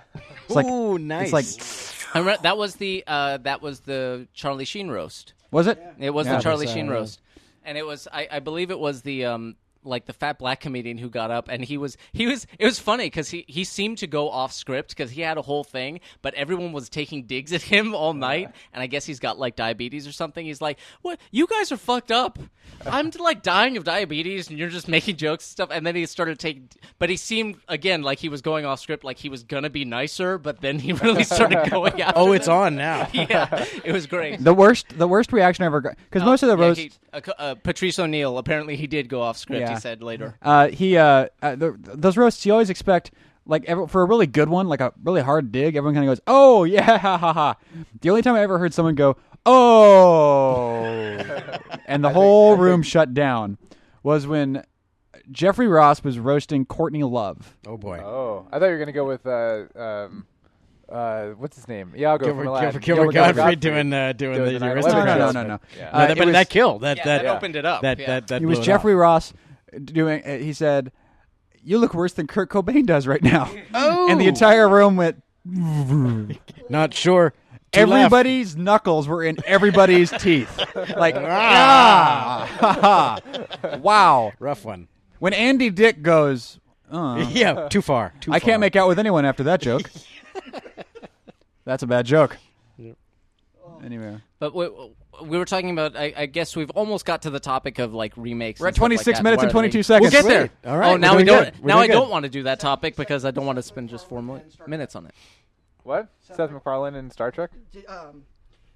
It's 0.45 0.55
like 0.55 0.67
Ooh, 0.67 0.99
nice. 0.99 1.33
It's 1.33 1.33
like 1.33 2.15
I 2.15 2.19
remember, 2.19 2.43
that 2.43 2.55
was 2.55 2.75
the 2.75 3.03
uh, 3.07 3.37
that 3.37 3.61
was 3.63 3.79
the 3.81 4.27
Charlie 4.35 4.63
Sheen 4.63 4.89
roast. 4.89 5.33
was 5.51 5.65
it? 5.65 5.81
It 5.97 6.11
was 6.11 6.27
Yeah, 6.27 6.37
the 6.37 6.41
Charlie 6.43 6.65
that's, 6.67 6.75
Sheen 6.75 6.87
uh, 6.87 6.93
roast, 6.93 7.19
and 7.63 7.77
it 7.79 7.85
was 7.85 8.07
I, 8.13 8.27
I 8.31 8.39
believe 8.39 8.69
it 8.69 8.77
was 8.79 9.01
the 9.01 9.25
um 9.25 9.55
like 9.85 10.05
the 10.05 10.13
fat 10.13 10.39
black 10.39 10.59
comedian 10.61 10.97
who 10.97 11.09
got 11.09 11.31
up 11.31 11.47
and 11.49 11.63
he 11.63 11.77
was 11.77 11.97
he 12.13 12.27
was 12.27 12.45
it 12.59 12.65
was 12.65 12.79
funny 12.79 13.05
because 13.05 13.29
he 13.29 13.45
he 13.47 13.63
seemed 13.63 13.97
to 13.99 14.07
go 14.07 14.29
off 14.29 14.51
script 14.51 14.89
because 14.89 15.11
he 15.11 15.21
had 15.21 15.37
a 15.37 15.41
whole 15.41 15.63
thing 15.63 15.99
but 16.21 16.33
everyone 16.33 16.71
was 16.71 16.89
taking 16.89 17.23
digs 17.23 17.53
at 17.53 17.61
him 17.61 17.93
all 17.95 18.13
night 18.13 18.51
and 18.73 18.81
I 18.81 18.87
guess 18.87 19.05
he's 19.05 19.19
got 19.19 19.37
like 19.39 19.55
diabetes 19.55 20.07
or 20.07 20.11
something 20.11 20.45
he's 20.45 20.61
like 20.61 20.79
what 21.01 21.19
you 21.31 21.47
guys 21.47 21.71
are 21.71 21.77
fucked 21.77 22.11
up 22.11 22.39
I'm 22.85 23.11
like 23.19 23.43
dying 23.43 23.77
of 23.77 23.83
diabetes 23.83 24.49
and 24.49 24.57
you're 24.57 24.69
just 24.69 24.87
making 24.87 25.17
jokes 25.17 25.45
and 25.45 25.51
stuff 25.51 25.69
and 25.71 25.85
then 25.85 25.95
he 25.95 26.05
started 26.05 26.39
taking 26.39 26.69
but 26.99 27.09
he 27.09 27.17
seemed 27.17 27.57
again 27.67 28.01
like 28.01 28.19
he 28.19 28.29
was 28.29 28.41
going 28.41 28.65
off 28.65 28.79
script 28.79 29.03
like 29.03 29.17
he 29.19 29.29
was 29.29 29.43
gonna 29.43 29.69
be 29.69 29.85
nicer 29.85 30.37
but 30.37 30.61
then 30.61 30.79
he 30.79 30.93
really 31.05 31.23
started 31.23 31.69
going 31.69 32.01
out 32.01 32.13
oh, 32.15 32.31
it's 32.31 32.47
on 32.47 32.75
now. 32.75 33.07
yeah 33.13 33.65
it 33.83 33.91
was 33.91 34.07
great 34.07 34.43
The 34.43 34.53
worst, 34.53 34.87
the 34.97 35.07
worst 35.07 35.31
reaction 35.31 35.63
I 35.63 35.67
ever 35.67 35.81
got 35.81 35.95
because 36.09 36.23
most 36.23 36.43
of 36.43 36.49
the 36.49 36.57
Yeah, 36.57 36.67
roast, 36.67 36.79
he- 36.79 36.91
uh, 37.13 37.21
uh, 37.37 37.55
Patrice 37.55 37.97
O'Neal. 37.99 38.37
Apparently, 38.37 38.75
he 38.75 38.87
did 38.87 39.07
go 39.09 39.21
off 39.21 39.37
script. 39.37 39.61
Yeah. 39.61 39.74
He 39.75 39.81
said 39.81 40.01
later. 40.03 40.37
uh, 40.41 40.67
he, 40.69 40.97
uh, 40.97 41.27
uh 41.41 41.55
the, 41.55 41.75
those 41.79 42.17
roasts, 42.17 42.45
you 42.45 42.51
always 42.51 42.69
expect 42.69 43.11
like 43.45 43.63
every, 43.65 43.87
for 43.87 44.01
a 44.01 44.05
really 44.05 44.27
good 44.27 44.49
one, 44.49 44.67
like 44.67 44.81
a 44.81 44.91
really 45.03 45.21
hard 45.21 45.51
dig. 45.51 45.75
Everyone 45.75 45.93
kind 45.93 46.09
of 46.09 46.11
goes, 46.17 46.21
"Oh 46.27 46.63
yeah, 46.63 46.97
ha 46.97 47.17
ha 47.17 47.33
ha." 47.33 47.55
The 48.01 48.09
only 48.09 48.21
time 48.21 48.35
I 48.35 48.41
ever 48.41 48.57
heard 48.57 48.73
someone 48.73 48.95
go, 48.95 49.17
"Oh," 49.45 51.17
and 51.85 52.03
the 52.03 52.09
whole 52.13 52.57
room 52.57 52.81
shut 52.81 53.13
down 53.13 53.57
was 54.03 54.25
when 54.27 54.63
Jeffrey 55.31 55.67
Ross 55.67 56.03
was 56.03 56.19
roasting 56.19 56.65
Courtney 56.65 57.03
Love. 57.03 57.55
Oh 57.67 57.77
boy. 57.77 57.99
Oh, 57.99 58.47
I 58.51 58.59
thought 58.59 58.65
you 58.65 58.71
were 58.71 58.79
gonna 58.79 58.91
go 58.91 59.05
with 59.05 59.25
uh, 59.25 59.63
um, 59.79 60.25
uh, 60.89 61.27
what's 61.37 61.55
his 61.55 61.67
name? 61.67 61.93
Iago 61.97 62.25
Gilbert, 62.25 62.39
from 62.41 62.47
Aladdin. 62.47 62.69
Gilbert, 62.71 62.83
Gilbert 62.85 63.13
Gottfried, 63.13 63.35
Gottfried. 63.35 63.59
doing 63.59 63.93
uh, 63.93 64.13
doing, 64.13 64.37
Doing 64.37 64.53
the, 64.53 64.59
the 64.59 64.59
the 64.59 64.65
9/11 64.65 64.73
aristocrats. 64.75 65.05
No, 65.07 65.15
no, 65.15 65.31
no, 65.31 65.41
no, 65.41 65.47
no. 65.47 65.59
Yeah. 65.77 65.89
Uh, 65.91 66.05
No, 66.05 66.11
it 66.11 66.17
but 66.17 66.25
was- 66.27 66.33
that 66.33 66.49
killed. 66.49 66.81
That 66.81 66.97
Yeah, 66.97 67.03
that, 67.05 67.23
that 67.23 67.35
opened 67.35 67.55
it 67.55 67.65
up. 67.65 67.81
That 67.81 67.99
Yeah. 67.99 68.05
that 68.07 68.27
that 68.27 68.41
He 68.41 68.45
was 68.45 68.57
blew 68.57 68.63
it 68.63 68.65
Jeffrey 68.65 68.93
off. 68.93 68.99
Ross 68.99 69.33
doing. 69.83 70.23
uh, 70.25 70.37
He 70.37 70.53
said, 70.53 70.91
"You 71.63 71.77
look 71.79 71.93
worse 71.93 72.13
than 72.13 72.27
Kurt 72.27 72.49
Cobain 72.49 72.85
does 72.85 73.07
right 73.07 73.21
now." 73.23 73.49
Oh. 73.73 74.09
and 74.09 74.19
the 74.21 74.27
entire 74.27 74.67
room 74.69 74.95
went. 74.95 75.21
Not 76.69 76.93
sure. 76.93 77.33
to 77.73 77.85
laugh. 77.85 77.97
Everybody's 78.05 78.55
knuckles 78.55 79.07
were 79.07 79.23
in 79.23 79.37
everybody's 79.45 80.09
teeth. 80.19 80.57
Like, 80.97 81.15
ah, 81.15 82.49
ha, 82.59 83.19
ha. 83.61 83.77
wow. 83.77 84.31
rough 84.39 84.65
one. 84.65 84.87
When 85.19 85.33
Andy 85.33 85.69
Dick 85.69 86.01
goes, 86.01 86.59
uh, 86.91 87.25
yeah, 87.31 87.67
too 87.69 87.81
far. 87.81 88.13
Too 88.21 88.31
I 88.31 88.39
far. 88.39 88.45
can't 88.49 88.59
make 88.61 88.75
out 88.75 88.87
with 88.87 88.99
anyone 88.99 89.25
after 89.25 89.43
that 89.43 89.61
joke. 89.61 89.89
That's 91.65 91.83
a 91.83 91.87
bad 91.87 92.05
joke. 92.05 92.37
Yep. 92.77 92.95
Anyway, 93.83 94.17
But 94.39 94.53
we, 94.55 94.69
we 95.23 95.37
were 95.37 95.45
talking 95.45 95.69
about. 95.71 95.95
I, 95.95 96.13
I 96.15 96.25
guess 96.25 96.55
we've 96.55 96.69
almost 96.71 97.05
got 97.05 97.21
to 97.23 97.29
the 97.29 97.39
topic 97.39 97.79
of 97.79 97.93
like 97.93 98.13
remakes. 98.17 98.59
we're 98.59 98.67
at 98.67 98.75
stuff 98.75 98.83
like 98.83 98.89
26 98.89 99.21
minutes 99.21 99.43
and 99.43 99.51
22 99.51 99.83
seconds. 99.83 100.01
We'll 100.13 100.21
get 100.23 100.27
there. 100.27 100.47
Sweet. 100.47 100.69
All 100.69 100.77
right, 100.77 100.91
Oh, 100.93 100.97
now 100.97 101.15
we 101.15 101.23
don't. 101.23 101.53
good. 101.53 101.63
Now 101.65 101.77
I 101.79 101.87
doing 101.87 101.97
don't 101.99 102.09
want 102.09 102.23
to 102.23 102.29
do 102.29 102.43
that 102.43 102.59
topic 102.59 102.95
because 102.95 103.25
I 103.25 103.31
don't 103.31 103.45
want 103.45 103.57
to 103.57 103.63
spend 103.63 103.89
just 103.89 104.07
four 104.09 104.21
mo- 104.21 104.41
minutes 104.67 104.95
on 104.95 105.05
it. 105.05 105.13
What? 105.83 106.07
Seth 106.21 106.51
MacFarlane 106.51 106.95
in 106.95 107.11
Star 107.11 107.31
Trek? 107.31 107.51
Um, 107.87 108.23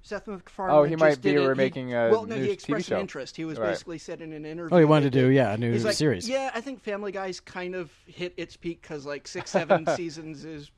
Seth 0.01 0.27
MacFarlane. 0.27 0.75
Oh, 0.77 0.83
he 0.83 0.91
just 0.91 0.99
might 0.99 1.21
be 1.21 1.31
did 1.31 1.37
it. 1.39 1.41
He- 1.41 1.47
remaking 1.47 1.93
a 1.93 2.09
well, 2.09 2.25
no, 2.25 2.35
new 2.35 2.43
he 2.43 2.49
TV 2.49 2.53
expressed 2.53 2.87
show. 2.89 2.95
an 2.95 3.01
interest. 3.01 3.35
He 3.35 3.45
was 3.45 3.57
Right. 3.57 3.69
basically 3.71 3.97
said 3.97 4.21
in 4.21 4.31
an 4.33 4.45
interview. 4.45 4.75
Oh, 4.75 4.79
he 4.79 4.85
wanted 4.85 5.11
to 5.11 5.19
do 5.21 5.27
yeah 5.29 5.53
a 5.53 5.57
new 5.57 5.71
He's 5.73 5.83
like, 5.85 5.95
series. 5.95 6.29
Yeah, 6.29 6.51
I 6.53 6.61
think 6.61 6.81
Family 6.81 7.11
Guy's 7.11 7.39
kind 7.39 7.75
of 7.75 7.91
hit 8.05 8.33
its 8.37 8.55
peak 8.55 8.81
because 8.81 9.05
like 9.05 9.27
six, 9.27 9.51
seven 9.51 9.85
seasons 9.95 10.45
is 10.45 10.71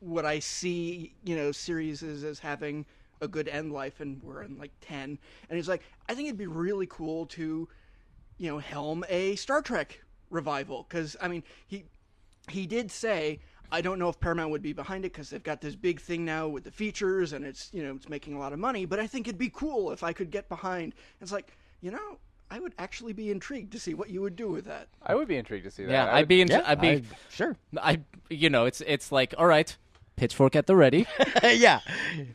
what 0.00 0.24
I 0.24 0.38
see. 0.38 1.14
You 1.24 1.36
know, 1.36 1.52
series 1.52 2.02
is 2.02 2.24
as 2.24 2.38
having 2.38 2.84
a 3.20 3.28
good 3.28 3.48
end 3.48 3.72
life, 3.72 4.00
and 4.00 4.22
we're 4.22 4.42
in 4.42 4.58
like 4.58 4.72
ten. 4.80 5.18
And 5.48 5.56
he's 5.56 5.68
like, 5.68 5.82
I 6.08 6.14
think 6.14 6.28
it'd 6.28 6.38
be 6.38 6.46
really 6.46 6.86
cool 6.86 7.26
to, 7.26 7.68
you 8.38 8.48
know, 8.50 8.58
helm 8.58 9.04
a 9.08 9.36
Star 9.36 9.62
Trek 9.62 10.00
revival 10.30 10.86
because 10.88 11.16
I 11.20 11.28
mean 11.28 11.42
he 11.66 11.84
he 12.50 12.66
did 12.66 12.90
say. 12.90 13.40
I 13.72 13.80
don't 13.80 13.98
know 13.98 14.08
if 14.08 14.20
Paramount 14.20 14.50
would 14.50 14.62
be 14.62 14.74
behind 14.74 15.04
it 15.04 15.12
because 15.12 15.30
they've 15.30 15.42
got 15.42 15.60
this 15.60 15.74
big 15.74 15.98
thing 15.98 16.24
now 16.24 16.46
with 16.46 16.62
the 16.62 16.70
features 16.70 17.32
and 17.32 17.44
it's 17.44 17.70
you 17.72 17.82
know 17.82 17.94
it's 17.96 18.08
making 18.08 18.34
a 18.34 18.38
lot 18.38 18.52
of 18.52 18.58
money. 18.58 18.84
But 18.84 19.00
I 19.00 19.06
think 19.06 19.26
it'd 19.26 19.38
be 19.38 19.50
cool 19.52 19.90
if 19.90 20.04
I 20.04 20.12
could 20.12 20.30
get 20.30 20.48
behind. 20.48 20.94
It's 21.20 21.32
like 21.32 21.56
you 21.80 21.90
know 21.90 22.18
I 22.50 22.60
would 22.60 22.74
actually 22.78 23.12
be 23.12 23.30
intrigued 23.30 23.72
to 23.72 23.80
see 23.80 23.94
what 23.94 24.10
you 24.10 24.20
would 24.20 24.36
do 24.36 24.48
with 24.48 24.66
that. 24.66 24.88
I 25.02 25.14
would 25.14 25.26
be 25.26 25.36
intrigued 25.36 25.64
to 25.64 25.70
see 25.70 25.84
that. 25.84 25.90
Yeah, 25.90 26.04
I 26.04 26.18
I'd 26.18 26.28
be. 26.28 26.40
In, 26.40 26.48
Yeah, 26.48 26.62
I'd 26.64 26.80
be. 26.80 26.88
I- 26.88 27.02
sure. 27.30 27.56
I. 27.76 28.00
You 28.30 28.50
know, 28.50 28.66
it's 28.66 28.80
it's 28.86 29.10
like 29.10 29.34
all 29.38 29.46
right, 29.46 29.76
pitchfork 30.16 30.54
at 30.56 30.66
the 30.66 30.76
ready. 30.76 31.06
yeah. 31.42 31.80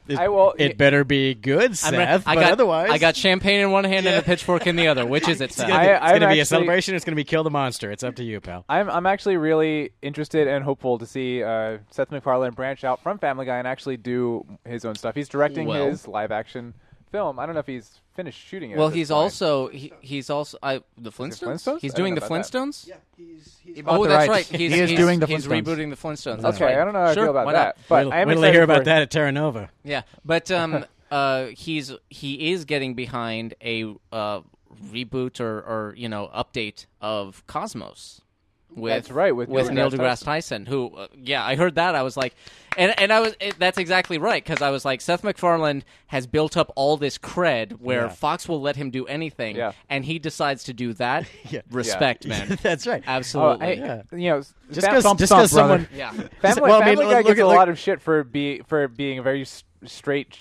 It, 0.08 0.18
I 0.20 0.28
will- 0.28 0.54
It 0.58 0.78
better 0.78 1.04
be 1.04 1.34
good, 1.34 1.78
Seth. 1.78 1.94
Re- 1.94 2.24
I 2.26 2.36
got, 2.36 2.52
otherwise, 2.54 2.89
I 2.92 2.98
got 2.98 3.15
champagne 3.15 3.62
in 3.62 3.72
one 3.72 3.84
hand 3.86 4.06
and 4.06 4.15
a 4.18 4.22
pitchfork 4.22 4.68
in 4.68 4.76
the 4.76 4.88
other. 4.88 5.06
Which 5.06 5.28
is 5.30 5.42
it, 5.42 5.46
It's 5.46 5.56
Seth? 5.56 5.68
gonna, 5.70 5.80
be, 5.84 5.88
I- 5.89 5.94
it's 5.94 6.02
gonna 6.06 6.20
be 6.20 6.24
a 6.26 6.28
actually- 6.30 6.44
celebration. 6.46 6.96
It's 6.96 7.06
gonna 7.06 7.15
be 7.15 7.24
kill 7.24 7.44
the 7.44 7.50
monster. 7.50 7.92
It's 7.92 8.04
up 8.04 8.15
to 8.15 8.24
you, 8.24 8.42
pal. 8.42 8.65
I'm 8.70 8.89
I'm 8.89 9.06
actually 9.06 9.38
really 9.38 9.92
interested 10.02 10.48
and 10.48 10.63
hopeful 10.63 10.98
to 11.00 11.06
see 11.06 11.42
uh, 11.44 11.78
Seth 11.92 12.12
MacFarlane 12.12 12.52
branch 12.54 12.84
out 12.84 13.02
from 13.02 13.18
Family 13.18 13.46
Guy 13.46 13.58
and 13.58 13.68
actually 13.68 13.98
do 13.98 14.46
his 14.65 14.84
own 14.86 14.96
stuff. 14.96 15.15
He's 15.15 15.30
directing 15.30 15.68
Well- 15.68 15.88
his 15.89 16.08
live 16.08 16.32
action 16.32 16.74
film. 17.12 17.39
I 17.39 17.45
don't 17.45 17.56
know 17.56 17.60
if 17.60 17.67
he's 17.67 18.00
finished 18.15 18.39
shooting 18.39 18.72
it. 18.72 18.78
well, 18.78 18.88
at 18.88 18.89
this 18.91 18.98
he's 18.98 19.08
point. 19.10 19.17
also 19.24 19.67
he, 19.69 19.93
he's 20.02 20.30
also 20.30 20.58
I 20.62 20.82
the 20.98 21.12
Flintstones. 21.12 21.39
Flintstones? 21.63 21.80
He's 21.82 21.93
I 21.93 21.98
doing 21.98 22.15
the 22.15 22.22
didn't 22.22 22.30
know 22.32 22.36
about 22.38 22.52
that. 22.52 22.58
Flintstones. 22.60 22.88
Yeah, 22.88 22.95
he's 23.17 23.58
he's 23.63 23.82
bought 23.84 24.00
Oh, 24.00 24.04
the 24.04 24.10
that's 24.10 24.28
rights. 24.30 24.52
right. 24.52 24.60
He's, 24.60 24.74
He 24.74 24.80
is 24.80 24.89
he's- 24.89 25.00
doing 25.00 25.19
the 25.19 25.28
He's 25.28 25.45
Flintstones. 25.48 25.63
rebooting 25.63 25.89
the 25.89 25.95
Flintstones. 25.95 26.41
That's 26.41 26.58
okay. 26.58 26.65
right. 26.65 26.78
I 26.78 26.84
don't 26.86 26.93
know 26.93 27.00
how 27.06 27.13
Sure, 27.13 27.24
I 27.24 27.26
feel 27.26 27.32
about 27.32 27.45
why 27.45 27.54
that, 27.54 27.65
not? 27.65 27.78
but 27.89 28.06
wait 28.08 28.13
I 28.13 28.19
am 28.22 28.28
wait 28.28 28.34
till 28.36 28.41
they 28.41 28.48
excited 28.50 28.54
hear 28.60 28.67
for- 28.67 28.72
about 28.74 28.86
that 28.86 29.02
at 29.04 29.12
Terra 29.12 29.32
Nova. 29.32 29.69
Yeah, 29.84 30.02
but 30.26 30.52
um, 30.52 30.86
uh, 31.12 31.45
he's 31.48 31.91
he 32.10 32.52
is 32.52 32.65
getting 32.65 32.93
behind 32.95 33.54
a 33.63 33.86
uh, 34.12 34.41
reboot 34.91 35.39
or, 35.39 35.60
or 35.60 35.93
you 35.98 36.10
know 36.10 36.30
update 36.36 36.86
of 37.02 37.45
Cosmos. 37.48 38.22
With, 38.76 38.94
That's 38.94 39.10
right, 39.12 39.36
with 39.36 39.50
with 39.50 39.72
Neil 39.72 39.90
Neil 39.90 39.92
deGrasse 39.92 40.22
deGrasse 40.22 40.24
Tyson, 40.26 40.66
who 40.68 40.90
uh, 40.96 41.08
yeah, 41.16 41.44
I 41.44 41.56
heard 41.56 41.76
that. 41.76 41.96
I 41.96 42.04
was 42.04 42.16
like, 42.16 42.36
and 42.78 42.94
and 43.00 43.12
I 43.12 43.20
was 43.20 43.36
it, 43.40 43.58
that's 43.58 43.78
exactly 43.80 44.20
right 44.20 44.44
because 44.44 44.62
I 44.62 44.70
was 44.70 44.86
like, 44.86 45.02
Seth 45.02 45.24
MacFarlane 45.24 45.84
has 46.08 46.28
built 46.28 46.56
up 46.56 46.72
all 46.76 46.96
this 46.96 47.18
cred 47.18 47.80
where 47.80 48.04
Yeah. 48.04 48.10
Fox 48.10 48.48
will 48.48 48.62
let 48.62 48.76
him 48.76 48.92
do 48.92 49.08
anything, 49.08 49.56
Yeah. 49.56 49.72
and 49.90 50.06
he 50.06 50.20
decides 50.20 50.64
to 50.66 50.74
do 50.74 50.94
that. 50.94 51.28
Yeah. 51.50 51.62
Respect, 51.72 52.28
man, 52.28 52.60
That's 52.62 52.86
right. 52.86 53.04
Oh, 53.08 53.12
absolutely. 53.12 53.66
I, 53.66 53.72
Yeah. 53.72 54.02
you 54.12 54.30
know, 54.30 54.40
Just 54.72 54.88
because 54.88 55.04
Stomp, 55.04 55.20
just 55.20 55.30
stomp, 55.30 55.42
'cause 55.42 55.52
someone 55.52 55.88
yeah. 55.94 56.12
Family, 56.42 56.62
Well, 56.62 56.82
I 56.82 56.86
mean, 56.86 56.96
Guy 56.98 57.04
look 57.18 57.26
gets 57.26 57.40
at- 57.40 57.44
a 57.44 57.48
look- 57.48 57.56
lot 57.58 57.70
of 57.70 57.80
shit 57.80 58.02
for 58.02 58.24
be 58.24 58.62
for 58.68 58.88
being 58.88 59.18
a 59.18 59.24
very 59.24 59.46
straight, 59.86 60.38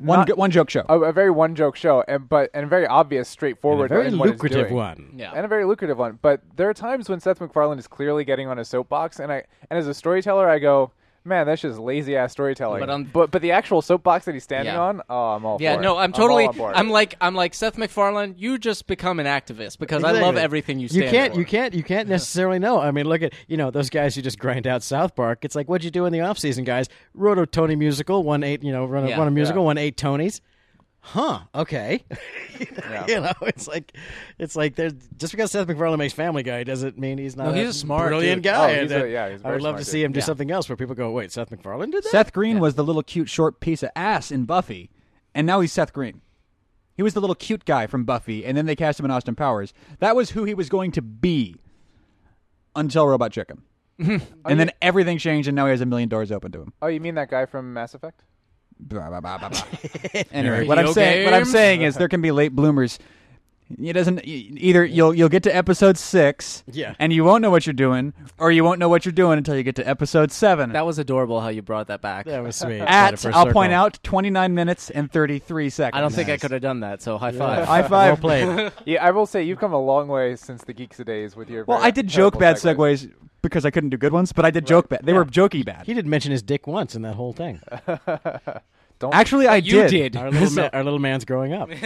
one 0.00 0.20
not- 0.20 0.36
one 0.38 0.50
joke 0.50 0.70
show. 0.70 0.84
a, 0.88 1.00
a 1.00 1.12
very 1.12 1.30
one 1.30 1.54
joke 1.54 1.76
show, 1.76 2.04
and 2.08 2.28
but 2.28 2.50
and 2.54 2.64
a 2.64 2.68
very 2.68 2.86
obvious, 2.86 3.28
And 3.28 3.32
straightforward, 3.32 3.90
a 3.90 3.94
very 3.94 4.06
in 4.08 4.18
what 4.18 4.28
lucrative 4.30 4.68
doing. 4.68 4.74
one. 4.74 5.14
Yeah. 5.16 5.32
and 5.34 5.44
a 5.44 5.48
very 5.48 5.64
lucrative 5.64 5.98
one. 5.98 6.18
But 6.22 6.40
there 6.56 6.68
are 6.68 6.74
times 6.74 7.08
when 7.08 7.20
Seth 7.20 7.40
MacFarlane 7.40 7.78
is 7.78 7.86
clearly 7.86 8.24
getting 8.24 8.48
on 8.48 8.58
a 8.58 8.64
soapbox, 8.64 9.18
and 9.20 9.32
I 9.32 9.44
and 9.70 9.78
as 9.78 9.86
a 9.86 9.94
storyteller, 9.94 10.48
I 10.48 10.58
go, 10.58 10.92
man, 11.26 11.46
that's 11.46 11.60
just 11.62 11.78
lazy 11.78 12.16
ass 12.16 12.32
storytelling. 12.32 12.80
But 12.80 12.88
on- 12.90 13.04
but 13.04 13.30
but 13.30 13.42
the 13.42 13.52
actual 13.52 13.82
soapbox 13.82 14.24
that 14.26 14.34
he's 14.34 14.44
standing 14.44 14.72
Yeah. 14.74 14.80
on, 14.80 15.02
oh, 15.10 15.32
I'm 15.32 15.44
all 15.44 15.58
Yeah, 15.60 15.74
for 15.74 15.80
it. 15.80 15.82
no, 15.82 15.96
I'm 15.98 16.12
totally. 16.12 16.44
all 16.44 16.50
on 16.50 16.56
board. 16.56 16.74
I'm 16.76 16.88
like, 16.88 17.16
I'm 17.20 17.34
like 17.34 17.52
Seth 17.54 17.76
MacFarlane. 17.76 18.34
You 18.38 18.56
just 18.58 18.86
become 18.86 19.20
an 19.20 19.26
activist 19.26 19.78
because 19.78 20.04
I 20.04 20.12
love 20.12 20.36
everything 20.36 20.78
you 20.78 20.88
You 20.90 21.02
can't, 21.02 21.34
for. 21.34 21.40
you 21.40 21.44
can't, 21.44 21.74
you 21.74 21.82
can't 21.82 22.08
necessarily 22.08 22.58
know. 22.58 22.80
I 22.80 22.90
mean, 22.92 23.06
look 23.06 23.22
at 23.22 23.32
you 23.48 23.56
know 23.56 23.70
those 23.70 23.90
guys 23.90 24.14
who 24.14 24.22
just 24.22 24.38
grind 24.38 24.66
out 24.66 24.82
South 24.82 25.14
Park. 25.16 25.44
It's 25.44 25.54
like, 25.56 25.68
what'd 25.68 25.84
you 25.84 25.90
do 25.90 26.06
in 26.06 26.12
the 26.12 26.20
off 26.20 26.38
season, 26.38 26.64
guys? 26.64 26.88
Wrote 27.14 27.38
a 27.38 27.46
Tony 27.46 27.76
musical, 27.76 28.22
won 28.22 28.44
eight, 28.44 28.62
you 28.62 28.72
know, 28.72 28.84
run 28.86 29.04
a, 29.04 29.08
Yeah. 29.08 29.18
run 29.18 29.28
a 29.28 29.30
musical, 29.32 29.62
Yeah. 29.62 29.66
won 29.66 29.78
eight 29.78 29.96
Tonys. 29.96 30.40
Huh? 31.08 31.40
Okay. 31.54 32.04
Yeah. 32.58 33.06
you 33.06 33.20
know, 33.20 33.32
it's 33.42 33.68
like, 33.68 33.92
it's 34.38 34.56
like 34.56 34.76
there's 34.76 34.94
just 35.18 35.30
because 35.32 35.50
Seth 35.50 35.68
MacFarlane 35.68 35.98
makes 35.98 36.14
Family 36.14 36.42
Guy 36.42 36.64
doesn't 36.64 36.98
mean 36.98 37.18
he's 37.18 37.36
not. 37.36 37.48
No, 37.48 37.52
he's 37.52 37.68
a 37.68 37.72
smart 37.74 38.08
brilliant 38.08 38.42
dude. 38.42 38.52
guy. 38.52 38.78
Oh, 38.78 38.82
he's 38.82 38.92
a- 38.92 39.10
yeah, 39.10 39.28
he's 39.30 39.42
a 39.42 39.46
I 39.48 39.52
would 39.52 39.60
love 39.60 39.76
to 39.76 39.82
dude. 39.82 39.88
see 39.88 40.02
him 40.02 40.12
do 40.12 40.20
Yeah. 40.20 40.24
something 40.24 40.50
else 40.50 40.66
where 40.68 40.76
people 40.76 40.94
go, 40.94 41.10
wait, 41.10 41.30
Seth 41.32 41.50
MacFarlane 41.50 41.90
did 41.90 42.02
that? 42.04 42.08
Seth 42.08 42.32
Green 42.32 42.58
was 42.58 42.74
the 42.74 42.82
little 42.84 43.02
cute 43.02 43.28
short 43.28 43.60
piece 43.60 43.82
of 43.82 43.90
ass 43.94 44.30
in 44.30 44.46
Buffy, 44.46 44.90
and 45.34 45.46
now 45.46 45.60
he's 45.60 45.70
Seth 45.72 45.92
Green. 45.92 46.22
He 46.94 47.02
was 47.02 47.12
the 47.12 47.20
little 47.20 47.34
cute 47.36 47.66
guy 47.66 47.86
from 47.86 48.04
Buffy, 48.04 48.44
and 48.46 48.56
then 48.56 48.64
they 48.64 48.74
cast 48.76 48.98
him 48.98 49.04
in 49.04 49.10
Austin 49.10 49.34
Powers. 49.34 49.74
That 49.98 50.16
was 50.16 50.30
who 50.30 50.44
he 50.44 50.54
was 50.54 50.70
going 50.70 50.92
to 50.92 51.02
be 51.02 51.56
until 52.74 53.06
Robot 53.06 53.32
Chicken. 53.32 53.62
Oh, 54.08 54.20
and 54.46 54.58
then 54.60 54.70
everything 54.80 55.18
changed, 55.18 55.46
and 55.48 55.54
now 55.56 55.66
he 55.66 55.70
has 55.72 55.80
a 55.82 55.86
million 55.86 56.08
doors 56.08 56.30
open 56.32 56.52
to 56.52 56.62
him. 56.62 56.72
Oh, 56.82 56.86
you 56.86 57.00
mean 57.00 57.14
that 57.16 57.30
guy 57.30 57.44
from 57.46 57.72
Mass 57.74 57.94
Effect? 57.94 58.22
Blah, 58.78 59.20
blah, 59.20 59.38
blah, 59.38 59.48
anyway, 60.32 60.66
what 60.66 60.78
I'm 60.78 60.92
saying, 60.92 61.24
what 61.24 61.32
I'm 61.32 61.46
saying 61.46 61.82
is 61.82 61.96
there 61.96 62.08
can 62.08 62.20
be 62.20 62.30
late 62.30 62.54
bloomers. 62.54 62.98
It 63.82 63.94
doesn't 63.94 64.20
either. 64.24 64.84
You'll 64.84 65.12
you'll 65.12 65.28
get 65.28 65.42
to 65.42 65.54
episode 65.54 65.98
six, 65.98 66.62
Yeah. 66.70 66.94
and 67.00 67.12
you 67.12 67.24
won't 67.24 67.42
know 67.42 67.50
what 67.50 67.66
you're 67.66 67.72
doing, 67.74 68.14
or 68.38 68.52
you 68.52 68.62
won't 68.62 68.78
know 68.78 68.88
what 68.88 69.04
you're 69.04 69.12
doing 69.12 69.38
until 69.38 69.56
you 69.56 69.64
get 69.64 69.74
to 69.76 69.88
episode 69.88 70.30
seven. 70.30 70.70
That 70.72 70.86
was 70.86 71.00
adorable 71.00 71.40
how 71.40 71.48
you 71.48 71.62
brought 71.62 71.88
that 71.88 72.00
back. 72.00 72.26
That 72.26 72.44
was 72.44 72.54
sweet. 72.54 72.80
At 72.80 73.18
for 73.18 73.30
a 73.30 73.34
I'll 73.36 73.52
point 73.52 73.72
out 73.72 73.98
29 74.04 74.54
minutes 74.54 74.90
and 74.90 75.10
33 75.10 75.68
seconds. 75.70 75.98
I 75.98 76.00
don't 76.00 76.12
think 76.14 76.28
I 76.28 76.36
could 76.36 76.52
have 76.52 76.62
done 76.62 76.80
that. 76.80 77.02
So 77.02 77.18
high 77.18 77.32
five. 77.32 77.66
High 77.66 77.82
five. 77.82 77.90
Well 77.90 78.16
played. 78.46 78.72
Yeah, 78.84 79.04
I 79.04 79.10
will 79.10 79.26
say 79.26 79.42
you've 79.42 79.58
come 79.58 79.72
a 79.72 79.80
long 79.82 80.06
way 80.06 80.36
since 80.36 80.62
the 80.62 80.72
Geeks 80.72 81.00
of 81.00 81.06
Days 81.06 81.34
with 81.34 81.50
your. 81.50 81.64
Well, 81.64 81.78
I 81.82 81.90
did 81.90 82.06
joke 82.06 82.38
bad 82.38 82.58
terrible 82.58 82.84
segues 82.84 83.12
because 83.42 83.64
I 83.66 83.70
couldn't 83.70 83.90
do 83.90 83.96
good 83.96 84.12
ones, 84.12 84.32
but 84.32 84.44
I 84.44 84.50
did 84.52 84.64
joke 84.64 84.88
bad. 84.88 85.00
They 85.02 85.12
were 85.12 85.24
jokey 85.24 85.64
bad. 85.64 85.86
he 85.86 85.94
didn't 85.94 86.10
mention 86.10 86.30
his 86.30 86.42
dick 86.42 86.68
once 86.68 86.94
in 86.94 87.02
that 87.02 87.14
whole 87.16 87.32
thing. 87.32 87.60
Don't 88.98 89.14
Actually, 89.14 89.46
I 89.46 89.56
you 89.56 89.82
did. 89.82 90.12
did. 90.12 90.16
Our 90.16 90.30
little, 90.30 90.50
ma- 90.62 90.70
our 90.72 90.82
little 90.84 90.98
man's 90.98 91.24
growing 91.24 91.52
up. 91.52 91.70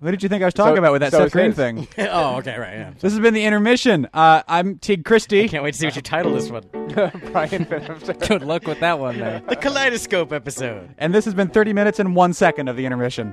What 0.00 0.10
did 0.10 0.22
you 0.22 0.28
think 0.28 0.42
I 0.42 0.46
was 0.46 0.52
talking 0.52 0.74
So- 0.74 0.78
about 0.80 0.92
with 0.92 1.00
that 1.00 1.12
so 1.12 1.18
Seth 1.20 1.26
is 1.28 1.32
Green 1.32 1.46
his. 1.46 1.56
thing? 1.56 1.88
oh, 2.10 2.36
okay, 2.36 2.58
right. 2.58 2.74
Yeah. 2.74 2.90
This 3.00 3.12
has 3.14 3.20
been 3.20 3.32
the 3.32 3.44
intermission. 3.46 4.06
Uh, 4.12 4.42
I'm 4.46 4.76
Teague 4.78 5.02
Chrystie. 5.02 5.48
Can't 5.48 5.64
wait 5.64 5.72
to 5.72 5.78
see 5.78 5.86
what 5.86 5.96
you 5.96 6.02
title 6.02 6.34
this 6.34 6.50
one. 6.50 6.64
Brian 6.72 7.64
Finifter. 7.64 8.28
Good 8.28 8.42
luck 8.42 8.66
with 8.66 8.80
that 8.80 8.98
one, 8.98 9.18
man. 9.18 9.46
The 9.46 9.56
Kaleidoscope 9.56 10.30
episode. 10.30 10.94
And 10.98 11.14
this 11.14 11.24
has 11.24 11.32
been 11.32 11.48
30 11.48 11.72
minutes 11.72 12.00
and 12.00 12.14
one 12.14 12.34
second 12.34 12.68
of 12.68 12.76
the 12.76 12.84
intermission. 12.84 13.30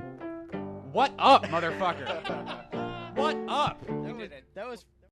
What 0.92 1.12
up, 1.18 1.44
motherfucker? 1.46 3.16
what 3.16 3.36
up? 3.48 3.84
That 4.54 4.66
was 4.66 4.86